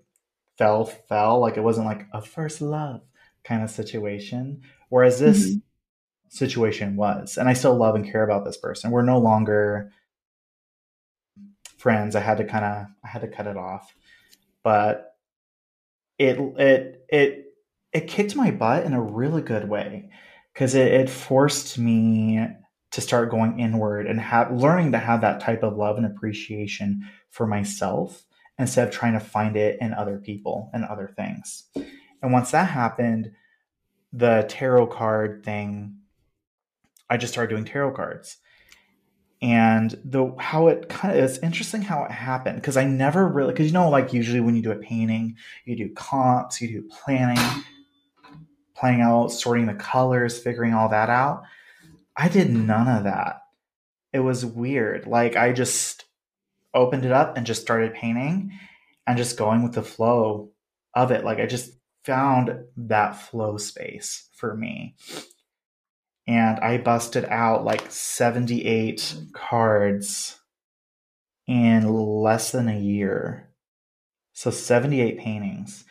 fell 0.60 0.86
fell 0.86 1.40
like 1.40 1.58
it 1.58 1.64
wasn't 1.64 1.88
like 1.88 2.06
a 2.14 2.22
first 2.22 2.62
love 2.62 3.02
kind 3.44 3.64
of 3.64 3.72
situation 3.72 4.62
whereas 4.90 5.20
this 5.20 5.50
mm-hmm. 5.50 5.60
situation 6.28 6.96
was. 6.96 7.38
And 7.38 7.48
I 7.48 7.54
still 7.54 7.76
love 7.76 7.96
and 7.96 8.10
care 8.12 8.24
about 8.24 8.44
this 8.44 8.58
person. 8.58 8.92
We're 8.92 9.04
no 9.04 9.20
longer 9.20 9.92
friends. 11.78 12.16
I 12.16 12.20
had 12.20 12.38
to 12.40 12.44
kind 12.44 12.66
of 12.66 12.88
I 13.04 13.08
had 13.08 13.22
to 13.22 13.28
cut 13.28 13.48
it 13.48 13.58
off, 13.58 13.96
but 14.64 15.16
it 16.18 16.38
it 16.58 17.06
it 17.08 17.46
it 17.94 18.08
kicked 18.08 18.36
my 18.36 18.52
butt 18.52 18.84
in 18.84 18.94
a 18.94 19.02
really 19.02 19.42
good 19.42 19.70
way 19.70 20.10
because 20.54 20.76
it, 20.76 20.92
it 20.92 21.10
forced 21.10 21.78
me 21.78 22.46
to 22.92 23.02
start 23.02 23.30
going 23.30 23.60
inward 23.60 24.08
and 24.08 24.20
have 24.20 24.52
learning 24.52 24.92
to 24.92 24.98
have 24.98 25.22
that 25.22 25.40
type 25.40 25.64
of 25.64 25.78
love 25.78 25.98
and 25.98 26.06
appreciation 26.06 27.08
for 27.30 27.48
myself 27.48 28.26
instead 28.60 28.88
of 28.88 28.94
trying 28.94 29.14
to 29.14 29.20
find 29.20 29.56
it 29.56 29.78
in 29.82 29.94
other 29.94 30.20
people 30.20 30.70
and 30.74 30.84
other 30.84 31.12
things. 31.16 31.64
And 32.22 32.34
once 32.34 32.52
that 32.52 32.70
happened, 32.70 33.32
the 34.12 34.46
tarot 34.50 34.88
card 34.88 35.44
thing, 35.46 35.96
I 37.10 37.18
just 37.18 37.34
started 37.34 37.50
doing 37.50 37.66
tarot 37.66 37.94
cards. 37.94 38.38
And 39.42 39.98
the 40.04 40.36
how 40.38 40.68
it 40.68 40.90
kind 40.90 41.18
of 41.18 41.24
it's 41.24 41.38
interesting 41.38 41.82
how 41.82 42.04
it 42.04 42.12
happened 42.12 42.58
because 42.58 42.76
I 42.76 42.84
never 42.84 43.26
really 43.26 43.54
because 43.54 43.68
you 43.68 43.72
know 43.72 43.90
like 43.90 44.12
usually 44.12 44.42
when 44.42 44.54
you 44.54 44.62
do 44.62 44.74
a 44.74 44.76
painting 44.76 45.38
you 45.64 45.78
do 45.78 45.94
comps 45.94 46.60
you 46.60 46.68
do 46.68 46.90
planning 46.90 47.64
planning 48.76 49.00
out 49.00 49.32
sorting 49.32 49.66
the 49.66 49.76
colors 49.76 50.38
figuring 50.38 50.74
all 50.74 50.90
that 50.90 51.10
out. 51.10 51.44
I 52.18 52.28
did 52.28 52.50
none 52.52 52.90
of 52.90 53.06
that. 53.06 53.44
It 54.12 54.20
was 54.20 54.46
weird. 54.46 55.08
Like 55.08 55.38
I 55.38 55.54
just 55.54 56.04
opened 56.74 57.06
it 57.06 57.12
up 57.12 57.38
and 57.38 57.46
just 57.46 57.62
started 57.62 57.94
painting 57.94 58.52
and 59.08 59.18
just 59.18 59.38
going 59.38 59.64
with 59.64 59.74
the 59.74 59.84
flow 59.84 60.52
of 60.96 61.12
it 61.12 61.24
like 61.24 61.40
I 61.40 61.46
just 61.46 61.72
found 62.04 62.66
that 62.78 63.20
flow 63.20 63.58
space 63.58 64.30
for 64.36 64.56
me 64.56 64.96
and 66.30 66.60
I 66.60 66.78
busted 66.78 67.26
out 67.26 67.66
like 67.66 67.90
78 67.90 69.16
cards 69.34 70.40
in 71.48 71.92
less 71.92 72.52
than 72.52 72.70
a 72.70 72.80
year. 72.80 73.50
So 74.34 74.52
78 74.52 75.18
paintings. 75.18 75.86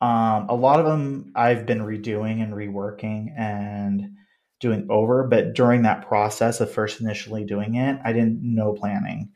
Um, 0.00 0.48
a 0.48 0.54
lot 0.54 0.80
of 0.80 0.86
them 0.86 1.32
I've 1.36 1.66
been 1.66 1.80
redoing 1.80 2.42
and 2.42 2.54
reworking 2.54 3.38
and 3.38 4.16
doing 4.58 4.86
over, 4.88 5.24
but 5.24 5.52
during 5.52 5.82
that 5.82 6.08
process 6.08 6.62
of 6.62 6.72
first 6.72 7.02
initially 7.02 7.44
doing 7.44 7.74
it, 7.74 8.00
I 8.02 8.14
didn't 8.14 8.40
know 8.42 8.72
planning. 8.72 9.32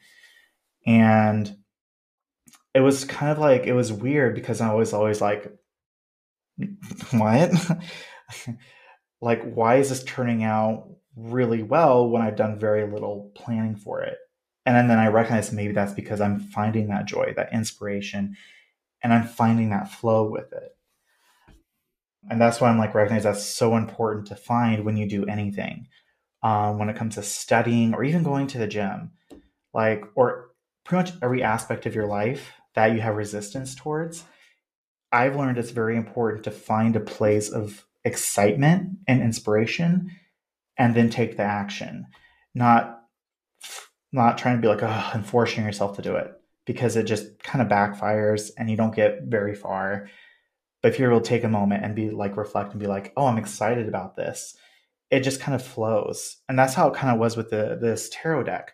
And 0.89 1.55
it 2.73 2.81
was 2.81 3.05
kind 3.05 3.31
of 3.31 3.39
like 3.39 3.67
it 3.67 3.75
was 3.75 3.93
weird 3.93 4.35
because 4.35 4.63
I 4.63 4.73
was 4.73 4.95
always 4.95 5.21
like, 5.21 5.53
what? 7.11 7.53
like 9.21 9.43
why 9.53 9.77
is 9.77 9.91
this 9.91 10.03
turning 10.05 10.45
out 10.45 10.89
really 11.15 11.63
well 11.63 12.09
when 12.09 12.23
I've 12.23 12.37
done 12.37 12.59
very 12.59 12.91
little 12.91 13.31
planning 13.35 13.77
for 13.77 14.01
it? 14.01 14.17
And 14.65 14.75
then, 14.75 14.89
then 14.89 14.99
I 14.99 15.09
recognize 15.09 15.53
maybe 15.53 15.75
that's 15.75 15.93
because 15.93 16.23
I'm 16.23 16.41
finding 16.41 16.89
that 16.89 17.05
joy, 17.05 17.35
that 17.37 17.53
inspiration, 17.53 18.37
and 19.03 19.13
I'm 19.13 19.27
finding 19.27 19.71
that 19.71 19.93
flow 19.93 20.31
with 20.31 20.51
it. 20.55 20.75
And 22.31 22.41
that's 22.41 22.63
why 22.63 22.71
I'm 22.71 22.79
like 22.79 22.95
recognize 22.95 23.25
that's 23.25 23.45
so 23.45 23.77
important 23.77 24.27
to 24.29 24.37
find 24.37 24.87
when 24.87 24.97
you 24.97 25.07
do 25.07 25.27
anything. 25.27 25.89
Um, 26.43 26.79
when 26.79 26.89
it 26.89 26.97
comes 26.97 27.17
to 27.17 27.23
studying 27.23 27.93
or 27.93 28.05
even 28.05 28.23
going 28.23 28.47
to 28.49 28.59
the 28.59 28.67
gym, 28.67 29.11
like 29.75 30.05
or 30.15 30.48
pretty 30.89 31.13
much 31.13 31.23
every 31.23 31.43
aspect 31.43 31.85
of 31.85 31.95
your 31.95 32.07
life 32.07 32.53
that 32.75 32.93
you 32.93 33.01
have 33.01 33.15
resistance 33.15 33.75
towards. 33.75 34.25
I've 35.13 35.37
learned 35.37 35.59
it's 35.59 35.71
very 35.71 35.97
important 35.97 36.45
to 36.45 36.51
find 36.51 36.97
a 36.97 37.01
place 37.01 37.51
of 37.51 37.85
excitement 38.05 38.99
and 39.07 39.23
inspiration 39.23 40.11
and 40.79 40.95
then 40.95 41.11
take 41.11 41.37
the 41.37 41.43
action. 41.43 42.07
Not 42.55 43.03
not 44.11 44.39
trying 44.39 44.57
to 44.57 44.63
be 44.63 44.69
like 44.69 44.83
oh 44.83 45.11
and 45.13 45.27
forcing 45.27 45.65
yourself 45.65 45.97
to 45.97 46.03
do 46.03 46.17
it 46.17 46.33
because 46.65 46.97
it 46.97 47.05
just 47.05 47.43
kind 47.43 47.61
of 47.61 47.69
backfires 47.69 48.51
and 48.57 48.71
you 48.71 48.77
don't 48.77 48.95
get 48.95 49.25
very 49.25 49.55
far. 49.55 50.09
But 50.83 50.93
if 50.93 50.99
you're 50.99 51.11
able 51.11 51.21
to 51.21 51.29
take 51.29 51.45
a 51.45 51.49
moment 51.49 51.85
and 51.85 51.95
be 51.95 52.11
like 52.11 52.39
reflect 52.39 52.73
and 52.73 52.81
be 52.81 52.87
like 52.87 53.13
oh 53.17 53.27
i'm 53.27 53.39
excited 53.39 53.89
about 53.89 54.17
this 54.17 54.57
it 55.11 55.21
just 55.21 55.41
kind 55.41 55.55
of 55.55 55.67
flows. 55.67 56.37
And 56.49 56.59
that's 56.59 56.75
how 56.75 56.89
it 56.89 56.95
kind 56.95 57.13
of 57.13 57.19
was 57.19 57.37
with 57.37 57.51
the 57.51 57.79
this 57.81 58.11
tarot 58.13 58.45
deck 58.45 58.73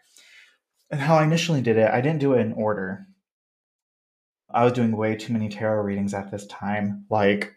and 0.95 1.03
how 1.03 1.17
I 1.17 1.25
initially 1.25 1.61
did 1.61 1.77
it, 1.77 1.91
I 1.91 2.01
didn't 2.01 2.21
do 2.21 2.35
it 2.35 2.41
in 2.41 2.53
order. 2.53 3.09
I 4.49 4.63
was 4.63 4.75
doing 4.75 4.97
way 4.97 5.17
too 5.17 5.33
many 5.33 5.49
tarot 5.49 5.83
readings 5.83 6.15
at 6.15 6.31
this 6.31 6.47
time, 6.47 7.05
like 7.11 7.53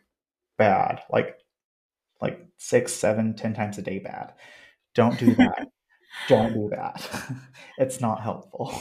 bad, 0.57 1.03
like 1.11 1.37
like 2.19 2.43
six, 2.57 2.93
seven, 2.93 3.35
ten 3.35 3.53
times 3.53 3.77
a 3.77 3.83
day 3.83 3.99
bad. 3.99 4.33
Don't 4.95 5.19
do 5.19 5.35
that. 5.35 5.67
Don't 6.27 6.51
do 6.51 6.69
that. 6.71 7.07
it's 7.77 8.01
not 8.01 8.23
helpful. 8.23 8.73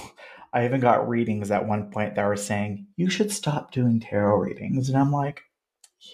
I 0.55 0.65
even 0.65 0.81
got 0.81 1.07
readings 1.07 1.51
at 1.51 1.69
one 1.69 1.91
point 1.91 2.15
that 2.15 2.25
were 2.25 2.35
saying, 2.35 2.87
you 2.97 3.11
should 3.11 3.31
stop 3.31 3.73
doing 3.73 4.01
tarot 4.01 4.39
readings. 4.39 4.89
And 4.89 4.97
I'm 4.97 5.13
like, 5.13 5.43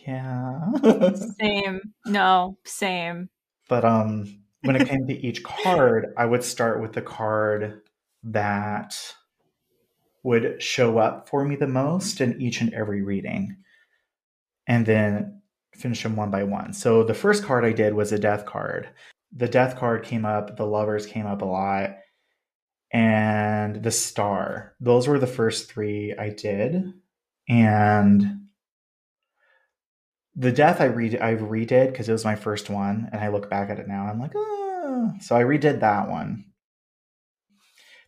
yeah. 0.05 0.73
same. 1.41 1.81
No, 2.07 2.59
same. 2.65 3.29
But 3.69 3.85
um 3.85 4.41
when 4.63 4.75
it 4.75 4.89
came 4.89 5.07
to 5.07 5.15
each 5.15 5.45
card, 5.45 6.13
I 6.17 6.27
would 6.27 6.43
start 6.43 6.81
with 6.83 6.93
the 6.93 7.03
card 7.03 7.83
that 8.25 8.97
would 10.23 10.63
show 10.63 10.99
up 10.99 11.29
for 11.29 11.45
me 11.45 11.57
the 11.57 11.67
most 11.67 12.21
in 12.21 12.41
each 12.41 12.61
and 12.61 12.73
every 12.73 13.03
reading. 13.03 13.57
And 14.67 14.87
then 14.87 15.43
finish 15.75 16.03
them 16.03 16.17
one 16.17 16.31
by 16.31 16.45
one. 16.45 16.73
So 16.73 17.03
the 17.03 17.15
first 17.15 17.45
card 17.45 17.65
I 17.65 17.73
did 17.73 17.95
was 17.95 18.13
a 18.13 18.19
death 18.19 18.47
card. 18.47 18.89
The 19.35 19.49
death 19.49 19.77
card 19.77 20.05
came 20.05 20.25
up, 20.25 20.57
the 20.57 20.67
lovers 20.67 21.07
came 21.07 21.27
up 21.27 21.43
a 21.43 21.47
lot, 21.47 21.97
and 22.93 23.83
the 23.83 23.91
star. 23.91 24.75
Those 24.81 25.09
were 25.09 25.19
the 25.19 25.27
first 25.27 25.71
three 25.71 26.15
I 26.17 26.29
did. 26.29 26.93
And 27.49 28.43
the 30.37 30.53
death 30.53 30.81
I 30.81 30.85
read 30.85 31.21
I 31.21 31.35
redid 31.35 31.91
because 31.91 32.09
it 32.09 32.13
was 32.13 32.25
my 32.25 32.37
first 32.37 32.71
one, 32.71 33.09
and 33.13 33.21
I 33.21 33.29
look 33.29 33.51
back 33.51 33.71
at 33.71 33.79
it 33.79 33.89
now. 33.89 34.07
I'm 34.07 34.21
like, 34.21 34.33
oh. 34.35 35.13
so 35.21 35.37
I 35.37 35.43
redid 35.43 35.81
that 35.81 36.09
one. 36.09 36.52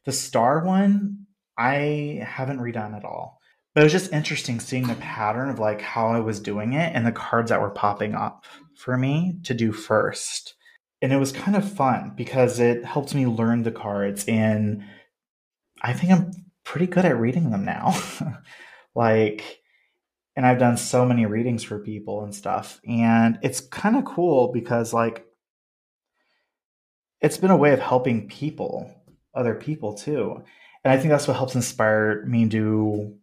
The 0.05 0.13
star 0.13 0.65
one, 0.65 1.27
I 1.59 2.25
haven't 2.27 2.61
redone 2.61 2.97
at 2.97 3.05
all. 3.05 3.39
But 3.75 3.81
it 3.81 3.85
was 3.85 3.93
just 3.93 4.13
interesting 4.13 4.61
seeing 4.61 4.87
the 4.87 4.95
pattern 4.95 5.51
of 5.51 5.59
like 5.59 5.81
how 5.81 6.09
I 6.09 6.21
was 6.21 6.39
doing 6.39 6.75
it 6.75 6.95
and 6.95 7.05
the 7.05 7.13
cards 7.13 7.51
that 7.51 7.61
were 7.61 7.71
popping 7.71 8.15
up 8.15 8.45
for 8.77 8.97
me 8.97 9.39
to 9.45 9.55
do 9.55 9.73
first. 9.73 10.55
And 11.03 11.13
it 11.13 11.17
was 11.17 11.33
kind 11.33 11.57
of 11.57 11.71
fun 11.71 12.13
because 12.17 12.61
it 12.61 12.85
helped 12.85 13.15
me 13.15 13.27
learn 13.27 13.63
the 13.63 13.73
cards 13.73 14.25
and 14.27 14.85
I 15.83 15.93
think 15.93 16.13
I'm 16.13 16.31
pretty 16.63 16.87
good 16.87 17.05
at 17.05 17.19
reading 17.19 17.51
them 17.51 17.65
now. 17.65 18.01
like 18.95 19.61
and 20.37 20.47
I've 20.47 20.59
done 20.59 20.77
so 20.77 21.05
many 21.05 21.27
readings 21.27 21.63
for 21.65 21.79
people 21.79 22.23
and 22.23 22.35
stuff 22.35 22.81
and 22.87 23.39
it's 23.43 23.61
kind 23.61 23.97
of 23.97 24.05
cool 24.05 24.53
because 24.53 24.93
like 24.93 25.27
it's 27.21 27.39
been 27.39 27.51
a 27.51 27.57
way 27.57 27.73
of 27.73 27.81
helping 27.81 28.29
people, 28.29 28.95
other 29.35 29.55
people 29.55 29.95
too. 29.95 30.43
And 30.85 30.93
I 30.93 30.99
think 30.99 31.11
that's 31.11 31.27
what 31.27 31.37
helps 31.37 31.55
inspire 31.55 32.25
me 32.27 32.49
to 32.51 33.17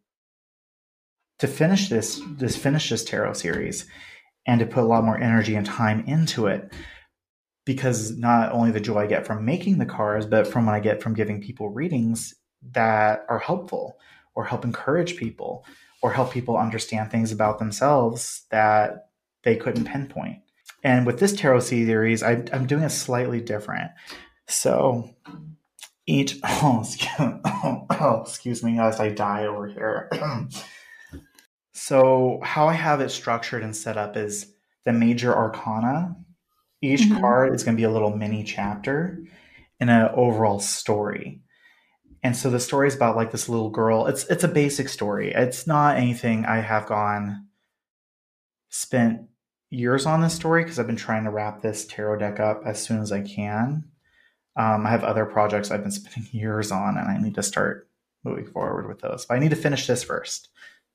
to 1.40 1.48
finish 1.48 1.90
this 1.90 2.22
this 2.38 2.56
finish 2.56 2.90
this 2.90 3.04
tarot 3.04 3.34
series 3.34 3.86
and 4.46 4.60
to 4.60 4.66
put 4.66 4.84
a 4.84 4.88
lot 4.88 5.04
more 5.04 5.18
energy 5.18 5.56
and 5.56 5.66
time 5.66 6.04
into 6.08 6.48
it 6.48 6.72
because 7.66 8.18
not 8.18 8.52
only 8.52 8.72
the 8.72 8.80
joy 8.80 9.02
I 9.02 9.08
get 9.08 9.26
from 9.26 9.46
making 9.46 9.78
the 9.78 9.86
cards, 9.86 10.26
but 10.26 10.48
from 10.48 10.66
what 10.66 10.76
I 10.76 10.80
get 10.80 11.02
from 11.02 11.14
giving 11.14 11.42
people 11.42 11.70
readings 11.70 12.34
that 12.72 13.26
are 13.30 13.40
helpful 13.40 13.98
or 14.36 14.46
help 14.46 14.66
encourage 14.66 15.18
people 15.18 15.66
or 16.02 16.12
help 16.12 16.32
people 16.32 16.58
understand 16.58 17.12
things 17.12 17.32
about 17.32 17.60
themselves 17.60 18.44
that 18.50 19.10
they 19.44 19.56
couldn't 19.56 19.86
pinpoint. 19.86 20.40
And 20.84 21.06
with 21.06 21.20
this 21.20 21.34
tarot 21.34 21.62
series, 21.62 22.24
I, 22.24 22.44
am 22.52 22.66
doing 22.66 22.84
it 22.84 22.90
slightly 22.90 23.40
different. 23.40 23.92
So 24.48 25.10
each, 26.08 26.40
oh, 26.44 26.82
excuse, 26.82 27.10
oh, 27.46 28.24
excuse 28.26 28.64
me 28.64 28.80
as 28.80 29.00
I 29.00 29.10
die 29.10 29.46
over 29.46 29.68
here. 29.68 30.10
So, 31.74 32.40
how 32.44 32.68
I 32.68 32.74
have 32.74 33.00
it 33.00 33.10
structured 33.10 33.64
and 33.64 33.76
set 33.76 33.98
up 33.98 34.16
is 34.16 34.54
the 34.86 34.94
major 34.94 35.36
arcana. 35.36 36.16
Each 36.82 37.02
mm-hmm. 37.02 37.20
card 37.20 37.56
is 37.56 37.64
going 37.64 37.76
to 37.76 37.80
be 37.80 37.86
a 37.86 37.92
little 37.92 38.16
mini 38.16 38.44
chapter 38.44 39.24
in 39.80 39.90
an 39.90 40.10
overall 40.14 40.60
story. 40.60 41.42
And 42.24 42.36
so 42.36 42.50
the 42.50 42.60
story 42.60 42.88
is 42.88 42.96
about 42.96 43.16
like 43.16 43.32
this 43.32 43.50
little 43.50 43.72
girl. 43.72 44.06
It's 44.06 44.26
it's 44.26 44.44
a 44.44 44.48
basic 44.48 44.90
story. 44.90 45.34
It's 45.34 45.66
not 45.66 45.98
anything 45.98 46.46
I 46.46 46.58
have 46.58 46.86
gone 46.86 47.48
spent 48.70 49.22
years 49.70 50.06
on 50.06 50.22
this 50.22 50.36
story 50.36 50.64
because 50.64 50.78
I've 50.78 50.88
been 50.88 50.96
trying 50.96 51.24
to 51.24 51.32
wrap 51.32 51.62
this 51.62 51.86
tarot 51.86 52.20
deck 52.20 52.40
up 52.40 52.62
as 52.66 52.82
soon 52.82 53.00
as 53.00 53.12
I 53.12 53.22
can. 53.22 53.86
Um, 54.56 54.86
I 54.86 54.90
have 54.90 55.04
other 55.04 55.26
projects 55.26 55.72
I've 55.72 55.84
been 55.84 55.92
spending 55.92 56.30
years 56.32 56.72
on, 56.72 56.98
and 56.98 57.08
I 57.08 57.18
need 57.18 57.36
to 57.36 57.44
start 57.44 57.88
moving 58.24 58.46
forward 58.46 58.88
with 58.88 59.00
those. 59.00 59.26
But 59.26 59.36
I 59.36 59.40
need 59.40 59.50
to 59.50 59.56
finish 59.56 59.88
this 59.88 60.04
first. 60.04 60.50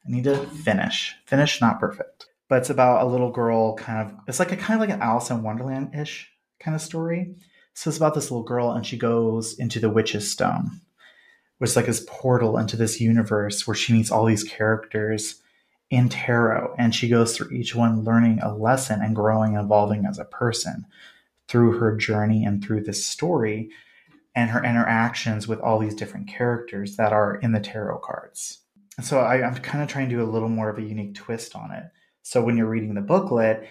I 0.07 0.11
need 0.11 0.25
to 0.25 0.37
finish. 0.47 1.15
Finish, 1.27 1.61
not 1.61 1.81
perfect. 1.81 2.27
But 2.49 2.59
it's 2.59 2.71
about 2.71 3.03
a 3.03 3.09
little 3.09 3.33
girl 3.33 3.75
kind 3.75 4.07
of, 4.09 4.17
it's 4.29 4.39
like 4.39 4.53
a 4.53 4.57
kind 4.57 4.81
of 4.81 4.89
like 4.89 4.95
an 4.95 5.03
Alice 5.03 5.31
in 5.31 5.43
Wonderland 5.43 5.95
ish 5.95 6.31
kind 6.61 6.77
of 6.77 6.81
story. 6.81 7.35
So 7.75 7.91
it's 7.91 7.97
about 7.97 8.15
this 8.15 8.31
little 8.31 8.45
girl 8.45 8.71
and 8.71 8.87
she 8.87 8.97
goes 8.97 9.59
into 9.59 9.81
the 9.81 9.91
Witch's 9.91 10.31
Stone, 10.31 10.81
which 11.59 11.71
is 11.71 11.77
like 11.77 11.87
this 11.87 12.07
portal 12.09 12.57
into 12.57 12.77
this 12.77 13.01
universe 13.01 13.67
where 13.67 13.75
she 13.75 13.93
meets 13.93 14.13
all 14.13 14.25
these 14.25 14.45
characters 14.45 15.43
in 15.91 16.09
tarot 16.09 16.75
and 16.79 16.95
she 16.95 17.09
goes 17.09 17.37
through 17.37 17.51
each 17.51 17.75
one 17.75 18.05
learning 18.05 18.39
a 18.43 18.55
lesson 18.55 19.03
and 19.03 19.15
growing 19.15 19.57
and 19.57 19.65
evolving 19.65 20.07
as 20.07 20.19
a 20.19 20.25
person 20.25 20.87
through 21.49 21.79
her 21.79 21.97
journey 21.97 22.45
and 22.45 22.63
through 22.63 22.83
this 22.83 23.05
story 23.05 23.71
and 24.35 24.51
her 24.51 24.63
interactions 24.63 25.49
with 25.49 25.61
all 25.61 25.79
these 25.79 25.95
different 25.95 26.29
characters 26.29 26.97
that 26.97 27.13
are 27.13 27.37
in 27.37 27.53
the 27.53 27.61
tarot 27.61 27.99
cards 27.99 28.59
And 28.99 29.07
so 29.07 29.21
I, 29.21 29.47
I'm 29.47 29.55
kind 29.57 29.83
of 29.83 29.89
trying 29.89 30.09
to 30.09 30.15
do 30.17 30.23
a 30.23 30.31
little 30.31 30.49
more 30.49 30.69
of 30.69 30.79
a 30.79 30.83
unique 30.83 31.15
twist 31.15 31.55
on 31.57 31.71
it. 31.73 31.85
So 32.23 32.43
when 32.43 32.57
you're 32.57 32.67
reading 32.67 32.95
the 32.95 33.01
booklet, 33.01 33.69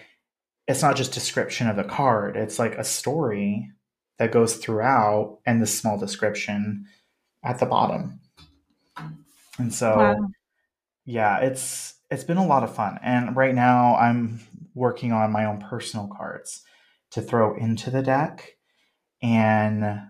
it's 0.66 0.82
not 0.82 0.96
just 0.96 1.12
description 1.12 1.68
of 1.68 1.76
the 1.76 1.84
card; 1.84 2.36
it's 2.36 2.58
like 2.58 2.74
a 2.76 2.84
story 2.84 3.70
that 4.18 4.32
goes 4.32 4.56
throughout, 4.56 5.38
and 5.46 5.62
the 5.62 5.66
small 5.66 5.98
description 5.98 6.86
at 7.44 7.60
the 7.60 7.66
bottom. 7.66 8.20
And 9.58 9.72
so, 9.72 9.96
wow. 9.96 10.28
yeah, 11.04 11.38
it's 11.38 11.94
it's 12.10 12.24
been 12.24 12.38
a 12.38 12.46
lot 12.46 12.64
of 12.64 12.74
fun. 12.74 12.98
And 13.02 13.36
right 13.36 13.54
now, 13.54 13.96
I'm 13.96 14.40
working 14.74 15.12
on 15.12 15.32
my 15.32 15.44
own 15.44 15.60
personal 15.60 16.08
cards 16.08 16.62
to 17.16 17.22
throw 17.22 17.56
into 17.56 17.90
the 17.90 18.02
deck 18.02 18.56
and 19.22 20.02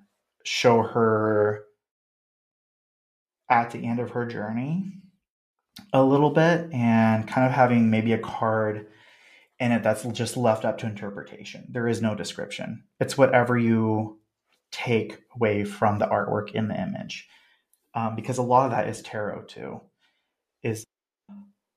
show 0.45 0.83
her 0.83 1.65
at 3.49 3.71
the 3.71 3.87
end 3.87 4.01
of 4.01 4.11
her 4.11 4.27
journey 4.27 4.93
a 5.93 6.03
little 6.03 6.31
bit 6.31 6.69
and 6.73 7.29
kind 7.29 7.47
of 7.47 7.53
having 7.53 7.91
maybe 7.91 8.13
a 8.13 8.19
card 8.19 8.89
in 9.61 9.71
it 9.71 9.85
that's 9.85 10.03
just 10.07 10.37
left 10.37 10.65
up 10.65 10.79
to 10.79 10.87
interpretation. 10.87 11.69
There 11.71 11.87
is 11.87 12.03
no 12.03 12.17
description. 12.17 12.83
It's 12.99 13.17
whatever 13.17 13.57
you 13.57 14.19
take 14.73 15.19
away 15.37 15.65
from 15.65 16.01
the 16.01 16.07
artwork 16.07 16.53
in 16.53 16.67
the 16.67 16.81
image. 16.81 17.29
Um, 17.95 18.17
because 18.17 18.39
a 18.39 18.43
lot 18.43 18.65
of 18.65 18.73
that 18.73 18.89
is 18.89 19.01
tarot 19.01 19.45
too, 19.45 19.81
is 20.65 20.85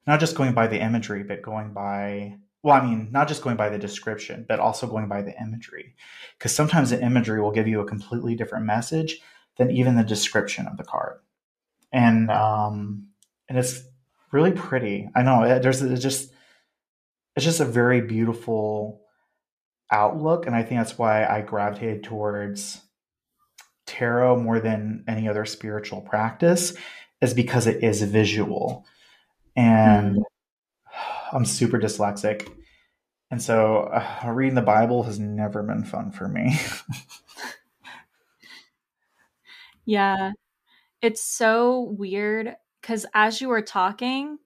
not 0.07 0.19
just 0.19 0.35
going 0.35 0.55
by 0.55 0.65
the 0.65 0.81
imagery, 0.81 1.23
but 1.23 1.43
going 1.43 1.71
by, 1.71 2.37
well, 2.63 2.75
I 2.75 2.85
mean, 2.85 3.09
not 3.11 3.27
just 3.27 3.41
going 3.41 3.55
by 3.55 3.69
the 3.69 3.77
description, 3.77 4.45
but 4.47 4.59
also 4.59 4.87
going 4.87 5.07
by 5.07 5.21
the 5.21 5.39
imagery. 5.41 5.95
Because 6.37 6.53
sometimes 6.53 6.89
the 6.89 7.01
imagery 7.01 7.41
will 7.41 7.51
give 7.51 7.67
you 7.67 7.79
a 7.79 7.85
completely 7.85 8.35
different 8.35 8.65
message 8.65 9.21
than 9.57 9.71
even 9.71 9.95
the 9.95 10.03
description 10.03 10.67
of 10.67 10.77
the 10.77 10.83
card. 10.83 11.19
And, 11.91 12.29
um, 12.29 13.07
and 13.47 13.57
it's 13.57 13.83
really 14.31 14.51
pretty. 14.51 15.09
I 15.15 15.23
know 15.23 15.59
there's 15.59 15.81
it's 15.81 16.01
just 16.01 16.31
it's 17.35 17.45
just 17.45 17.59
a 17.59 17.65
very 17.65 18.01
beautiful 18.01 19.01
outlook, 19.91 20.45
and 20.45 20.55
I 20.55 20.63
think 20.63 20.79
that's 20.79 20.97
why 20.97 21.25
I 21.25 21.41
gravitated 21.41 22.03
towards 22.03 22.81
tarot 23.85 24.41
more 24.41 24.59
than 24.59 25.03
any 25.07 25.27
other 25.27 25.45
spiritual 25.45 26.01
practice, 26.01 26.75
is 27.21 27.33
because 27.33 27.67
it 27.67 27.83
is 27.83 28.01
visual, 28.03 28.85
and 29.55 30.17
mm. 30.17 30.23
I'm 31.31 31.45
super 31.45 31.79
dyslexic, 31.79 32.51
and 33.31 33.41
so 33.41 33.89
uh, 33.93 34.31
reading 34.31 34.55
the 34.55 34.61
Bible 34.61 35.03
has 35.03 35.19
never 35.19 35.63
been 35.63 35.83
fun 35.83 36.11
for 36.11 36.27
me. 36.27 36.59
yeah, 39.85 40.31
it's 41.01 41.23
so 41.23 41.93
weird 41.97 42.55
because 42.81 43.05
as 43.13 43.41
you 43.41 43.49
were 43.49 43.61
talking, 43.61 44.37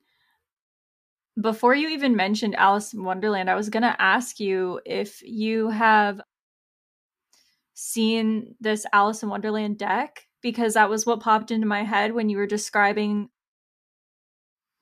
before 1.39 1.73
you 1.73 1.89
even 1.89 2.15
mentioned 2.15 2.55
Alice 2.55 2.93
in 2.93 3.03
Wonderland, 3.03 3.49
I 3.49 3.55
was 3.55 3.69
going 3.69 3.83
to 3.83 4.01
ask 4.01 4.39
you 4.39 4.79
if 4.85 5.21
you 5.23 5.69
have 5.69 6.21
seen 7.73 8.55
this 8.59 8.85
Alice 8.93 9.23
in 9.23 9.29
Wonderland 9.29 9.77
deck? 9.77 10.27
Because 10.41 10.73
that 10.73 10.89
was 10.89 11.05
what 11.05 11.21
popped 11.21 11.51
into 11.51 11.67
my 11.67 11.83
head 11.83 12.13
when 12.13 12.29
you 12.29 12.37
were 12.37 12.47
describing 12.47 13.29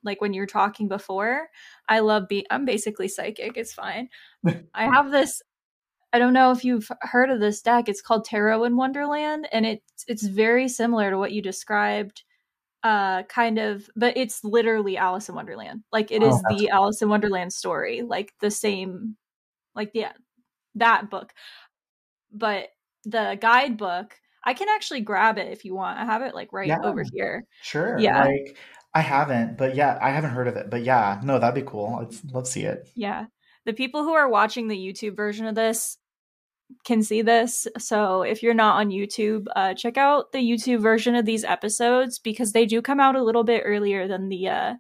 like 0.03 0.21
when 0.21 0.33
you 0.33 0.41
were 0.41 0.47
talking 0.47 0.87
before. 0.87 1.47
I 1.87 1.99
love 1.99 2.27
be 2.27 2.45
I'm 2.49 2.65
basically 2.65 3.07
psychic, 3.07 3.57
it's 3.57 3.73
fine. 3.73 4.09
I 4.73 4.85
have 4.85 5.11
this 5.11 5.41
I 6.13 6.19
don't 6.19 6.33
know 6.33 6.51
if 6.51 6.65
you've 6.65 6.91
heard 7.01 7.29
of 7.29 7.39
this 7.39 7.61
deck. 7.61 7.87
It's 7.87 8.01
called 8.01 8.25
Tarot 8.25 8.65
in 8.65 8.75
Wonderland, 8.75 9.47
and 9.51 9.65
it's 9.65 10.03
it's 10.07 10.25
very 10.25 10.67
similar 10.67 11.09
to 11.09 11.17
what 11.17 11.31
you 11.31 11.41
described. 11.41 12.23
Uh, 12.83 13.23
kind 13.23 13.59
of, 13.59 13.87
but 13.95 14.17
it's 14.17 14.43
literally 14.43 14.97
Alice 14.97 15.29
in 15.29 15.35
Wonderland. 15.35 15.83
Like 15.91 16.11
it 16.11 16.23
oh, 16.23 16.29
is 16.29 16.41
the 16.49 16.67
cool. 16.67 16.69
Alice 16.71 17.01
in 17.01 17.09
Wonderland 17.09 17.53
story, 17.53 18.01
like 18.01 18.33
the 18.41 18.51
same, 18.51 19.15
like 19.75 19.91
yeah, 19.93 20.13
that 20.75 21.09
book. 21.09 21.31
But 22.33 22.69
the 23.05 23.37
guidebook, 23.39 24.15
I 24.43 24.53
can 24.53 24.67
actually 24.67 25.01
grab 25.01 25.37
it 25.37 25.51
if 25.51 25.63
you 25.63 25.75
want. 25.75 25.99
I 25.99 26.05
have 26.05 26.23
it 26.23 26.35
like 26.35 26.51
right 26.51 26.67
yeah, 26.67 26.81
over 26.83 27.03
here. 27.13 27.45
Sure. 27.61 27.97
Yeah. 27.99 28.25
Like 28.25 28.57
I 28.93 29.01
haven't, 29.01 29.57
but 29.57 29.75
yeah, 29.75 29.97
I 30.01 30.09
haven't 30.09 30.31
heard 30.31 30.47
of 30.47 30.57
it. 30.57 30.69
But 30.69 30.83
yeah, 30.83 31.21
no, 31.23 31.39
that'd 31.39 31.55
be 31.55 31.69
cool. 31.69 31.99
I'd 32.01 32.33
love 32.33 32.43
to 32.43 32.51
see 32.51 32.63
it. 32.63 32.89
Yeah. 32.95 33.25
The 33.65 33.73
people 33.73 34.03
who 34.03 34.13
are 34.13 34.27
watching 34.27 34.67
the 34.67 34.77
YouTube 34.77 35.15
version 35.15 35.45
of 35.45 35.55
this 35.55 35.97
can 36.83 37.03
see 37.03 37.21
this. 37.21 37.67
So 37.77 38.23
if 38.23 38.43
you're 38.43 38.53
not 38.53 38.77
on 38.77 38.89
YouTube, 38.89 39.45
uh, 39.55 39.73
check 39.73 39.97
out 39.97 40.31
the 40.31 40.39
YouTube 40.39 40.81
version 40.81 41.15
of 41.15 41.25
these 41.25 41.43
episodes 41.43 42.19
because 42.19 42.51
they 42.51 42.65
do 42.65 42.81
come 42.81 42.99
out 42.99 43.15
a 43.15 43.23
little 43.23 43.43
bit 43.43 43.63
earlier 43.65 44.07
than 44.07 44.29
the 44.29 44.49
uh, 44.49 44.73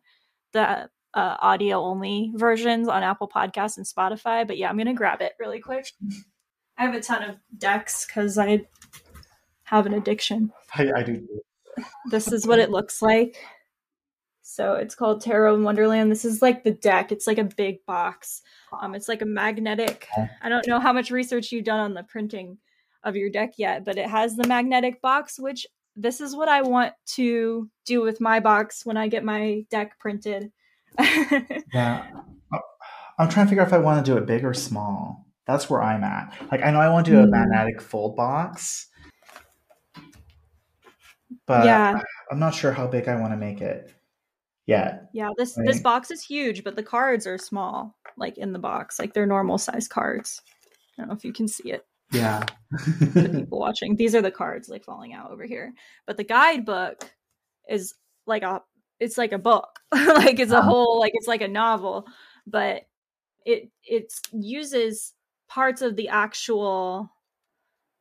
the 0.53 0.89
uh, 1.13 1.37
audio 1.39 1.81
only 1.81 2.31
versions 2.35 2.87
on 2.87 3.03
Apple 3.03 3.29
Podcasts 3.29 3.77
and 3.77 3.85
Spotify. 3.85 4.45
But 4.45 4.57
yeah, 4.57 4.69
I'm 4.69 4.77
gonna 4.77 4.93
grab 4.93 5.21
it 5.21 5.33
really 5.39 5.59
quick. 5.59 5.91
I 6.77 6.85
have 6.85 6.95
a 6.95 7.01
ton 7.01 7.29
of 7.29 7.35
decks 7.57 8.05
because 8.05 8.37
I 8.37 8.61
have 9.63 9.85
an 9.85 9.93
addiction. 9.93 10.51
I, 10.73 10.91
I 10.95 11.03
do. 11.03 11.27
This 12.09 12.31
is 12.31 12.47
what 12.47 12.59
it 12.59 12.71
looks 12.71 13.01
like. 13.01 13.37
So 14.51 14.73
it's 14.73 14.95
called 14.95 15.21
Tarot 15.21 15.55
in 15.55 15.63
Wonderland. 15.63 16.11
This 16.11 16.25
is 16.25 16.41
like 16.41 16.65
the 16.65 16.71
deck. 16.71 17.13
It's 17.13 17.25
like 17.25 17.37
a 17.37 17.45
big 17.45 17.85
box. 17.85 18.41
Um, 18.81 18.95
it's 18.95 19.07
like 19.07 19.21
a 19.21 19.25
magnetic. 19.25 20.09
I 20.41 20.49
don't 20.49 20.67
know 20.67 20.77
how 20.77 20.91
much 20.91 21.09
research 21.09 21.53
you've 21.53 21.63
done 21.63 21.79
on 21.79 21.93
the 21.93 22.03
printing 22.03 22.57
of 23.05 23.15
your 23.15 23.29
deck 23.29 23.53
yet, 23.55 23.85
but 23.85 23.97
it 23.97 24.09
has 24.09 24.35
the 24.35 24.45
magnetic 24.45 25.01
box, 25.01 25.39
which 25.39 25.65
this 25.95 26.19
is 26.19 26.35
what 26.35 26.49
I 26.49 26.63
want 26.63 26.91
to 27.13 27.69
do 27.85 28.01
with 28.01 28.19
my 28.19 28.41
box 28.41 28.85
when 28.85 28.97
I 28.97 29.07
get 29.07 29.23
my 29.23 29.65
deck 29.69 29.97
printed. 29.99 30.51
yeah. 30.99 32.07
I'm 33.17 33.29
trying 33.29 33.45
to 33.45 33.49
figure 33.49 33.61
out 33.61 33.69
if 33.69 33.73
I 33.73 33.77
want 33.77 34.05
to 34.05 34.11
do 34.11 34.17
it 34.17 34.25
big 34.25 34.43
or 34.43 34.53
small. 34.53 35.27
That's 35.47 35.69
where 35.69 35.81
I'm 35.81 36.03
at. 36.03 36.35
Like 36.51 36.61
I 36.61 36.71
know 36.71 36.81
I 36.81 36.89
want 36.89 37.05
to 37.05 37.11
do 37.11 37.19
a 37.21 37.25
mm. 37.25 37.31
magnetic 37.31 37.79
fold 37.81 38.17
box, 38.17 38.87
but 41.45 41.65
yeah. 41.65 42.01
I'm 42.29 42.39
not 42.39 42.53
sure 42.53 42.73
how 42.73 42.87
big 42.87 43.07
I 43.07 43.15
want 43.15 43.31
to 43.31 43.37
make 43.37 43.61
it. 43.61 43.93
Yeah. 44.65 44.99
Yeah, 45.13 45.29
this 45.37 45.55
right. 45.57 45.67
this 45.67 45.79
box 45.81 46.11
is 46.11 46.23
huge, 46.23 46.63
but 46.63 46.75
the 46.75 46.83
cards 46.83 47.25
are 47.27 47.37
small, 47.37 47.97
like 48.17 48.37
in 48.37 48.53
the 48.53 48.59
box, 48.59 48.99
like 48.99 49.13
they're 49.13 49.25
normal 49.25 49.57
size 49.57 49.87
cards. 49.87 50.41
I 50.97 51.01
don't 51.01 51.09
know 51.09 51.15
if 51.15 51.25
you 51.25 51.33
can 51.33 51.47
see 51.47 51.71
it. 51.71 51.85
Yeah. 52.11 52.45
the 52.69 53.29
people 53.39 53.59
watching. 53.59 53.95
These 53.95 54.15
are 54.15 54.21
the 54.21 54.31
cards 54.31 54.69
like 54.69 54.83
falling 54.83 55.13
out 55.13 55.31
over 55.31 55.45
here. 55.45 55.73
But 56.05 56.17
the 56.17 56.23
guidebook 56.23 57.09
is 57.69 57.95
like 58.27 58.43
a 58.43 58.61
it's 58.99 59.17
like 59.17 59.31
a 59.31 59.39
book. 59.39 59.79
like 59.91 60.39
it's 60.39 60.51
a 60.51 60.61
whole 60.61 60.99
like 60.99 61.13
it's 61.15 61.27
like 61.27 61.41
a 61.41 61.47
novel, 61.47 62.05
but 62.45 62.83
it 63.45 63.71
it 63.83 64.13
uses 64.31 65.13
parts 65.49 65.81
of 65.81 65.95
the 65.95 66.09
actual 66.09 67.11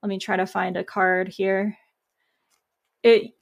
let 0.03 0.09
me 0.09 0.19
try 0.19 0.37
to 0.37 0.47
find 0.47 0.77
a 0.77 0.85
card 0.85 1.29
here. 1.29 1.77
It 3.03 3.33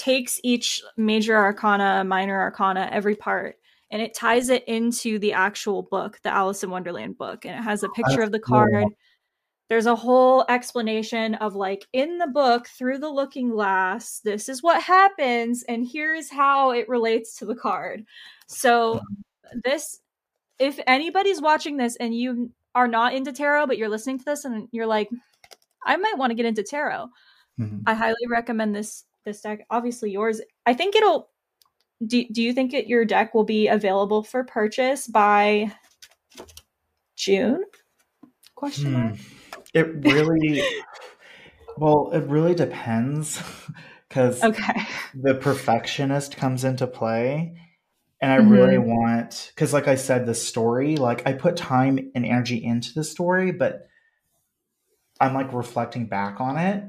takes 0.00 0.40
each 0.42 0.82
major 0.96 1.36
arcana, 1.36 2.02
minor 2.04 2.40
arcana, 2.40 2.88
every 2.90 3.14
part, 3.14 3.56
and 3.90 4.00
it 4.00 4.14
ties 4.14 4.48
it 4.48 4.66
into 4.66 5.18
the 5.18 5.34
actual 5.34 5.82
book, 5.82 6.18
the 6.22 6.30
Alice 6.30 6.64
in 6.64 6.70
Wonderland 6.70 7.18
book. 7.18 7.44
And 7.44 7.54
it 7.54 7.62
has 7.62 7.82
a 7.82 7.90
picture 7.90 8.22
of 8.22 8.32
the 8.32 8.38
card. 8.38 8.86
There's 9.68 9.86
a 9.86 9.94
whole 9.94 10.46
explanation 10.48 11.34
of 11.34 11.54
like 11.54 11.86
in 11.92 12.16
the 12.16 12.26
book 12.26 12.66
through 12.66 12.98
the 12.98 13.10
looking 13.10 13.50
glass, 13.50 14.20
this 14.24 14.48
is 14.48 14.62
what 14.62 14.82
happens, 14.82 15.64
and 15.64 15.86
here's 15.86 16.30
how 16.30 16.70
it 16.70 16.88
relates 16.88 17.36
to 17.36 17.44
the 17.44 17.54
card. 17.54 18.04
So, 18.48 19.00
this, 19.62 20.00
if 20.58 20.80
anybody's 20.86 21.42
watching 21.42 21.76
this 21.76 21.96
and 21.96 22.14
you 22.14 22.50
are 22.74 22.88
not 22.88 23.14
into 23.14 23.32
tarot, 23.32 23.66
but 23.66 23.76
you're 23.76 23.88
listening 23.88 24.18
to 24.18 24.24
this 24.24 24.44
and 24.44 24.68
you're 24.72 24.86
like, 24.86 25.10
I 25.84 25.96
might 25.96 26.16
want 26.16 26.30
to 26.30 26.34
get 26.34 26.46
into 26.46 26.62
tarot, 26.62 27.08
mm-hmm. 27.60 27.80
I 27.86 27.94
highly 27.94 28.26
recommend 28.28 28.74
this 28.74 29.04
this 29.24 29.40
deck. 29.40 29.66
Obviously, 29.70 30.10
yours. 30.10 30.40
I 30.66 30.74
think 30.74 30.96
it'll. 30.96 31.28
Do, 32.06 32.24
do 32.32 32.42
you 32.42 32.54
think 32.54 32.72
it, 32.72 32.86
your 32.86 33.04
deck 33.04 33.34
will 33.34 33.44
be 33.44 33.68
available 33.68 34.22
for 34.22 34.42
purchase 34.44 35.06
by 35.06 35.72
June? 37.14 37.62
Question 38.54 38.92
mark. 38.92 39.16
Hmm. 39.16 39.22
It 39.74 39.86
really. 40.04 40.62
well, 41.76 42.10
it 42.12 42.24
really 42.24 42.54
depends 42.54 43.42
because 44.08 44.42
okay. 44.42 44.82
the 45.14 45.34
perfectionist 45.34 46.36
comes 46.36 46.64
into 46.64 46.86
play 46.86 47.54
and 48.20 48.32
I 48.32 48.38
mm-hmm. 48.38 48.50
really 48.50 48.78
want 48.78 49.50
because, 49.54 49.72
like 49.72 49.88
I 49.88 49.94
said, 49.94 50.26
the 50.26 50.34
story. 50.34 50.96
Like 50.96 51.26
I 51.26 51.32
put 51.32 51.56
time 51.56 52.10
and 52.14 52.26
energy 52.26 52.62
into 52.62 52.92
the 52.94 53.04
story, 53.04 53.50
but 53.50 53.86
I'm 55.20 55.34
like 55.34 55.52
reflecting 55.52 56.06
back 56.06 56.40
on 56.40 56.58
it, 56.58 56.84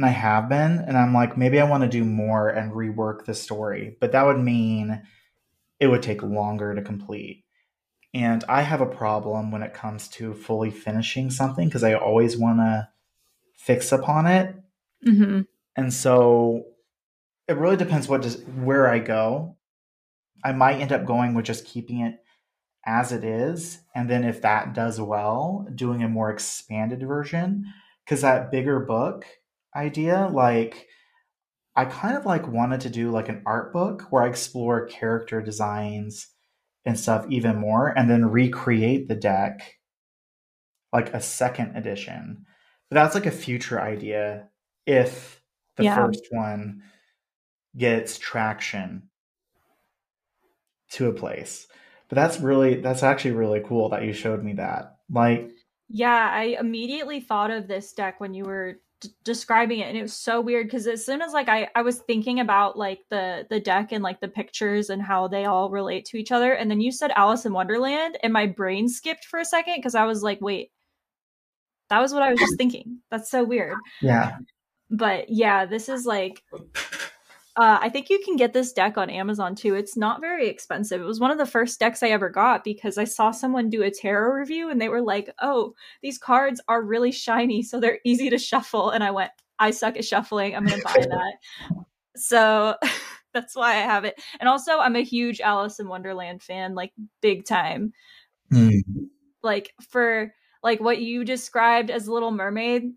and 0.00 0.08
I 0.08 0.12
have 0.12 0.48
been, 0.48 0.78
and 0.78 0.96
I'm 0.96 1.12
like, 1.12 1.36
maybe 1.36 1.60
I 1.60 1.68
want 1.68 1.82
to 1.82 1.88
do 1.88 2.04
more 2.06 2.48
and 2.48 2.72
rework 2.72 3.26
the 3.26 3.34
story, 3.34 3.98
but 4.00 4.12
that 4.12 4.24
would 4.24 4.38
mean 4.38 5.02
it 5.78 5.88
would 5.88 6.02
take 6.02 6.22
longer 6.22 6.74
to 6.74 6.80
complete. 6.80 7.44
And 8.14 8.42
I 8.48 8.62
have 8.62 8.80
a 8.80 8.86
problem 8.86 9.50
when 9.50 9.62
it 9.62 9.74
comes 9.74 10.08
to 10.08 10.32
fully 10.32 10.70
finishing 10.70 11.30
something 11.30 11.68
because 11.68 11.84
I 11.84 11.92
always 11.92 12.38
want 12.38 12.60
to 12.60 12.88
fix 13.58 13.92
upon 13.92 14.26
it. 14.26 14.56
Mm-hmm. 15.06 15.42
And 15.76 15.92
so 15.92 16.64
it 17.46 17.58
really 17.58 17.76
depends 17.76 18.08
what 18.08 18.22
does 18.22 18.40
where 18.44 18.88
I 18.88 19.00
go. 19.00 19.58
I 20.42 20.52
might 20.52 20.80
end 20.80 20.92
up 20.92 21.04
going 21.04 21.34
with 21.34 21.44
just 21.44 21.66
keeping 21.66 22.00
it 22.00 22.14
as 22.86 23.12
it 23.12 23.22
is, 23.22 23.80
and 23.94 24.08
then 24.08 24.24
if 24.24 24.40
that 24.40 24.72
does 24.72 24.98
well, 24.98 25.68
doing 25.74 26.02
a 26.02 26.08
more 26.08 26.30
expanded 26.30 27.06
version 27.06 27.66
because 28.02 28.22
that 28.22 28.50
bigger 28.50 28.80
book 28.80 29.26
idea 29.74 30.28
like 30.32 30.86
i 31.76 31.84
kind 31.84 32.16
of 32.16 32.26
like 32.26 32.46
wanted 32.48 32.80
to 32.80 32.90
do 32.90 33.10
like 33.10 33.28
an 33.28 33.42
art 33.46 33.72
book 33.72 34.02
where 34.10 34.22
i 34.22 34.28
explore 34.28 34.86
character 34.86 35.40
designs 35.40 36.28
and 36.84 36.98
stuff 36.98 37.26
even 37.28 37.56
more 37.56 37.88
and 37.88 38.08
then 38.10 38.30
recreate 38.30 39.08
the 39.08 39.14
deck 39.14 39.74
like 40.92 41.12
a 41.14 41.20
second 41.20 41.76
edition. 41.76 42.46
But 42.88 42.94
that's 42.96 43.14
like 43.14 43.26
a 43.26 43.30
future 43.30 43.80
idea 43.80 44.48
if 44.86 45.40
the 45.76 45.84
yeah. 45.84 45.94
first 45.94 46.26
one 46.30 46.82
gets 47.76 48.18
traction 48.18 49.08
to 50.92 51.08
a 51.08 51.12
place. 51.12 51.66
But 52.08 52.16
that's 52.16 52.40
really 52.40 52.80
that's 52.80 53.04
actually 53.04 53.32
really 53.32 53.62
cool 53.64 53.90
that 53.90 54.02
you 54.02 54.12
showed 54.12 54.42
me 54.42 54.54
that. 54.54 54.96
Like 55.08 55.50
yeah 55.92 56.30
i 56.32 56.56
immediately 56.60 57.18
thought 57.18 57.50
of 57.50 57.66
this 57.66 57.92
deck 57.92 58.20
when 58.20 58.32
you 58.32 58.44
were 58.44 58.76
d- 59.00 59.10
describing 59.24 59.80
it 59.80 59.88
and 59.88 59.96
it 59.96 60.02
was 60.02 60.12
so 60.16 60.40
weird 60.40 60.66
because 60.66 60.86
as 60.86 61.04
soon 61.04 61.22
as 61.22 61.32
like 61.32 61.48
I, 61.48 61.68
I 61.74 61.82
was 61.82 61.98
thinking 61.98 62.40
about 62.40 62.76
like 62.78 63.00
the 63.10 63.46
the 63.50 63.60
deck 63.60 63.92
and 63.92 64.02
like 64.02 64.20
the 64.20 64.28
pictures 64.28 64.90
and 64.90 65.02
how 65.02 65.28
they 65.28 65.44
all 65.44 65.70
relate 65.70 66.04
to 66.06 66.16
each 66.18 66.32
other 66.32 66.52
and 66.52 66.70
then 66.70 66.80
you 66.80 66.92
said 66.92 67.12
alice 67.16 67.46
in 67.46 67.52
wonderland 67.52 68.18
and 68.22 68.32
my 68.32 68.46
brain 68.46 68.88
skipped 68.88 69.24
for 69.24 69.40
a 69.40 69.44
second 69.44 69.74
because 69.76 69.94
i 69.94 70.04
was 70.04 70.22
like 70.22 70.38
wait 70.40 70.70
that 71.88 72.00
was 72.00 72.12
what 72.12 72.22
i 72.22 72.30
was 72.30 72.38
just 72.38 72.56
thinking. 72.56 73.00
That's 73.10 73.30
so 73.30 73.42
weird. 73.44 73.76
Yeah. 74.00 74.38
But 74.90 75.28
yeah 75.28 75.66
this 75.66 75.88
is 75.88 76.06
like 76.06 76.42
uh, 77.60 77.78
I 77.78 77.90
think 77.90 78.08
you 78.08 78.18
can 78.24 78.36
get 78.36 78.54
this 78.54 78.72
deck 78.72 78.96
on 78.96 79.10
Amazon 79.10 79.54
too. 79.54 79.74
It's 79.74 79.94
not 79.94 80.22
very 80.22 80.48
expensive. 80.48 80.98
It 80.98 81.04
was 81.04 81.20
one 81.20 81.30
of 81.30 81.36
the 81.36 81.44
first 81.44 81.78
decks 81.78 82.02
I 82.02 82.08
ever 82.08 82.30
got 82.30 82.64
because 82.64 82.96
I 82.96 83.04
saw 83.04 83.32
someone 83.32 83.68
do 83.68 83.82
a 83.82 83.90
tarot 83.90 84.32
review 84.32 84.70
and 84.70 84.80
they 84.80 84.88
were 84.88 85.02
like, 85.02 85.28
"Oh, 85.42 85.74
these 86.00 86.16
cards 86.16 86.62
are 86.68 86.82
really 86.82 87.12
shiny, 87.12 87.62
so 87.62 87.78
they're 87.78 88.00
easy 88.02 88.30
to 88.30 88.38
shuffle." 88.38 88.88
And 88.88 89.04
I 89.04 89.10
went, 89.10 89.32
"I 89.58 89.72
suck 89.72 89.98
at 89.98 90.06
shuffling. 90.06 90.56
I'm 90.56 90.64
going 90.64 90.80
to 90.80 90.86
buy 90.86 91.00
that." 91.10 91.84
so 92.16 92.76
that's 93.34 93.54
why 93.54 93.72
I 93.72 93.80
have 93.80 94.06
it. 94.06 94.18
And 94.40 94.48
also, 94.48 94.78
I'm 94.78 94.96
a 94.96 95.02
huge 95.02 95.42
Alice 95.42 95.78
in 95.80 95.86
Wonderland 95.86 96.42
fan, 96.42 96.74
like 96.74 96.94
big 97.20 97.44
time. 97.44 97.92
Mm. 98.50 98.80
Like 99.42 99.74
for 99.90 100.32
like 100.62 100.80
what 100.80 101.02
you 101.02 101.24
described 101.24 101.90
as 101.90 102.08
Little 102.08 102.30
Mermaid, 102.30 102.92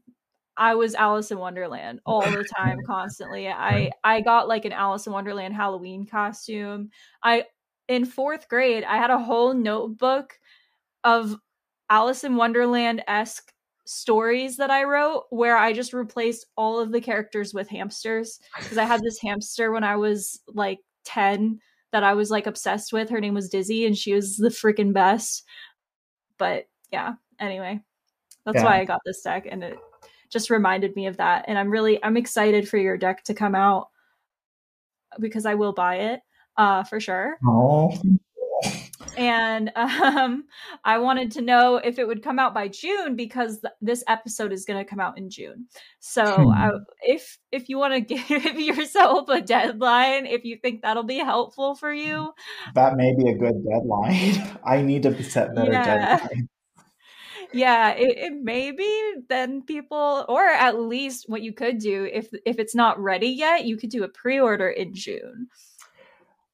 I 0.58 0.76
was 0.76 0.96
Alice 0.96 1.32
in 1.32 1.40
Wonderland 1.40 2.00
all 2.06 2.22
the 2.22 2.48
time, 2.56 2.80
constantly. 2.86 3.48
I 3.48 3.92
I 4.04 4.22
got 4.22 4.48
like 4.48 4.66
an 4.66 4.74
Alice 4.74 5.08
in 5.08 5.14
Wonderland 5.14 5.56
Halloween 5.56 6.06
costume. 6.06 6.90
I 7.24 7.46
in 7.88 8.06
fourth 8.06 8.48
grade, 8.48 8.84
I 8.84 8.98
had 8.98 9.10
a 9.10 9.20
whole 9.20 9.54
notebook 9.54 10.34
of 11.04 11.36
Alice 11.90 12.24
in 12.24 12.36
Wonderland 12.36 13.04
esque 13.08 13.52
stories 13.86 14.56
that 14.58 14.72
I 14.72 14.84
wrote 14.84 15.26
where 15.30 15.58
I 15.58 15.74
just 15.74 15.94
replaced 15.94 16.46
all 16.56 16.80
of 16.80 16.92
the 16.92 17.02
characters 17.02 17.54
with 17.54 17.70
hamsters 17.70 18.40
because 18.58 18.78
I 18.78 18.86
had 18.86 19.02
this 19.04 19.20
hamster 19.22 19.72
when 19.72 19.84
I 19.84 19.98
was 19.98 20.42
like 20.48 20.80
10 21.06 21.60
that 21.92 22.04
I 22.04 22.14
was 22.14 22.32
like 22.32 22.48
obsessed 22.48 22.94
with. 22.94 23.10
Her 23.10 23.20
name 23.20 23.34
was 23.34 23.50
Dizzy 23.50 23.86
and 23.86 23.98
she 23.98 24.14
was 24.14 24.38
the 24.38 24.50
freaking 24.50 24.94
best. 24.94 25.44
But 26.38 26.66
yeah, 26.92 27.14
anyway, 27.40 27.82
That's 28.46 28.58
yeah. 28.58 28.66
why 28.66 28.80
I 28.80 28.86
got 28.86 29.02
this 29.06 29.22
deck, 29.22 29.48
and 29.50 29.64
it 29.64 29.78
just 30.34 30.50
reminded 30.50 30.96
me 30.96 31.08
of 31.08 31.18
that. 31.18 31.46
And 31.48 31.58
I'm 31.58 31.70
really 31.70 32.04
I'm 32.04 32.18
excited 32.18 32.68
for 32.68 32.78
your 32.78 32.98
deck 32.98 33.24
to 33.26 33.34
come 33.34 33.56
out 33.56 33.88
because 35.20 35.46
I 35.46 35.54
will 35.56 35.74
buy 35.74 35.96
it 35.96 36.20
uh, 36.58 36.84
for 36.84 37.00
sure. 37.00 37.38
Oh 37.48 37.94
and 39.18 39.72
um, 39.76 40.46
I 40.84 40.98
wanted 40.98 41.32
to 41.32 41.42
know 41.42 41.78
if 41.78 42.00
it 42.00 42.08
would 42.08 42.24
come 42.24 42.40
out 42.40 42.54
by 42.54 42.68
June 42.68 43.16
because 43.16 43.60
th- 43.60 43.74
this 43.82 44.04
episode 44.08 44.52
is 44.52 44.66
going 44.66 44.84
to 44.84 44.90
come 44.90 45.00
out 45.00 45.18
in 45.18 45.30
June. 45.30 45.68
So 46.00 46.24
hmm. 46.26 46.50
uh, 46.50 46.80
if 47.02 47.38
if 47.52 47.70
you 47.70 47.78
want 47.78 47.94
to 47.94 48.16
give 48.16 48.60
yourself 48.60 49.30
a 49.30 49.42
deadline, 49.42 50.26
if 50.26 50.44
you 50.44 50.58
think 50.58 50.82
that'll 50.82 51.04
be 51.04 51.20
helpful 51.20 51.76
for 51.76 51.94
you, 51.94 52.34
that 52.76 52.96
may 52.96 53.14
be 53.16 53.30
a 53.30 53.36
good 53.36 53.64
deadline. 53.70 54.60
I 54.66 54.82
need 54.82 55.04
to 55.04 55.24
set 55.24 55.56
better 55.56 55.72
yeah. 55.72 56.20
deadlines. 56.20 56.48
Yeah, 57.54 57.92
it, 57.92 58.18
it 58.18 58.34
may 58.34 58.72
be 58.72 59.14
then 59.30 59.62
people, 59.62 60.26
or 60.28 60.44
at 60.44 60.80
least 60.80 61.30
what 61.30 61.42
you 61.42 61.54
could 61.54 61.78
do 61.78 62.10
if 62.12 62.30
if 62.46 62.58
it's 62.60 62.74
not 62.74 63.00
ready 63.00 63.28
yet, 63.28 63.66
you 63.66 63.78
could 63.78 63.92
do 63.92 64.04
a 64.04 64.10
pre 64.10 64.40
order 64.40 64.70
in 64.70 64.94
June. 64.94 65.48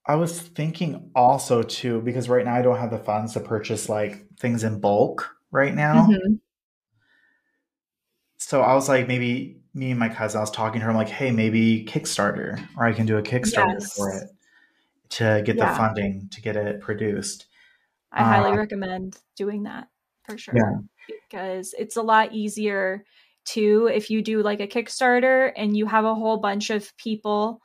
I 0.06 0.16
was 0.16 0.40
thinking 0.40 1.12
also 1.16 1.62
too 1.62 2.02
because 2.02 2.28
right 2.28 2.44
now 2.44 2.56
I 2.56 2.62
don't 2.62 2.78
have 2.78 2.92
the 2.92 2.98
funds 2.98 3.34
to 3.34 3.40
purchase 3.40 3.88
like 3.88 4.26
things 4.38 4.64
in 4.64 4.80
bulk 4.80 5.36
right 5.52 5.74
now. 5.74 6.08
Mm-hmm. 6.08 6.36
So 8.38 8.62
I 8.62 8.74
was 8.74 8.90
like, 8.90 9.08
maybe 9.08 9.62
me 9.74 9.92
and 9.92 10.00
my 10.00 10.10
cousin, 10.10 10.40
I 10.40 10.42
was 10.42 10.52
talking 10.52 10.80
to 10.80 10.86
her. 10.86 10.92
I'm 10.92 10.98
like, 10.98 11.10
hey, 11.10 11.32
maybe 11.32 11.86
Kickstarter, 11.86 12.60
or 12.76 12.86
I 12.86 12.94
can 12.94 13.06
do 13.06 13.18
a 13.18 13.22
Kickstarter 13.22 13.80
yes. 13.80 13.94
for 13.94 14.12
it 14.12 14.30
to 15.10 15.44
get 15.46 15.56
yeah. 15.56 15.70
the 15.70 15.78
funding 15.78 16.28
to 16.32 16.42
get 16.42 16.56
it 16.56 16.82
produced. 16.82 17.46
I 18.12 18.22
uh, 18.22 18.26
highly 18.26 18.58
recommend 18.58 19.18
doing 19.36 19.64
that 19.64 19.88
for 20.30 20.38
sure. 20.38 20.54
Yeah. 20.56 21.16
Because 21.30 21.74
it's 21.78 21.98
a 21.98 22.02
lot 22.02 22.34
easier 22.34 23.04
to 23.46 23.90
if 23.94 24.10
you 24.10 24.22
do 24.22 24.42
like 24.44 24.60
a 24.60 24.68
Kickstarter 24.68 25.52
and 25.56 25.76
you 25.76 25.86
have 25.86 26.06
a 26.06 26.16
whole 26.16 26.38
bunch 26.38 26.70
of 26.70 26.96
people, 26.98 27.62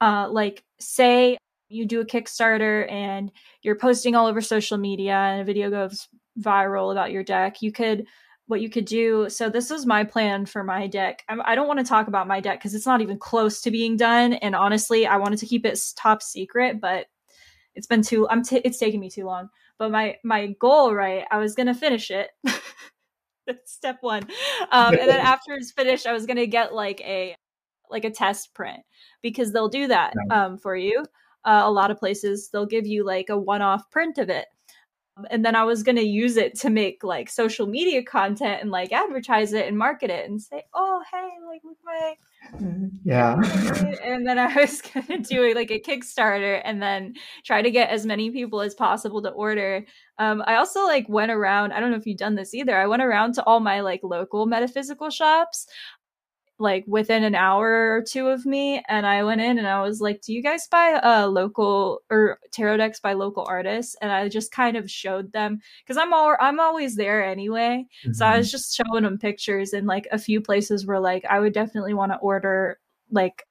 uh, 0.00 0.28
like 0.30 0.64
say 0.80 1.38
you 1.68 1.86
do 1.86 2.00
a 2.00 2.06
Kickstarter 2.06 2.90
and 2.90 3.30
you're 3.62 3.76
posting 3.76 4.14
all 4.14 4.26
over 4.26 4.40
social 4.40 4.78
media 4.78 5.14
and 5.14 5.42
a 5.42 5.44
video 5.44 5.70
goes 5.70 6.08
viral 6.40 6.92
about 6.92 7.12
your 7.12 7.22
deck, 7.22 7.62
you 7.62 7.72
could 7.72 8.06
what 8.46 8.62
you 8.62 8.70
could 8.70 8.86
do. 8.86 9.28
So 9.28 9.50
this 9.50 9.70
is 9.70 9.84
my 9.84 10.04
plan 10.04 10.46
for 10.46 10.64
my 10.64 10.86
deck. 10.86 11.22
I 11.28 11.54
do 11.54 11.60
not 11.60 11.68
want 11.68 11.80
to 11.80 11.84
talk 11.84 12.08
about 12.08 12.26
my 12.26 12.40
deck 12.40 12.58
because 12.58 12.74
it's 12.74 12.86
not 12.86 13.02
even 13.02 13.18
close 13.18 13.60
to 13.60 13.70
being 13.70 13.96
done. 13.96 14.32
And 14.32 14.56
honestly, 14.56 15.06
I 15.06 15.18
wanted 15.18 15.38
to 15.40 15.46
keep 15.46 15.66
it 15.66 15.78
top 15.96 16.22
secret, 16.22 16.80
but 16.80 17.06
it's 17.74 17.86
been 17.86 18.02
too. 18.02 18.26
I'm. 18.28 18.42
T- 18.42 18.62
it's 18.64 18.78
taking 18.78 19.00
me 19.00 19.10
too 19.10 19.26
long. 19.26 19.50
But 19.78 19.90
my 19.90 20.16
my 20.24 20.48
goal, 20.60 20.94
right? 20.94 21.24
I 21.30 21.38
was 21.38 21.54
gonna 21.54 21.74
finish 21.74 22.10
it. 22.10 22.30
That's 23.46 23.72
step 23.72 23.98
one. 24.00 24.24
Um, 24.72 24.94
and 24.94 25.08
then 25.08 25.20
after 25.26 25.52
it's 25.52 25.72
finished, 25.72 26.06
I 26.06 26.12
was 26.12 26.26
gonna 26.26 26.46
get 26.46 26.74
like 26.74 27.00
a 27.00 27.34
like 27.90 28.04
a 28.04 28.10
test 28.10 28.54
print 28.54 28.80
because 29.22 29.52
they'll 29.52 29.68
do 29.68 29.86
that 29.88 30.12
um, 30.30 30.58
for 30.58 30.76
you 30.76 31.04
uh, 31.44 31.62
a 31.64 31.70
lot 31.70 31.90
of 31.90 31.98
places 31.98 32.50
they'll 32.52 32.66
give 32.66 32.86
you 32.86 33.04
like 33.04 33.30
a 33.30 33.38
one-off 33.38 33.90
print 33.90 34.18
of 34.18 34.28
it 34.28 34.46
and 35.30 35.44
then 35.44 35.54
I 35.54 35.64
was 35.64 35.82
gonna 35.82 36.00
use 36.00 36.36
it 36.36 36.58
to 36.60 36.70
make 36.70 37.02
like 37.04 37.28
social 37.28 37.66
media 37.66 38.02
content 38.02 38.62
and 38.62 38.70
like 38.70 38.92
advertise 38.92 39.52
it 39.52 39.66
and 39.66 39.76
market 39.76 40.10
it 40.10 40.28
and 40.28 40.40
say, 40.40 40.64
oh 40.74 41.02
hey, 41.10 41.28
like 41.48 41.62
look 41.64 41.78
my 41.84 42.14
yeah. 43.04 43.34
and 44.04 44.26
then 44.26 44.38
I 44.38 44.54
was 44.54 44.82
gonna 44.94 45.18
do 45.18 45.54
like 45.54 45.70
a 45.70 45.80
Kickstarter 45.80 46.60
and 46.64 46.82
then 46.82 47.14
try 47.44 47.62
to 47.62 47.70
get 47.70 47.90
as 47.90 48.06
many 48.06 48.30
people 48.30 48.60
as 48.60 48.74
possible 48.74 49.22
to 49.22 49.30
order. 49.30 49.84
Um, 50.18 50.42
I 50.46 50.56
also 50.56 50.84
like 50.84 51.08
went 51.08 51.30
around. 51.30 51.72
I 51.72 51.80
don't 51.80 51.90
know 51.90 51.96
if 51.96 52.06
you've 52.06 52.18
done 52.18 52.34
this 52.34 52.54
either. 52.54 52.76
I 52.76 52.86
went 52.86 53.02
around 53.02 53.34
to 53.34 53.44
all 53.44 53.60
my 53.60 53.80
like 53.80 54.00
local 54.02 54.46
metaphysical 54.46 55.10
shops 55.10 55.66
like 56.58 56.84
within 56.86 57.22
an 57.22 57.34
hour 57.34 57.94
or 57.94 58.02
two 58.02 58.28
of 58.28 58.44
me 58.44 58.82
and 58.88 59.06
i 59.06 59.22
went 59.22 59.40
in 59.40 59.58
and 59.58 59.66
i 59.66 59.80
was 59.80 60.00
like 60.00 60.20
do 60.22 60.32
you 60.32 60.42
guys 60.42 60.66
buy 60.68 60.94
uh 60.94 61.26
local 61.26 62.02
or 62.10 62.38
tarot 62.52 62.76
decks 62.78 63.00
by 63.00 63.12
local 63.12 63.44
artists? 63.48 63.96
And 64.00 64.10
i 64.10 64.28
just 64.28 64.50
kind 64.50 64.76
of 64.76 64.90
showed 64.90 65.32
them 65.32 65.60
because 65.82 65.96
i'm 65.96 66.12
all 66.12 66.36
i'm 66.40 66.60
always 66.60 66.96
there 66.96 67.24
anyway. 67.24 67.86
Mm-hmm. 68.04 68.12
so 68.12 68.26
i 68.26 68.36
was 68.36 68.48
mm-hmm. 68.48 68.52
just 68.52 68.76
showing 68.76 69.04
them 69.04 69.18
pictures 69.18 69.72
and 69.72 69.86
like 69.86 70.08
a 70.10 70.18
few 70.18 70.40
places 70.40 70.86
were 70.86 71.00
like 71.00 71.24
i 71.26 71.38
would 71.38 71.52
definitely 71.52 71.94
want 71.94 72.12
to 72.12 72.18
order 72.18 72.78
like 73.10 73.44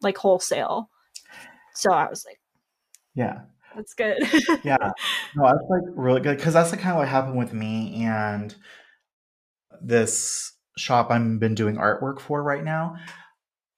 like 0.00 0.18
wholesale. 0.18 0.90
So 1.74 1.92
i 1.92 2.08
was 2.08 2.24
like 2.26 2.38
yeah. 3.14 3.40
That's 3.74 3.94
good. 3.94 4.18
Yeah. 4.64 4.76
No 5.34 5.44
that's 5.44 5.64
like 5.70 5.82
really 5.94 6.20
good 6.20 6.36
because 6.36 6.52
that's 6.52 6.70
the 6.70 6.76
kind 6.76 6.90
of 6.90 6.98
what 6.98 7.08
happened 7.08 7.38
with 7.38 7.54
me 7.54 8.04
and 8.04 8.54
this 9.80 10.52
shop 10.76 11.10
I'm 11.10 11.38
been 11.38 11.54
doing 11.54 11.76
artwork 11.76 12.20
for 12.20 12.42
right 12.42 12.64
now, 12.64 12.96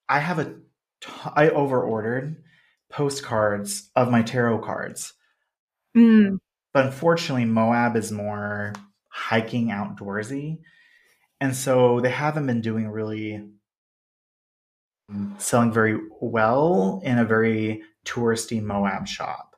I 0.09 0.19
have 0.21 0.39
a 0.39 0.55
t- 1.01 1.11
I 1.35 1.49
over 1.51 1.83
ordered 1.83 2.43
postcards 2.91 3.91
of 3.97 4.11
my 4.11 4.23
tarot 4.23 4.59
cards. 4.59 5.13
Mm. 5.97 6.39
But 6.73 6.87
unfortunately, 6.87 7.45
Moab 7.45 7.97
is 7.97 8.13
more 8.13 8.73
hiking 9.09 9.69
outdoorsy. 9.69 10.59
And 11.41 11.55
so 11.55 12.01
they 12.01 12.11
haven't 12.11 12.47
been 12.47 12.61
doing 12.61 12.89
really 12.89 13.45
selling 15.39 15.73
very 15.73 15.99
well 16.21 17.01
in 17.05 17.19
a 17.19 17.25
very 17.25 17.83
touristy 18.05 18.63
Moab 18.63 19.07
shop. 19.07 19.55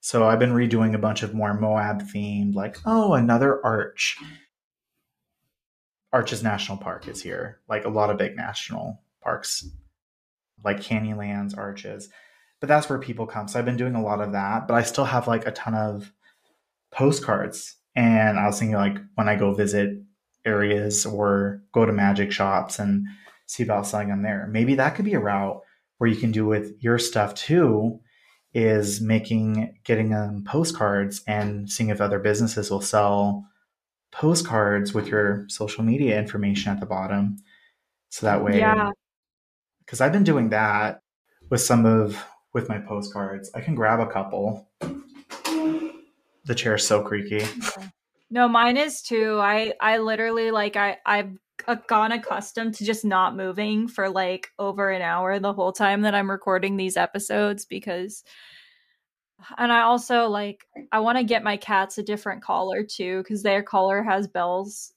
So 0.00 0.26
I've 0.26 0.38
been 0.38 0.52
redoing 0.52 0.94
a 0.94 0.98
bunch 0.98 1.22
of 1.22 1.34
more 1.34 1.54
Moab 1.54 2.02
themed, 2.02 2.54
like, 2.54 2.78
oh, 2.86 3.14
another 3.14 3.64
arch. 3.64 4.16
Arches 6.12 6.42
National 6.42 6.78
Park 6.78 7.08
is 7.08 7.22
here, 7.22 7.60
like 7.68 7.84
a 7.84 7.90
lot 7.90 8.10
of 8.10 8.18
big 8.18 8.36
national 8.36 9.02
parks, 9.22 9.68
like 10.64 10.80
Canyonlands, 10.80 11.56
Arches. 11.56 12.08
But 12.60 12.68
that's 12.68 12.88
where 12.88 12.98
people 12.98 13.26
come. 13.26 13.48
So 13.48 13.58
I've 13.58 13.64
been 13.64 13.76
doing 13.76 13.94
a 13.94 14.02
lot 14.02 14.20
of 14.20 14.32
that, 14.32 14.66
but 14.66 14.74
I 14.74 14.82
still 14.82 15.04
have 15.04 15.28
like 15.28 15.46
a 15.46 15.52
ton 15.52 15.74
of 15.74 16.12
postcards. 16.90 17.76
And 17.94 18.38
I 18.38 18.46
was 18.46 18.58
thinking, 18.58 18.76
like, 18.76 18.98
when 19.14 19.28
I 19.28 19.36
go 19.36 19.54
visit 19.54 19.98
areas 20.44 21.06
or 21.06 21.62
go 21.72 21.84
to 21.84 21.92
magic 21.92 22.30
shops 22.30 22.78
and 22.78 23.06
see 23.46 23.62
about 23.62 23.86
selling 23.86 24.08
them 24.08 24.22
there, 24.22 24.48
maybe 24.50 24.74
that 24.76 24.94
could 24.94 25.04
be 25.04 25.14
a 25.14 25.20
route 25.20 25.60
where 25.98 26.08
you 26.10 26.16
can 26.16 26.30
do 26.30 26.46
with 26.46 26.72
your 26.80 26.98
stuff 26.98 27.34
too 27.34 28.00
is 28.54 29.00
making 29.00 29.76
getting 29.84 30.10
them 30.10 30.44
postcards 30.46 31.22
and 31.26 31.70
seeing 31.70 31.90
if 31.90 32.00
other 32.00 32.18
businesses 32.18 32.70
will 32.70 32.80
sell 32.80 33.46
postcards 34.12 34.94
with 34.94 35.08
your 35.08 35.46
social 35.48 35.84
media 35.84 36.18
information 36.18 36.72
at 36.72 36.80
the 36.80 36.86
bottom. 36.86 37.36
So 38.08 38.26
that 38.26 38.42
way, 38.42 38.58
yeah. 38.58 38.90
Because 39.80 40.00
I've 40.00 40.12
been 40.12 40.24
doing 40.24 40.50
that 40.50 41.00
with 41.50 41.60
some 41.60 41.86
of 41.86 42.24
with 42.52 42.68
my 42.68 42.78
postcards. 42.78 43.50
I 43.54 43.60
can 43.60 43.74
grab 43.74 44.00
a 44.00 44.06
couple. 44.06 44.68
The 44.80 46.54
chair's 46.54 46.86
so 46.86 47.02
creaky. 47.02 47.44
No, 48.28 48.48
mine 48.48 48.76
is 48.76 49.02
too. 49.02 49.38
I 49.40 49.74
I 49.80 49.98
literally 49.98 50.50
like 50.50 50.76
I 50.76 50.98
I've 51.06 51.38
gone 51.86 52.12
accustomed 52.12 52.74
to 52.74 52.84
just 52.84 53.04
not 53.04 53.36
moving 53.36 53.88
for 53.88 54.08
like 54.08 54.48
over 54.58 54.90
an 54.90 55.02
hour 55.02 55.38
the 55.38 55.52
whole 55.52 55.72
time 55.72 56.02
that 56.02 56.14
I'm 56.14 56.30
recording 56.30 56.76
these 56.76 56.96
episodes 56.96 57.64
because 57.64 58.24
and 59.58 59.72
I 59.72 59.82
also 59.82 60.28
like 60.28 60.64
I 60.92 61.00
want 61.00 61.18
to 61.18 61.24
get 61.24 61.44
my 61.44 61.56
cats 61.56 61.98
a 61.98 62.02
different 62.02 62.42
collar 62.42 62.84
too 62.84 63.22
because 63.22 63.42
their 63.42 63.62
collar 63.62 64.02
has 64.02 64.26
bells, 64.26 64.92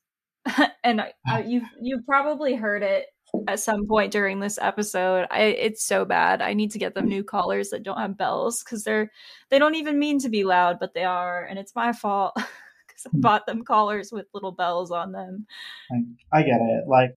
and 0.83 1.01
I, 1.01 1.13
I, 1.27 1.43
you've 1.43 1.63
you've 1.81 2.05
probably 2.05 2.55
heard 2.55 2.83
it 2.83 3.07
at 3.47 3.59
some 3.59 3.87
point 3.87 4.11
during 4.11 4.39
this 4.39 4.57
episode. 4.61 5.27
I 5.29 5.41
it's 5.41 5.83
so 5.83 6.05
bad. 6.05 6.41
I 6.41 6.53
need 6.53 6.71
to 6.71 6.79
get 6.79 6.95
them 6.95 7.07
new 7.07 7.23
collars 7.23 7.69
that 7.69 7.83
don't 7.83 7.99
have 7.99 8.17
bells 8.17 8.63
because 8.63 8.83
they're 8.83 9.11
they 9.49 9.59
don't 9.59 9.75
even 9.75 9.99
mean 9.99 10.19
to 10.19 10.29
be 10.29 10.43
loud, 10.43 10.77
but 10.79 10.93
they 10.93 11.03
are, 11.03 11.43
and 11.43 11.59
it's 11.59 11.75
my 11.75 11.91
fault 11.91 12.33
because 12.35 13.05
I 13.05 13.09
hmm. 13.09 13.21
bought 13.21 13.45
them 13.45 13.63
collars 13.63 14.11
with 14.11 14.27
little 14.33 14.53
bells 14.53 14.91
on 14.91 15.11
them. 15.11 15.47
I, 15.91 16.39
I 16.39 16.41
get 16.43 16.61
it. 16.61 16.87
Like 16.87 17.11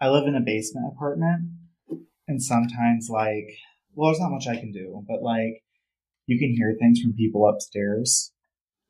I 0.00 0.08
live 0.08 0.26
in 0.26 0.34
a 0.34 0.40
basement 0.40 0.92
apartment, 0.94 1.50
and 2.26 2.42
sometimes 2.42 3.08
like 3.10 3.58
well, 3.94 4.10
there's 4.10 4.20
not 4.20 4.30
much 4.30 4.46
I 4.46 4.56
can 4.56 4.72
do, 4.72 5.04
but 5.06 5.22
like 5.22 5.61
you 6.32 6.38
can 6.38 6.54
hear 6.54 6.74
things 6.78 7.00
from 7.00 7.12
people 7.12 7.48
upstairs 7.48 8.32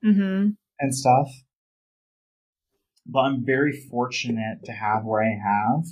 mm-hmm. 0.04 0.50
and 0.80 0.94
stuff. 0.94 1.28
But 3.04 3.20
I'm 3.20 3.44
very 3.44 3.72
fortunate 3.90 4.58
to 4.64 4.72
have 4.72 5.04
where 5.04 5.22
I 5.22 5.36
have 5.44 5.84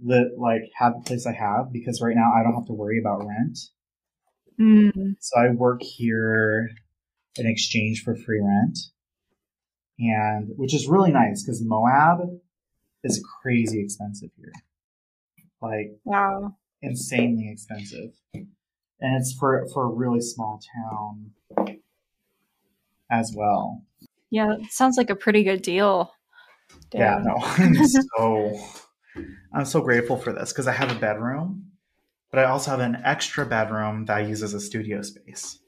the 0.00 0.30
like 0.38 0.62
have 0.76 0.94
the 0.94 1.02
place 1.04 1.26
I 1.26 1.32
have 1.32 1.72
because 1.72 2.00
right 2.00 2.14
now 2.14 2.32
I 2.32 2.44
don't 2.44 2.54
have 2.54 2.66
to 2.66 2.72
worry 2.72 3.00
about 3.00 3.26
rent. 3.26 3.58
Mm. 4.60 5.16
So 5.18 5.40
I 5.40 5.50
work 5.50 5.82
here 5.82 6.70
in 7.36 7.46
exchange 7.46 8.02
for 8.04 8.14
free 8.14 8.40
rent, 8.40 8.78
and 9.98 10.50
which 10.56 10.72
is 10.72 10.86
really 10.86 11.10
nice 11.10 11.42
because 11.42 11.62
Moab 11.64 12.20
is 13.02 13.24
crazy 13.42 13.82
expensive 13.82 14.30
here, 14.36 14.52
like 15.60 15.98
wow, 16.04 16.54
insanely 16.80 17.50
expensive 17.50 18.12
and 19.00 19.16
it's 19.16 19.32
for 19.32 19.66
for 19.72 19.84
a 19.84 19.88
really 19.88 20.20
small 20.20 20.60
town 20.74 21.30
as 23.10 23.32
well. 23.34 23.82
Yeah, 24.30 24.56
sounds 24.68 24.96
like 24.96 25.10
a 25.10 25.16
pretty 25.16 25.44
good 25.44 25.62
deal. 25.62 26.12
Damn. 26.90 27.00
Yeah, 27.00 27.18
no, 27.24 27.34
I'm 27.40 27.74
so 27.86 28.60
I'm 29.52 29.64
so 29.64 29.80
grateful 29.80 30.16
for 30.16 30.32
this 30.32 30.52
because 30.52 30.66
I 30.66 30.72
have 30.72 30.94
a 30.94 30.98
bedroom, 30.98 31.70
but 32.30 32.40
I 32.40 32.44
also 32.44 32.70
have 32.70 32.80
an 32.80 32.98
extra 33.04 33.46
bedroom 33.46 34.04
that 34.06 34.16
I 34.16 34.20
use 34.20 34.42
as 34.42 34.54
a 34.54 34.60
studio 34.60 35.02
space. 35.02 35.58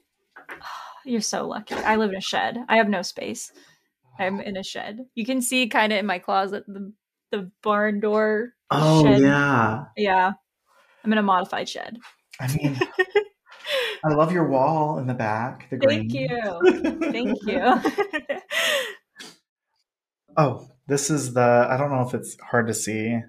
You're 1.05 1.21
so 1.21 1.47
lucky. 1.47 1.73
I 1.75 1.95
live 1.95 2.11
in 2.11 2.17
a 2.17 2.21
shed. 2.21 2.57
I 2.69 2.77
have 2.77 2.87
no 2.87 3.01
space. 3.01 3.51
I'm 4.19 4.39
in 4.39 4.55
a 4.55 4.63
shed. 4.63 4.99
You 5.15 5.25
can 5.25 5.41
see 5.41 5.67
kind 5.67 5.91
of 5.91 5.97
in 5.97 6.05
my 6.05 6.19
closet 6.19 6.63
the 6.67 6.93
the 7.31 7.49
barn 7.63 7.99
door. 7.99 8.53
Oh 8.69 9.03
shed. 9.03 9.21
yeah, 9.21 9.85
yeah. 9.97 10.33
I'm 11.03 11.11
in 11.11 11.17
a 11.17 11.23
modified 11.23 11.67
shed. 11.67 11.97
I 12.41 12.47
mean, 12.55 12.79
I 14.03 14.13
love 14.13 14.31
your 14.31 14.47
wall 14.47 14.97
in 14.97 15.05
the 15.05 15.13
back. 15.13 15.69
The 15.69 15.77
green. 15.77 16.09
Thank 16.09 16.13
you. 16.13 17.11
Thank 17.11 17.37
you. 17.45 17.81
oh, 20.37 20.67
this 20.87 21.11
is 21.11 21.33
the. 21.33 21.67
I 21.69 21.77
don't 21.77 21.91
know 21.91 22.07
if 22.07 22.15
it's 22.15 22.35
hard 22.41 22.65
to 22.67 22.73
see, 22.73 23.19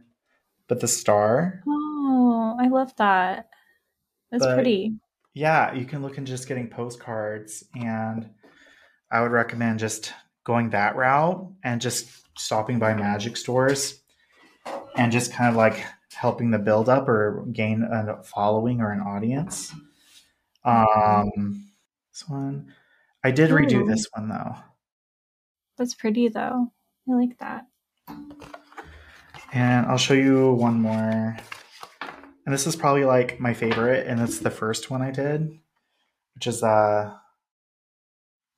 but 0.68 0.80
the 0.80 0.88
star. 0.88 1.62
Oh, 1.68 2.56
I 2.58 2.68
love 2.68 2.96
that. 2.96 3.50
That's 4.30 4.46
but, 4.46 4.54
pretty. 4.54 4.94
Yeah, 5.34 5.74
you 5.74 5.84
can 5.84 6.00
look 6.02 6.16
into 6.16 6.32
just 6.32 6.48
getting 6.48 6.68
postcards, 6.68 7.64
and 7.74 8.30
I 9.10 9.20
would 9.20 9.30
recommend 9.30 9.78
just 9.78 10.14
going 10.44 10.70
that 10.70 10.96
route 10.96 11.52
and 11.62 11.82
just 11.82 12.08
stopping 12.38 12.78
by 12.78 12.94
magic 12.94 13.36
stores 13.36 14.00
and 14.96 15.12
just 15.12 15.32
kind 15.32 15.50
of 15.50 15.56
like 15.56 15.84
helping 16.14 16.50
the 16.50 16.58
build 16.58 16.88
up 16.88 17.08
or 17.08 17.44
gain 17.52 17.82
a 17.82 18.22
following 18.22 18.80
or 18.80 18.92
an 18.92 19.00
audience. 19.00 19.72
Um, 20.64 21.70
this 22.12 22.28
one, 22.28 22.72
I 23.24 23.30
did 23.30 23.50
Ooh. 23.50 23.56
redo 23.56 23.86
this 23.86 24.06
one 24.12 24.28
though. 24.28 24.54
That's 25.76 25.94
pretty 25.94 26.28
though. 26.28 26.72
I 27.08 27.12
like 27.12 27.38
that. 27.38 27.66
And 29.52 29.86
I'll 29.86 29.98
show 29.98 30.14
you 30.14 30.52
one 30.52 30.80
more. 30.80 31.36
And 32.44 32.52
this 32.52 32.66
is 32.66 32.76
probably 32.76 33.04
like 33.04 33.38
my 33.38 33.54
favorite, 33.54 34.06
and 34.06 34.20
it's 34.20 34.38
the 34.38 34.50
first 34.50 34.90
one 34.90 35.02
I 35.02 35.10
did, 35.10 35.58
which 36.34 36.46
is 36.46 36.62
uh 36.62 37.14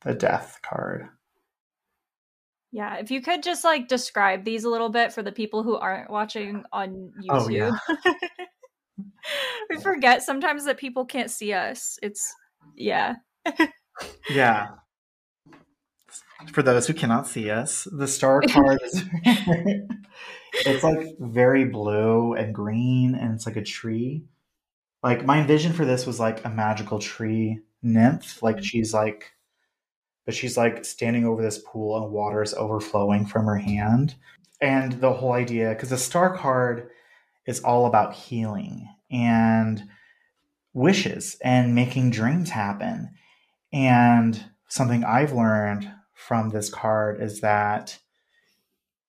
the 0.02 0.14
death 0.14 0.60
card. 0.62 1.08
Yeah, 2.74 2.96
if 2.96 3.12
you 3.12 3.22
could 3.22 3.44
just 3.44 3.62
like 3.62 3.86
describe 3.86 4.42
these 4.42 4.64
a 4.64 4.68
little 4.68 4.88
bit 4.88 5.12
for 5.12 5.22
the 5.22 5.30
people 5.30 5.62
who 5.62 5.76
aren't 5.76 6.10
watching 6.10 6.64
on 6.72 7.12
YouTube. 7.22 7.30
Oh, 7.30 7.48
yeah. 7.48 7.70
we 9.70 9.78
forget 9.78 10.24
sometimes 10.24 10.64
that 10.64 10.76
people 10.76 11.04
can't 11.04 11.30
see 11.30 11.52
us. 11.52 12.00
It's 12.02 12.34
yeah. 12.74 13.14
yeah. 14.28 14.70
For 16.52 16.64
those 16.64 16.88
who 16.88 16.94
cannot 16.94 17.28
see 17.28 17.48
us, 17.48 17.86
the 17.92 18.08
star 18.08 18.40
card 18.48 18.80
is 18.82 19.04
it's 20.66 20.82
like 20.82 21.14
very 21.20 21.66
blue 21.66 22.32
and 22.34 22.52
green 22.52 23.14
and 23.14 23.34
it's 23.34 23.46
like 23.46 23.54
a 23.56 23.62
tree. 23.62 24.24
Like 25.00 25.24
my 25.24 25.46
vision 25.46 25.74
for 25.74 25.84
this 25.84 26.06
was 26.06 26.18
like 26.18 26.44
a 26.44 26.50
magical 26.50 26.98
tree 26.98 27.60
nymph. 27.84 28.42
Like 28.42 28.56
mm. 28.56 28.64
she's 28.64 28.92
like 28.92 29.30
but 30.24 30.34
she's 30.34 30.56
like 30.56 30.84
standing 30.84 31.26
over 31.26 31.42
this 31.42 31.58
pool 31.58 32.02
and 32.02 32.12
water 32.12 32.42
is 32.42 32.54
overflowing 32.54 33.26
from 33.26 33.46
her 33.46 33.56
hand. 33.56 34.14
And 34.60 34.92
the 34.92 35.12
whole 35.12 35.32
idea, 35.32 35.70
because 35.70 35.90
the 35.90 35.98
star 35.98 36.36
card 36.36 36.88
is 37.46 37.60
all 37.60 37.86
about 37.86 38.14
healing 38.14 38.88
and 39.10 39.84
wishes 40.72 41.36
and 41.42 41.74
making 41.74 42.10
dreams 42.10 42.50
happen. 42.50 43.10
And 43.72 44.42
something 44.68 45.04
I've 45.04 45.32
learned 45.32 45.90
from 46.14 46.50
this 46.50 46.70
card 46.70 47.20
is 47.20 47.40
that 47.40 47.98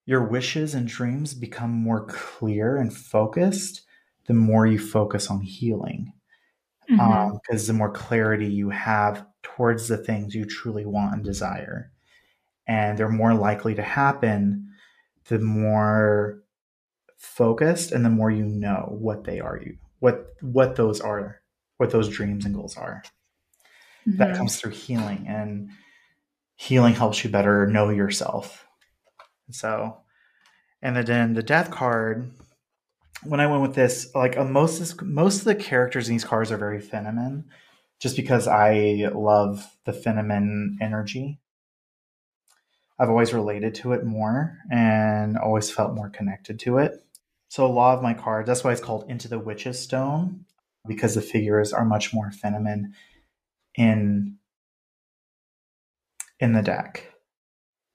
your 0.06 0.24
wishes 0.24 0.74
and 0.74 0.88
dreams 0.88 1.34
become 1.34 1.72
more 1.72 2.06
clear 2.06 2.76
and 2.76 2.96
focused 2.96 3.82
the 4.28 4.34
more 4.34 4.68
you 4.68 4.80
focus 4.80 5.30
on 5.30 5.42
healing. 5.42 6.12
Because 6.88 7.00
mm-hmm. 7.00 7.62
um, 7.62 7.68
the 7.68 7.74
more 7.74 7.92
clarity 7.92 8.48
you 8.48 8.70
have 8.70 9.26
towards 9.46 9.88
the 9.88 9.98
things 9.98 10.34
you 10.34 10.44
truly 10.44 10.86
want 10.86 11.14
and 11.14 11.24
desire. 11.24 11.92
And 12.68 12.98
they're 12.98 13.10
more 13.10 13.36
likely 13.36 13.76
to 13.76 13.84
happen 13.84 14.70
the 15.28 15.40
more 15.40 16.42
focused 17.18 17.92
and 17.92 18.04
the 18.04 18.10
more 18.10 18.32
you 18.32 18.46
know 18.46 18.96
what 19.00 19.24
they 19.24 19.40
are 19.40 19.58
you 19.58 19.78
what 20.00 20.28
what 20.42 20.76
those 20.76 21.02
are 21.02 21.42
what 21.78 21.90
those 21.90 22.08
dreams 22.08 22.46
and 22.46 22.54
goals 22.54 22.78
are 22.78 23.02
mm-hmm. 24.08 24.18
that 24.18 24.36
comes 24.36 24.58
through 24.58 24.72
healing 24.72 25.26
and 25.28 25.70
healing 26.56 26.94
helps 26.94 27.24
you 27.24 27.30
better 27.30 27.66
know 27.66 27.90
yourself 27.90 28.68
so 29.50 29.98
and 30.84 30.96
then 30.96 31.34
the 31.34 31.42
death 31.42 31.72
card 31.72 32.30
when 33.24 33.40
i 33.40 33.48
went 33.48 33.64
with 33.64 33.74
this 33.74 34.14
like 34.14 34.38
uh, 34.38 34.44
most 34.44 35.02
most 35.02 35.40
of 35.40 35.46
the 35.46 35.56
characters 35.56 36.08
in 36.08 36.14
these 36.14 36.26
cards 36.26 36.52
are 36.52 36.58
very 36.58 36.80
feminine 36.80 37.46
just 38.00 38.16
because 38.16 38.48
I 38.48 39.10
love 39.14 39.66
the 39.86 39.94
Feminine 39.94 40.78
energy. 40.82 41.40
I've 43.00 43.10
always 43.10 43.34
related 43.34 43.76
to 43.76 43.94
it 43.94 44.06
more 44.06 44.58
and 44.72 45.38
always 45.38 45.70
felt 45.70 45.96
more 45.96 46.10
connected 46.10 46.60
to 46.60 46.78
it. 46.78 46.94
So, 47.50 47.66
a 47.66 47.68
lot 47.68 47.98
of 47.98 48.04
my 48.04 48.14
cards, 48.14 48.48
that's 48.48 48.64
why 48.64 48.72
it's 48.72 48.82
called 48.82 49.10
Into 49.10 49.28
the 49.28 49.40
Witch's 49.40 49.80
Stone, 49.80 50.46
because 50.88 51.16
the 51.16 51.22
figures 51.22 51.74
are 51.74 51.86
much 51.86 52.14
more 52.14 52.32
feminine 52.32 52.94
in 53.76 54.38
in 56.40 56.54
the 56.54 56.62
deck. 56.62 57.14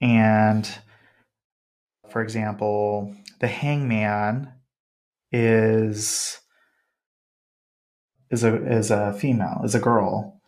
And 0.00 0.68
for 2.08 2.22
example, 2.22 3.14
the 3.40 3.48
hangman 3.48 4.52
is 5.32 6.40
is 8.30 8.44
a 8.44 8.66
is 8.70 8.90
a 8.90 9.12
female, 9.14 9.60
is 9.64 9.74
a 9.74 9.80
girl. 9.80 10.40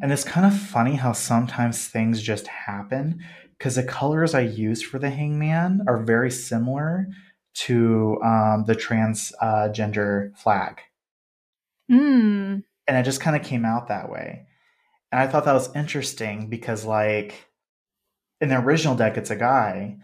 And 0.00 0.12
it's 0.12 0.24
kind 0.24 0.46
of 0.46 0.58
funny 0.58 0.96
how 0.96 1.12
sometimes 1.12 1.88
things 1.88 2.22
just 2.22 2.46
happen 2.48 3.24
because 3.58 3.76
the 3.76 3.82
colors 3.82 4.34
I 4.34 4.40
use 4.40 4.82
for 4.82 4.98
the 4.98 5.08
hangman 5.08 5.84
are 5.88 6.02
very 6.02 6.30
similar 6.30 7.08
to 7.54 8.20
um, 8.22 8.64
the 8.66 8.74
transgender 8.74 10.30
uh, 10.30 10.36
flag. 10.36 10.80
Mm. 11.90 12.62
And 12.86 12.96
it 12.96 13.04
just 13.04 13.20
kind 13.20 13.36
of 13.36 13.42
came 13.42 13.64
out 13.64 13.88
that 13.88 14.10
way. 14.10 14.46
And 15.10 15.20
I 15.20 15.26
thought 15.26 15.46
that 15.46 15.54
was 15.54 15.74
interesting 15.74 16.50
because, 16.50 16.84
like, 16.84 17.46
in 18.40 18.50
the 18.50 18.60
original 18.60 18.96
deck, 18.96 19.16
it's 19.16 19.30
a 19.30 19.36
guy. 19.36 19.96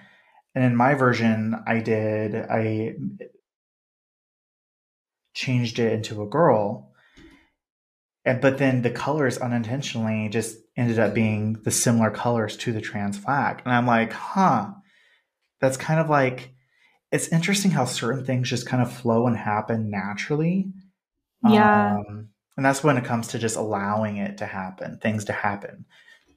And 0.54 0.64
in 0.64 0.74
my 0.74 0.94
version, 0.94 1.54
I 1.66 1.80
did, 1.80 2.34
I 2.34 2.94
changed 5.34 5.78
it 5.78 5.92
into 5.92 6.22
a 6.22 6.26
girl. 6.26 6.92
And, 8.24 8.40
but 8.40 8.58
then 8.58 8.82
the 8.82 8.90
colors 8.90 9.38
unintentionally 9.38 10.28
just 10.28 10.56
ended 10.76 10.98
up 10.98 11.14
being 11.14 11.54
the 11.64 11.70
similar 11.70 12.10
colors 12.10 12.56
to 12.58 12.72
the 12.72 12.80
trans 12.80 13.18
flag. 13.18 13.62
And 13.64 13.74
I'm 13.74 13.86
like, 13.86 14.12
huh, 14.12 14.70
that's 15.60 15.76
kind 15.76 16.00
of 16.00 16.08
like, 16.08 16.54
it's 17.10 17.28
interesting 17.28 17.70
how 17.70 17.84
certain 17.84 18.24
things 18.24 18.48
just 18.48 18.66
kind 18.66 18.82
of 18.82 18.92
flow 18.92 19.26
and 19.26 19.36
happen 19.36 19.90
naturally. 19.90 20.72
Yeah. 21.46 21.96
Um, 21.96 22.28
and 22.56 22.64
that's 22.64 22.84
when 22.84 22.96
it 22.96 23.04
comes 23.04 23.28
to 23.28 23.38
just 23.38 23.56
allowing 23.56 24.18
it 24.18 24.38
to 24.38 24.46
happen, 24.46 24.98
things 24.98 25.24
to 25.26 25.32
happen 25.32 25.84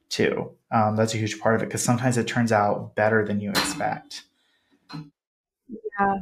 too. 0.08 0.52
Um, 0.70 0.96
that's 0.96 1.14
a 1.14 1.18
huge 1.18 1.40
part 1.40 1.54
of 1.54 1.62
it 1.62 1.66
because 1.66 1.82
sometimes 1.82 2.16
it 2.16 2.26
turns 2.26 2.52
out 2.52 2.94
better 2.94 3.24
than 3.24 3.40
you 3.40 3.50
expect. 3.50 4.22
Yeah. 5.68 6.18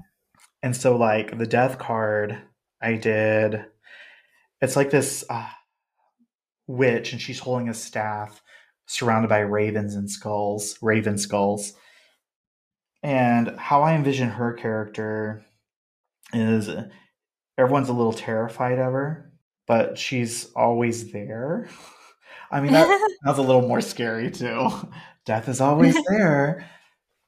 And 0.62 0.74
so, 0.74 0.96
like 0.96 1.36
the 1.36 1.46
death 1.46 1.78
card, 1.78 2.38
I 2.84 2.96
did. 2.96 3.64
It's 4.60 4.76
like 4.76 4.90
this 4.90 5.24
uh, 5.28 5.48
witch, 6.66 7.12
and 7.12 7.20
she's 7.20 7.38
holding 7.38 7.68
a 7.68 7.74
staff 7.74 8.42
surrounded 8.86 9.28
by 9.28 9.38
ravens 9.38 9.94
and 9.94 10.10
skulls, 10.10 10.78
raven 10.82 11.16
skulls. 11.18 11.72
And 13.02 13.56
how 13.58 13.82
I 13.82 13.94
envision 13.94 14.28
her 14.30 14.52
character 14.52 15.44
is 16.32 16.68
everyone's 17.58 17.88
a 17.88 17.92
little 17.92 18.12
terrified 18.12 18.78
of 18.78 18.92
her, 18.92 19.32
but 19.66 19.98
she's 19.98 20.52
always 20.54 21.12
there. 21.12 21.68
I 22.50 22.60
mean, 22.60 22.72
that, 22.72 23.10
that's 23.24 23.38
a 23.38 23.42
little 23.42 23.66
more 23.66 23.80
scary 23.80 24.30
too. 24.30 24.70
Death 25.24 25.48
is 25.48 25.60
always 25.60 25.96
there. 26.08 26.68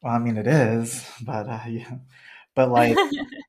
Well, 0.02 0.14
I 0.14 0.18
mean, 0.18 0.36
it 0.36 0.46
is, 0.46 1.06
but 1.22 1.48
uh, 1.48 1.60
yeah. 1.68 1.92
But 2.54 2.70
like, 2.70 2.96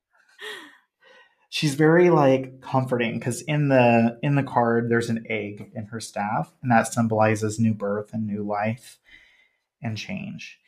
she's 1.48 1.74
very 1.74 2.10
like 2.10 2.60
comforting 2.60 3.18
because 3.18 3.42
in 3.42 3.68
the 3.68 4.18
in 4.22 4.34
the 4.34 4.42
card 4.42 4.88
there's 4.88 5.10
an 5.10 5.24
egg 5.28 5.70
in 5.74 5.86
her 5.86 6.00
staff 6.00 6.52
and 6.62 6.70
that 6.70 6.92
symbolizes 6.92 7.58
new 7.58 7.74
birth 7.74 8.12
and 8.12 8.26
new 8.26 8.42
life 8.42 8.98
and 9.82 9.96
change 9.96 10.58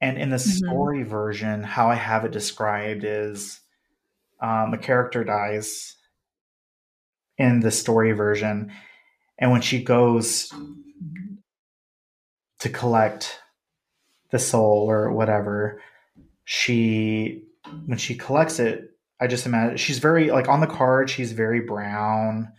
and 0.00 0.16
in 0.16 0.30
the 0.30 0.36
mm-hmm. 0.36 0.66
story 0.66 1.02
version 1.02 1.62
how 1.62 1.90
i 1.90 1.94
have 1.94 2.24
it 2.24 2.32
described 2.32 3.04
is 3.04 3.60
um, 4.40 4.72
a 4.72 4.78
character 4.78 5.24
dies 5.24 5.96
in 7.36 7.60
the 7.60 7.70
story 7.70 8.12
version 8.12 8.72
and 9.38 9.50
when 9.50 9.62
she 9.62 9.82
goes 9.82 10.52
to 12.60 12.68
collect 12.68 13.40
the 14.30 14.38
soul 14.38 14.86
or 14.88 15.10
whatever, 15.12 15.82
she 16.44 17.44
when 17.86 17.98
she 17.98 18.14
collects 18.14 18.58
it, 18.58 18.89
I 19.20 19.26
just 19.26 19.46
imagine 19.46 19.76
she's 19.76 19.98
very 19.98 20.30
like 20.30 20.48
on 20.48 20.60
the 20.60 20.66
card, 20.66 21.10
she's 21.10 21.32
very 21.32 21.60
brown, 21.60 22.52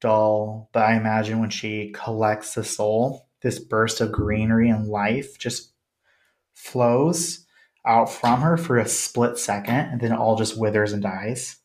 dull, 0.00 0.68
but 0.72 0.82
I 0.82 0.96
imagine 0.96 1.40
when 1.40 1.50
she 1.50 1.92
collects 1.92 2.54
the 2.54 2.64
soul, 2.64 3.28
this 3.42 3.58
burst 3.58 4.00
of 4.00 4.12
greenery 4.12 4.68
and 4.68 4.88
life 4.88 5.38
just 5.38 5.72
flows 6.54 7.46
out 7.86 8.10
from 8.10 8.40
her 8.40 8.56
for 8.56 8.78
a 8.78 8.88
split 8.88 9.38
second 9.38 9.74
and 9.74 10.00
then 10.00 10.12
it 10.12 10.18
all 10.18 10.36
just 10.36 10.58
withers 10.58 10.92
and 10.92 11.02
dies. 11.02 11.56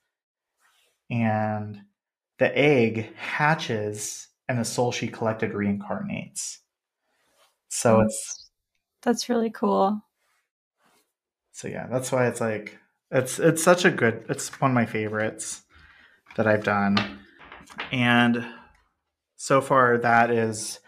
And 1.09 1.81
the 2.37 2.57
egg 2.57 3.13
hatches 3.15 4.27
and 4.47 4.59
the 4.59 4.65
soul 4.65 4.91
she 4.91 5.07
collected 5.07 5.51
reincarnates. 5.51 6.59
So 7.69 7.97
mm. 7.97 8.05
it's 8.05 8.49
that's 9.01 9.29
really 9.29 9.49
cool. 9.49 10.01
So 11.51 11.67
yeah, 11.67 11.87
that's 11.87 12.11
why 12.11 12.27
it's 12.27 12.41
like 12.41 12.79
it's 13.11 13.39
it's 13.39 13.63
such 13.63 13.85
a 13.85 13.91
good 13.91 14.25
it's 14.29 14.49
one 14.61 14.71
of 14.71 14.75
my 14.75 14.85
favorites 14.85 15.63
that 16.37 16.47
I've 16.47 16.63
done. 16.63 17.19
And 17.91 18.45
so 19.35 19.61
far 19.61 19.97
that 19.97 20.31
is 20.31 20.79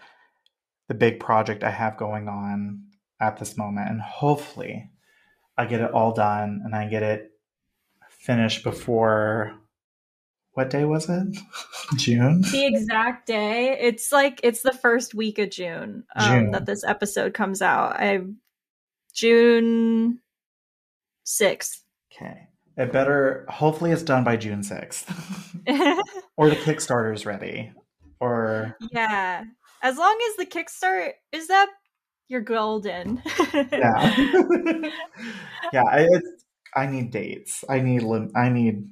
the 0.87 0.93
big 0.93 1.19
project 1.19 1.63
I 1.63 1.71
have 1.71 1.97
going 1.97 2.27
on 2.27 2.83
at 3.19 3.37
this 3.37 3.57
moment 3.57 3.89
and 3.89 4.01
hopefully 4.01 4.89
I 5.57 5.65
get 5.65 5.81
it 5.81 5.91
all 5.91 6.13
done 6.13 6.61
and 6.63 6.75
I 6.75 6.87
get 6.87 7.03
it 7.03 7.31
finished 8.09 8.63
before 8.63 9.53
what 10.53 10.69
day 10.69 10.85
was 10.85 11.09
it? 11.09 11.37
June. 11.97 12.41
The 12.51 12.65
exact 12.65 13.25
day. 13.27 13.77
It's 13.79 14.11
like 14.11 14.39
it's 14.43 14.61
the 14.61 14.73
first 14.73 15.15
week 15.15 15.39
of 15.39 15.49
June, 15.49 16.03
um, 16.15 16.31
June. 16.31 16.51
that 16.51 16.65
this 16.65 16.83
episode 16.83 17.33
comes 17.33 17.61
out. 17.61 17.99
I 17.99 18.21
June 19.13 20.19
sixth. 21.23 21.82
Okay. 22.15 22.47
It 22.77 22.91
better. 22.91 23.45
Hopefully, 23.49 23.91
it's 23.91 24.03
done 24.03 24.23
by 24.23 24.35
June 24.35 24.63
sixth, 24.63 25.07
or 26.37 26.49
the 26.49 26.55
Kickstarter's 26.55 27.25
ready, 27.25 27.71
or 28.19 28.77
yeah. 28.91 29.43
As 29.83 29.97
long 29.97 30.17
as 30.29 30.37
the 30.37 30.45
Kickstarter 30.45 31.11
is 31.31 31.49
up, 31.51 31.69
you're 32.29 32.41
golden. 32.41 33.21
yeah. 33.53 34.15
yeah. 35.73 35.83
I, 35.83 36.07
I 36.75 36.87
need 36.87 37.11
dates. 37.11 37.63
I 37.69 37.79
need. 37.79 38.03
I 38.35 38.49
need. 38.49 38.89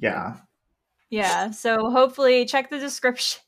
Yeah. 0.00 0.36
Yeah. 1.10 1.50
So 1.50 1.90
hopefully 1.90 2.44
check 2.44 2.70
the 2.70 2.78
description 2.78 3.40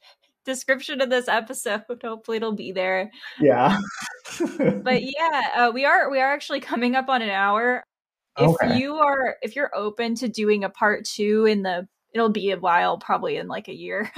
description 0.47 1.03
of 1.03 1.11
this 1.11 1.29
episode. 1.29 1.83
Hopefully 2.03 2.39
it'll 2.39 2.53
be 2.53 2.73
there. 2.73 3.11
Yeah. 3.39 3.79
but 4.83 5.03
yeah, 5.03 5.43
uh, 5.55 5.71
we 5.75 5.85
are 5.85 6.11
we 6.11 6.21
are 6.21 6.33
actually 6.33 6.61
coming 6.61 6.95
up 6.95 7.11
on 7.11 7.21
an 7.21 7.29
hour. 7.29 7.85
If 8.39 8.49
okay. 8.63 8.79
you 8.79 8.97
are 8.97 9.37
if 9.43 9.57
you're 9.57 9.75
open 9.75 10.15
to 10.17 10.29
doing 10.29 10.65
a 10.65 10.69
part 10.71 11.05
2 11.05 11.47
in 11.47 11.63
the 11.63 11.89
it'll 12.13 12.29
be 12.31 12.51
a 12.51 12.59
while 12.59 12.99
probably 12.99 13.37
in 13.37 13.47
like 13.49 13.69
a 13.69 13.75
year. 13.75 14.11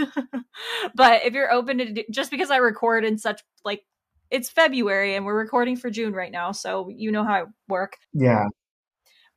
but 0.94 1.24
if 1.24 1.34
you're 1.34 1.52
open 1.52 1.78
to 1.78 1.92
do, 1.92 2.04
just 2.10 2.30
because 2.30 2.50
I 2.50 2.58
record 2.58 3.04
in 3.04 3.18
such 3.18 3.42
like 3.64 3.82
it's 4.30 4.50
February 4.50 5.14
and 5.14 5.24
we're 5.24 5.38
recording 5.38 5.76
for 5.76 5.90
June 5.90 6.12
right 6.12 6.30
now, 6.30 6.52
so 6.52 6.88
you 6.90 7.10
know 7.10 7.24
how 7.24 7.34
I 7.34 7.44
work. 7.68 7.96
Yeah 8.12 8.44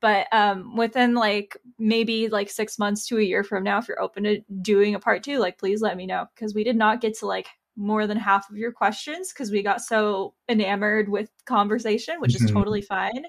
but 0.02 0.28
um 0.32 0.76
within 0.76 1.14
like 1.14 1.56
maybe 1.80 2.28
like 2.28 2.50
six 2.50 2.78
months 2.78 3.08
to 3.08 3.18
a 3.20 3.24
year 3.24 3.44
from 3.44 3.64
now 3.64 3.78
if 3.78 3.88
you're 3.88 4.02
open 4.02 4.24
to 4.24 4.42
doing 4.62 4.96
a 4.96 5.00
part 5.00 5.24
two 5.24 5.38
like 5.38 5.58
please 5.58 5.82
let 5.82 5.96
me 5.96 6.06
know 6.06 6.26
because 6.36 6.54
we 6.54 6.64
did 6.64 6.76
not 6.76 7.00
get 7.00 7.18
to 7.18 7.26
like 7.26 7.48
more 7.76 8.06
than 8.06 8.18
half 8.18 8.50
of 8.50 8.58
your 8.58 8.72
questions 8.72 9.32
because 9.32 9.52
we 9.52 9.64
got 9.64 9.82
so 9.82 10.34
enamored 10.50 11.10
with 11.10 11.30
conversation 11.46 12.20
which 12.20 12.36
is 12.36 12.42
mm-hmm. 12.44 12.56
totally 12.56 12.82
fine 12.82 13.24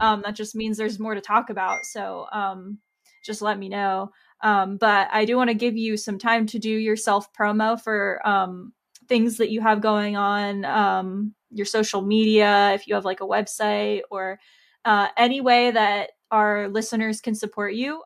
um 0.00 0.22
that 0.24 0.34
just 0.34 0.54
means 0.54 0.76
there's 0.76 1.00
more 1.00 1.14
to 1.14 1.20
talk 1.20 1.50
about 1.50 1.84
so 1.84 2.26
um 2.32 2.78
just 3.24 3.42
let 3.42 3.58
me 3.58 3.68
know 3.68 4.10
um 4.42 4.76
but 4.76 5.08
i 5.12 5.24
do 5.24 5.36
want 5.36 5.48
to 5.48 5.54
give 5.54 5.76
you 5.76 5.96
some 5.96 6.18
time 6.18 6.46
to 6.46 6.58
do 6.58 6.70
your 6.70 6.96
self 6.96 7.32
promo 7.32 7.80
for 7.80 8.26
um 8.26 8.72
things 9.08 9.38
that 9.38 9.50
you 9.50 9.60
have 9.60 9.80
going 9.80 10.16
on 10.16 10.64
um 10.64 11.34
your 11.50 11.66
social 11.66 12.02
media 12.02 12.72
if 12.74 12.86
you 12.86 12.94
have 12.94 13.04
like 13.04 13.20
a 13.20 13.26
website 13.26 14.02
or 14.10 14.38
uh, 14.84 15.08
any 15.16 15.40
way 15.40 15.70
that 15.70 16.12
our 16.30 16.68
listeners 16.68 17.20
can 17.20 17.34
support 17.34 17.74
you, 17.74 18.02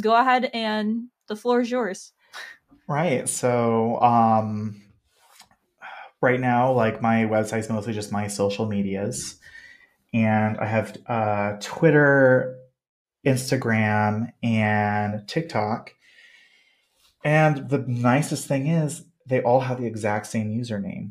go 0.00 0.14
ahead 0.14 0.50
and 0.52 1.08
the 1.26 1.36
floor 1.36 1.60
is 1.60 1.70
yours. 1.70 2.12
Right. 2.88 3.28
So, 3.28 4.00
um, 4.00 4.82
right 6.20 6.40
now, 6.40 6.72
like 6.72 7.02
my 7.02 7.24
website 7.24 7.60
is 7.60 7.70
mostly 7.70 7.92
just 7.92 8.12
my 8.12 8.26
social 8.26 8.66
medias. 8.66 9.36
And 10.14 10.56
I 10.58 10.66
have 10.66 10.96
uh, 11.06 11.56
Twitter, 11.60 12.58
Instagram, 13.26 14.32
and 14.42 15.26
TikTok. 15.28 15.92
And 17.24 17.68
the 17.68 17.78
nicest 17.78 18.46
thing 18.46 18.68
is, 18.68 19.04
they 19.26 19.42
all 19.42 19.60
have 19.60 19.80
the 19.80 19.86
exact 19.86 20.26
same 20.26 20.50
username. 20.50 21.10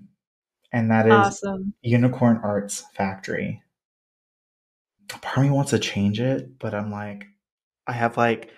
And 0.71 0.89
that 0.89 1.05
is 1.05 1.13
awesome. 1.13 1.73
Unicorn 1.81 2.39
Arts 2.43 2.83
Factory 2.93 3.61
part 5.07 5.37
of 5.37 5.43
me 5.43 5.49
wants 5.49 5.71
to 5.71 5.79
change 5.79 6.19
it, 6.19 6.57
but 6.59 6.73
I'm 6.73 6.91
like, 6.91 7.25
I 7.87 7.93
have 7.93 8.17
like 8.17 8.51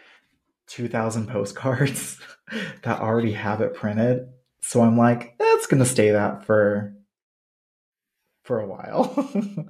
2,000 0.68 1.28
postcards 1.28 2.20
that 2.84 3.00
already 3.00 3.34
have 3.34 3.62
it 3.62 3.74
printed. 3.74 4.30
So 4.68 4.82
I'm 4.82 4.98
like, 4.98 5.38
that's 5.40 5.66
going 5.66 5.82
to 5.82 5.90
stay 5.90 6.12
that 6.12 6.44
for 6.44 6.94
for 8.44 8.60
a 8.60 8.68
while. 8.68 9.16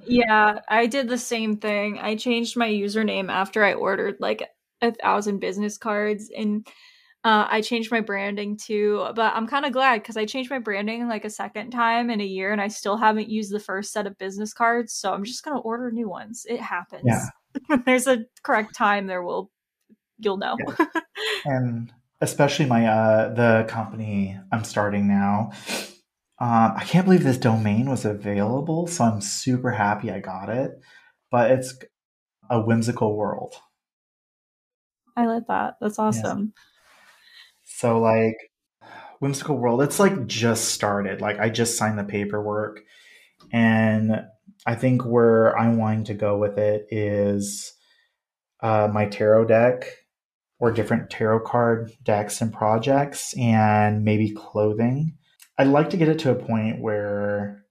yeah, 0.08 0.58
I 0.68 0.86
did 0.86 1.08
the 1.08 1.18
same 1.18 1.56
thing. 1.58 2.00
I 2.00 2.16
changed 2.16 2.56
my 2.56 2.68
username 2.68 3.30
after 3.30 3.62
I 3.62 3.74
ordered 3.74 4.16
like 4.18 4.42
a 4.82 4.92
thousand 4.92 5.38
business 5.38 5.78
cards 5.78 6.32
and 6.36 6.66
uh, 7.22 7.46
I 7.48 7.60
changed 7.60 7.92
my 7.92 8.00
branding 8.00 8.56
too, 8.56 9.06
but 9.14 9.34
I'm 9.34 9.46
kind 9.46 9.64
of 9.64 9.72
glad 9.72 10.02
because 10.02 10.16
I 10.16 10.24
changed 10.24 10.50
my 10.50 10.58
branding 10.58 11.06
like 11.06 11.24
a 11.24 11.30
second 11.30 11.70
time 11.70 12.10
in 12.10 12.20
a 12.20 12.24
year, 12.24 12.50
and 12.50 12.60
I 12.60 12.68
still 12.68 12.96
haven't 12.96 13.28
used 13.28 13.52
the 13.52 13.60
first 13.60 13.92
set 13.92 14.06
of 14.06 14.18
business 14.18 14.52
cards. 14.52 14.94
So 14.94 15.12
I'm 15.12 15.24
just 15.24 15.44
gonna 15.44 15.60
order 15.60 15.92
new 15.92 16.08
ones. 16.08 16.44
It 16.48 16.60
happens. 16.60 17.04
Yeah. 17.04 17.76
There's 17.86 18.08
a 18.08 18.24
correct 18.42 18.74
time. 18.74 19.06
There 19.06 19.22
will, 19.22 19.50
you'll 20.18 20.38
know. 20.38 20.56
Yeah. 20.66 20.86
and 21.44 21.92
especially 22.20 22.66
my 22.66 22.86
uh 22.86 23.34
the 23.34 23.66
company 23.68 24.38
I'm 24.52 24.64
starting 24.64 25.08
now. 25.08 25.52
Um, 26.40 26.74
I 26.76 26.84
can't 26.84 27.04
believe 27.04 27.24
this 27.24 27.38
domain 27.38 27.90
was 27.90 28.04
available, 28.04 28.86
so 28.86 29.04
I'm 29.04 29.20
super 29.20 29.72
happy 29.72 30.10
I 30.10 30.20
got 30.20 30.48
it. 30.48 30.70
But 31.30 31.50
it's 31.50 31.74
a 32.48 32.60
whimsical 32.60 33.16
world. 33.16 33.54
I 35.16 35.26
like 35.26 35.48
that. 35.48 35.74
That's 35.80 35.98
awesome. 35.98 36.52
Yeah. 36.54 36.62
So 37.64 38.00
like 38.00 38.36
Whimsical 39.20 39.56
World, 39.56 39.82
it's 39.82 39.98
like 39.98 40.26
just 40.26 40.66
started. 40.66 41.20
Like 41.20 41.40
I 41.40 41.48
just 41.48 41.76
signed 41.76 41.98
the 41.98 42.04
paperwork 42.04 42.82
and 43.52 44.24
I 44.66 44.74
think 44.74 45.04
where 45.04 45.58
I'm 45.58 45.76
wanting 45.76 46.04
to 46.04 46.14
go 46.14 46.38
with 46.38 46.58
it 46.58 46.86
is 46.90 47.72
uh, 48.60 48.88
my 48.92 49.06
tarot 49.06 49.46
deck 49.46 49.86
or 50.58 50.72
different 50.72 51.10
tarot 51.10 51.40
card 51.40 51.92
decks 52.02 52.40
and 52.40 52.52
projects 52.52 53.36
and 53.38 54.04
maybe 54.04 54.30
clothing. 54.30 55.16
I'd 55.56 55.68
like 55.68 55.90
to 55.90 55.96
get 55.96 56.08
it 56.08 56.18
to 56.20 56.30
a 56.30 56.34
point 56.34 56.80
where 56.80 57.64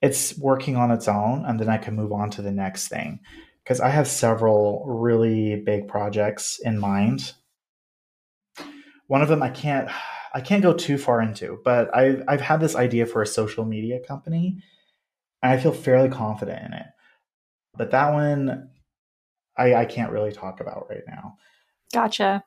it's 0.00 0.36
working 0.38 0.76
on 0.76 0.90
its 0.90 1.08
own 1.08 1.44
and 1.44 1.58
then 1.58 1.68
I 1.68 1.78
can 1.78 1.94
move 1.94 2.12
on 2.12 2.30
to 2.30 2.42
the 2.42 2.52
next 2.52 2.88
thing. 2.88 3.20
Because 3.62 3.80
I 3.80 3.90
have 3.90 4.08
several 4.08 4.84
really 4.86 5.56
big 5.56 5.86
projects 5.86 6.58
in 6.64 6.78
mind 6.78 7.34
one 9.12 9.20
of 9.20 9.28
them 9.28 9.42
I 9.42 9.50
can't 9.50 9.90
I 10.34 10.40
can't 10.40 10.62
go 10.62 10.72
too 10.72 10.96
far 10.96 11.20
into, 11.20 11.60
but 11.64 11.94
I've 11.94 12.22
I've 12.26 12.40
had 12.40 12.60
this 12.60 12.74
idea 12.74 13.04
for 13.04 13.20
a 13.20 13.26
social 13.26 13.66
media 13.66 14.00
company, 14.00 14.62
and 15.42 15.52
I 15.52 15.58
feel 15.58 15.72
fairly 15.72 16.08
confident 16.08 16.64
in 16.64 16.72
it. 16.72 16.86
But 17.76 17.90
that 17.90 18.14
one, 18.14 18.70
I 19.54 19.74
I 19.74 19.84
can't 19.84 20.12
really 20.12 20.32
talk 20.32 20.60
about 20.60 20.86
right 20.88 21.02
now. 21.06 21.36
Gotcha. 21.92 22.44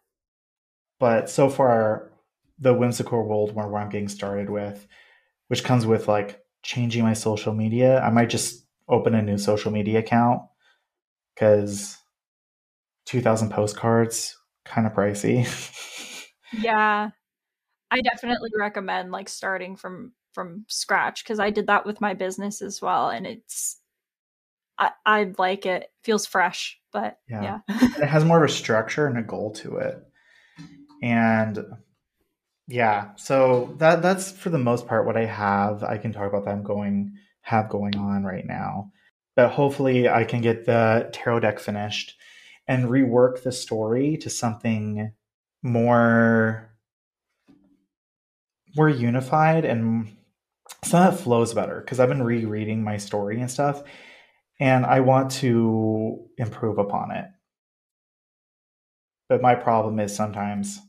But 0.99 1.29
so 1.29 1.49
far, 1.49 2.11
the 2.59 2.73
whimsical 2.73 3.23
world 3.23 3.53
where, 3.53 3.67
where 3.67 3.81
I'm 3.81 3.89
getting 3.89 4.07
started 4.07 4.49
with, 4.49 4.87
which 5.47 5.63
comes 5.63 5.85
with 5.85 6.07
like 6.07 6.41
changing 6.63 7.03
my 7.03 7.13
social 7.13 7.53
media, 7.53 7.99
I 8.01 8.09
might 8.09 8.29
just 8.29 8.65
open 8.87 9.13
a 9.13 9.21
new 9.21 9.37
social 9.37 9.71
media 9.71 9.99
account 9.99 10.43
because 11.33 11.97
2,000 13.05 13.49
postcards 13.49 14.37
kind 14.63 14.87
of 14.87 14.93
pricey. 14.93 15.45
Yeah. 16.53 17.09
I 17.91 18.01
definitely 18.01 18.49
recommend 18.57 19.11
like 19.11 19.29
starting 19.29 19.75
from 19.75 20.13
from 20.33 20.65
scratch 20.67 21.23
because 21.23 21.39
I 21.39 21.49
did 21.49 21.67
that 21.67 21.85
with 21.85 22.01
my 22.01 22.13
business 22.13 22.61
as 22.61 22.81
well 22.81 23.09
and 23.09 23.25
it's 23.25 23.79
I, 24.77 24.91
I 25.05 25.33
like 25.37 25.65
it. 25.65 25.91
Feels 26.03 26.25
fresh, 26.25 26.79
but 26.91 27.17
yeah. 27.29 27.59
yeah. 27.69 27.79
it 27.97 28.07
has 28.07 28.25
more 28.25 28.43
of 28.43 28.49
a 28.49 28.53
structure 28.53 29.07
and 29.07 29.17
a 29.17 29.23
goal 29.23 29.51
to 29.53 29.77
it. 29.77 29.97
And 31.01 31.59
yeah, 32.67 33.09
so 33.15 33.75
that 33.77 34.01
that's 34.01 34.31
for 34.31 34.49
the 34.49 34.57
most 34.57 34.87
part 34.87 35.05
what 35.05 35.17
I 35.17 35.25
have. 35.25 35.83
I 35.83 35.97
can 35.97 36.11
talk 36.13 36.27
about 36.27 36.45
that 36.45 36.51
I'm 36.51 36.63
going 36.63 37.13
have 37.41 37.69
going 37.69 37.95
on 37.95 38.23
right 38.23 38.45
now. 38.45 38.91
But 39.35 39.51
hopefully 39.51 40.09
I 40.09 40.23
can 40.23 40.41
get 40.41 40.65
the 40.65 41.09
tarot 41.13 41.41
deck 41.41 41.59
finished 41.59 42.15
and 42.67 42.85
rework 42.85 43.43
the 43.43 43.51
story 43.51 44.17
to 44.17 44.29
something 44.29 45.11
more 45.61 46.71
more 48.75 48.89
unified 48.89 49.63
and 49.63 50.15
some 50.83 50.99
that 50.99 51.19
flows 51.19 51.53
better 51.53 51.79
because 51.79 51.99
I've 51.99 52.09
been 52.09 52.23
rereading 52.23 52.83
my 52.83 52.97
story 52.97 53.39
and 53.39 53.49
stuff 53.49 53.83
and 54.59 54.85
I 54.85 55.01
want 55.01 55.31
to 55.31 56.25
improve 56.37 56.77
upon 56.77 57.11
it. 57.11 57.25
But 59.27 59.41
my 59.41 59.55
problem 59.55 59.99
is 59.99 60.15
sometimes 60.15 60.79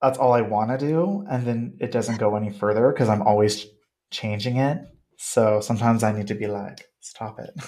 that's 0.00 0.18
all 0.18 0.32
I 0.32 0.42
want 0.42 0.70
to 0.70 0.86
do 0.86 1.24
and 1.30 1.46
then 1.46 1.76
it 1.80 1.90
doesn't 1.90 2.18
go 2.18 2.36
any 2.36 2.50
further 2.50 2.92
because 2.92 3.08
I'm 3.08 3.22
always 3.22 3.66
changing 4.10 4.56
it. 4.56 4.78
So 5.18 5.60
sometimes 5.60 6.02
I 6.02 6.12
need 6.12 6.28
to 6.28 6.34
be 6.34 6.46
like, 6.46 6.84
stop 7.00 7.38
it. 7.38 7.54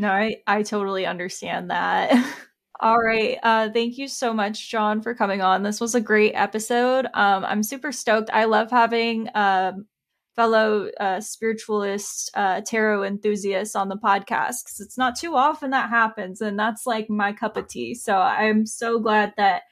No, 0.00 0.10
I, 0.10 0.36
I 0.46 0.62
totally 0.62 1.06
understand 1.06 1.70
that. 1.70 2.12
All 2.80 2.96
right. 2.96 3.36
Uh, 3.42 3.68
thank 3.70 3.98
you 3.98 4.06
so 4.06 4.32
much, 4.32 4.70
John, 4.70 5.02
for 5.02 5.12
coming 5.12 5.40
on. 5.40 5.64
This 5.64 5.80
was 5.80 5.96
a 5.96 6.00
great 6.00 6.34
episode. 6.34 7.06
Um, 7.14 7.44
I'm 7.44 7.64
super 7.64 7.90
stoked. 7.90 8.30
I 8.32 8.44
love 8.44 8.70
having 8.70 9.28
um, 9.34 9.86
fellow 10.38 10.88
uh, 11.00 11.20
spiritualist 11.20 12.30
uh, 12.34 12.60
tarot 12.60 13.02
enthusiasts 13.02 13.74
on 13.74 13.88
the 13.88 13.96
podcast 13.96 14.62
because 14.62 14.78
it's 14.78 14.96
not 14.96 15.16
too 15.16 15.34
often 15.34 15.70
that 15.70 15.90
happens. 15.90 16.40
And 16.40 16.56
that's 16.56 16.86
like 16.86 17.10
my 17.10 17.32
cup 17.32 17.56
of 17.56 17.66
tea. 17.66 17.96
So 17.96 18.16
I'm 18.16 18.64
so 18.64 19.00
glad 19.00 19.34
that 19.36 19.62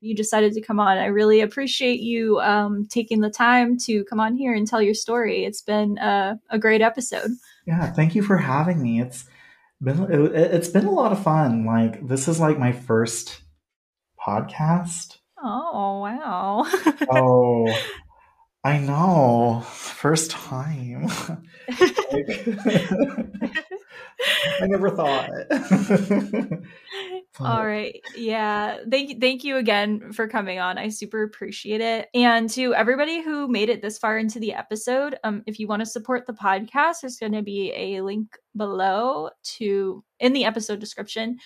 you 0.00 0.16
decided 0.16 0.54
to 0.54 0.60
come 0.60 0.80
on. 0.80 0.98
I 0.98 1.04
really 1.04 1.40
appreciate 1.40 2.00
you 2.00 2.40
um, 2.40 2.88
taking 2.90 3.20
the 3.20 3.30
time 3.30 3.78
to 3.84 4.02
come 4.06 4.18
on 4.18 4.34
here 4.34 4.52
and 4.52 4.66
tell 4.66 4.82
your 4.82 4.92
story. 4.92 5.44
It's 5.44 5.62
been 5.62 5.98
a, 5.98 6.36
a 6.50 6.58
great 6.58 6.82
episode. 6.82 7.30
Yeah, 7.64 7.92
thank 7.92 8.16
you 8.16 8.24
for 8.24 8.38
having 8.38 8.82
me. 8.82 9.00
It's 9.00 9.24
been 9.80 10.02
it, 10.10 10.34
it's 10.34 10.68
been 10.68 10.86
a 10.86 10.90
lot 10.90 11.12
of 11.12 11.22
fun. 11.22 11.64
Like 11.64 12.08
this 12.08 12.26
is 12.26 12.40
like 12.40 12.58
my 12.58 12.72
first 12.72 13.40
podcast. 14.20 15.18
Oh 15.40 16.00
wow! 16.00 16.64
oh, 17.08 17.78
I 18.64 18.78
know, 18.78 19.64
first 19.66 20.30
time. 20.30 21.08
I 24.60 24.66
never 24.66 24.90
thought. 24.90 25.30
All 27.40 27.66
right. 27.66 28.00
Yeah. 28.14 28.78
Thank 28.88 29.10
you. 29.10 29.18
Thank 29.18 29.42
you 29.42 29.56
again 29.56 30.12
for 30.12 30.28
coming 30.28 30.58
on. 30.58 30.78
I 30.78 30.90
super 30.90 31.22
appreciate 31.22 31.80
it. 31.80 32.08
And 32.14 32.48
to 32.50 32.74
everybody 32.74 33.22
who 33.22 33.48
made 33.48 33.68
it 33.68 33.82
this 33.82 33.98
far 33.98 34.18
into 34.18 34.38
the 34.38 34.52
episode, 34.52 35.16
um, 35.24 35.42
if 35.46 35.58
you 35.58 35.66
want 35.66 35.80
to 35.80 35.86
support 35.86 36.26
the 36.26 36.34
podcast, 36.34 37.00
there's 37.00 37.16
going 37.16 37.32
to 37.32 37.42
be 37.42 37.72
a 37.74 38.02
link 38.02 38.38
below 38.56 39.30
to 39.42 40.04
in 40.20 40.34
the 40.34 40.44
episode 40.44 40.78
description 40.78 41.38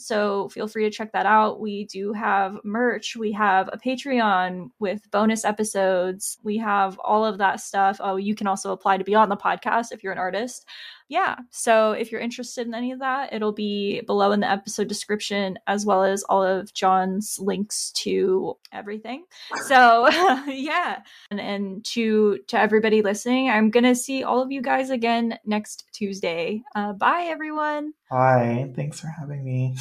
so 0.00 0.48
feel 0.48 0.66
free 0.66 0.84
to 0.84 0.90
check 0.90 1.12
that 1.12 1.26
out. 1.26 1.60
We 1.60 1.84
do 1.84 2.12
have 2.12 2.58
merch. 2.64 3.16
We 3.16 3.32
have 3.32 3.68
a 3.72 3.78
Patreon 3.78 4.70
with 4.78 5.10
bonus 5.10 5.44
episodes. 5.44 6.38
We 6.42 6.56
have 6.58 6.98
all 7.00 7.24
of 7.24 7.38
that 7.38 7.60
stuff. 7.60 7.98
Oh, 8.00 8.16
you 8.16 8.34
can 8.34 8.46
also 8.46 8.72
apply 8.72 8.98
to 8.98 9.04
be 9.04 9.14
on 9.14 9.28
the 9.28 9.36
podcast 9.36 9.92
if 9.92 10.02
you're 10.02 10.12
an 10.12 10.18
artist 10.18 10.66
yeah, 11.10 11.34
so 11.50 11.90
if 11.90 12.12
you're 12.12 12.20
interested 12.20 12.68
in 12.68 12.72
any 12.72 12.92
of 12.92 13.00
that, 13.00 13.32
it'll 13.32 13.50
be 13.50 14.00
below 14.02 14.30
in 14.30 14.38
the 14.38 14.48
episode 14.48 14.86
description, 14.86 15.58
as 15.66 15.84
well 15.84 16.04
as 16.04 16.22
all 16.22 16.44
of 16.44 16.72
John's 16.72 17.36
links 17.40 17.90
to 17.96 18.56
everything. 18.72 19.24
So 19.66 20.08
yeah, 20.46 21.00
and, 21.32 21.40
and 21.40 21.84
to 21.86 22.38
to 22.46 22.60
everybody 22.60 23.02
listening, 23.02 23.50
I'm 23.50 23.70
gonna 23.70 23.96
see 23.96 24.22
all 24.22 24.40
of 24.40 24.52
you 24.52 24.62
guys 24.62 24.90
again 24.90 25.36
next 25.44 25.88
Tuesday. 25.92 26.62
Uh, 26.76 26.92
bye, 26.92 27.26
everyone. 27.28 27.92
Hi, 28.12 28.70
Thanks 28.76 29.00
for 29.00 29.08
having 29.08 29.44
me. 29.44 29.76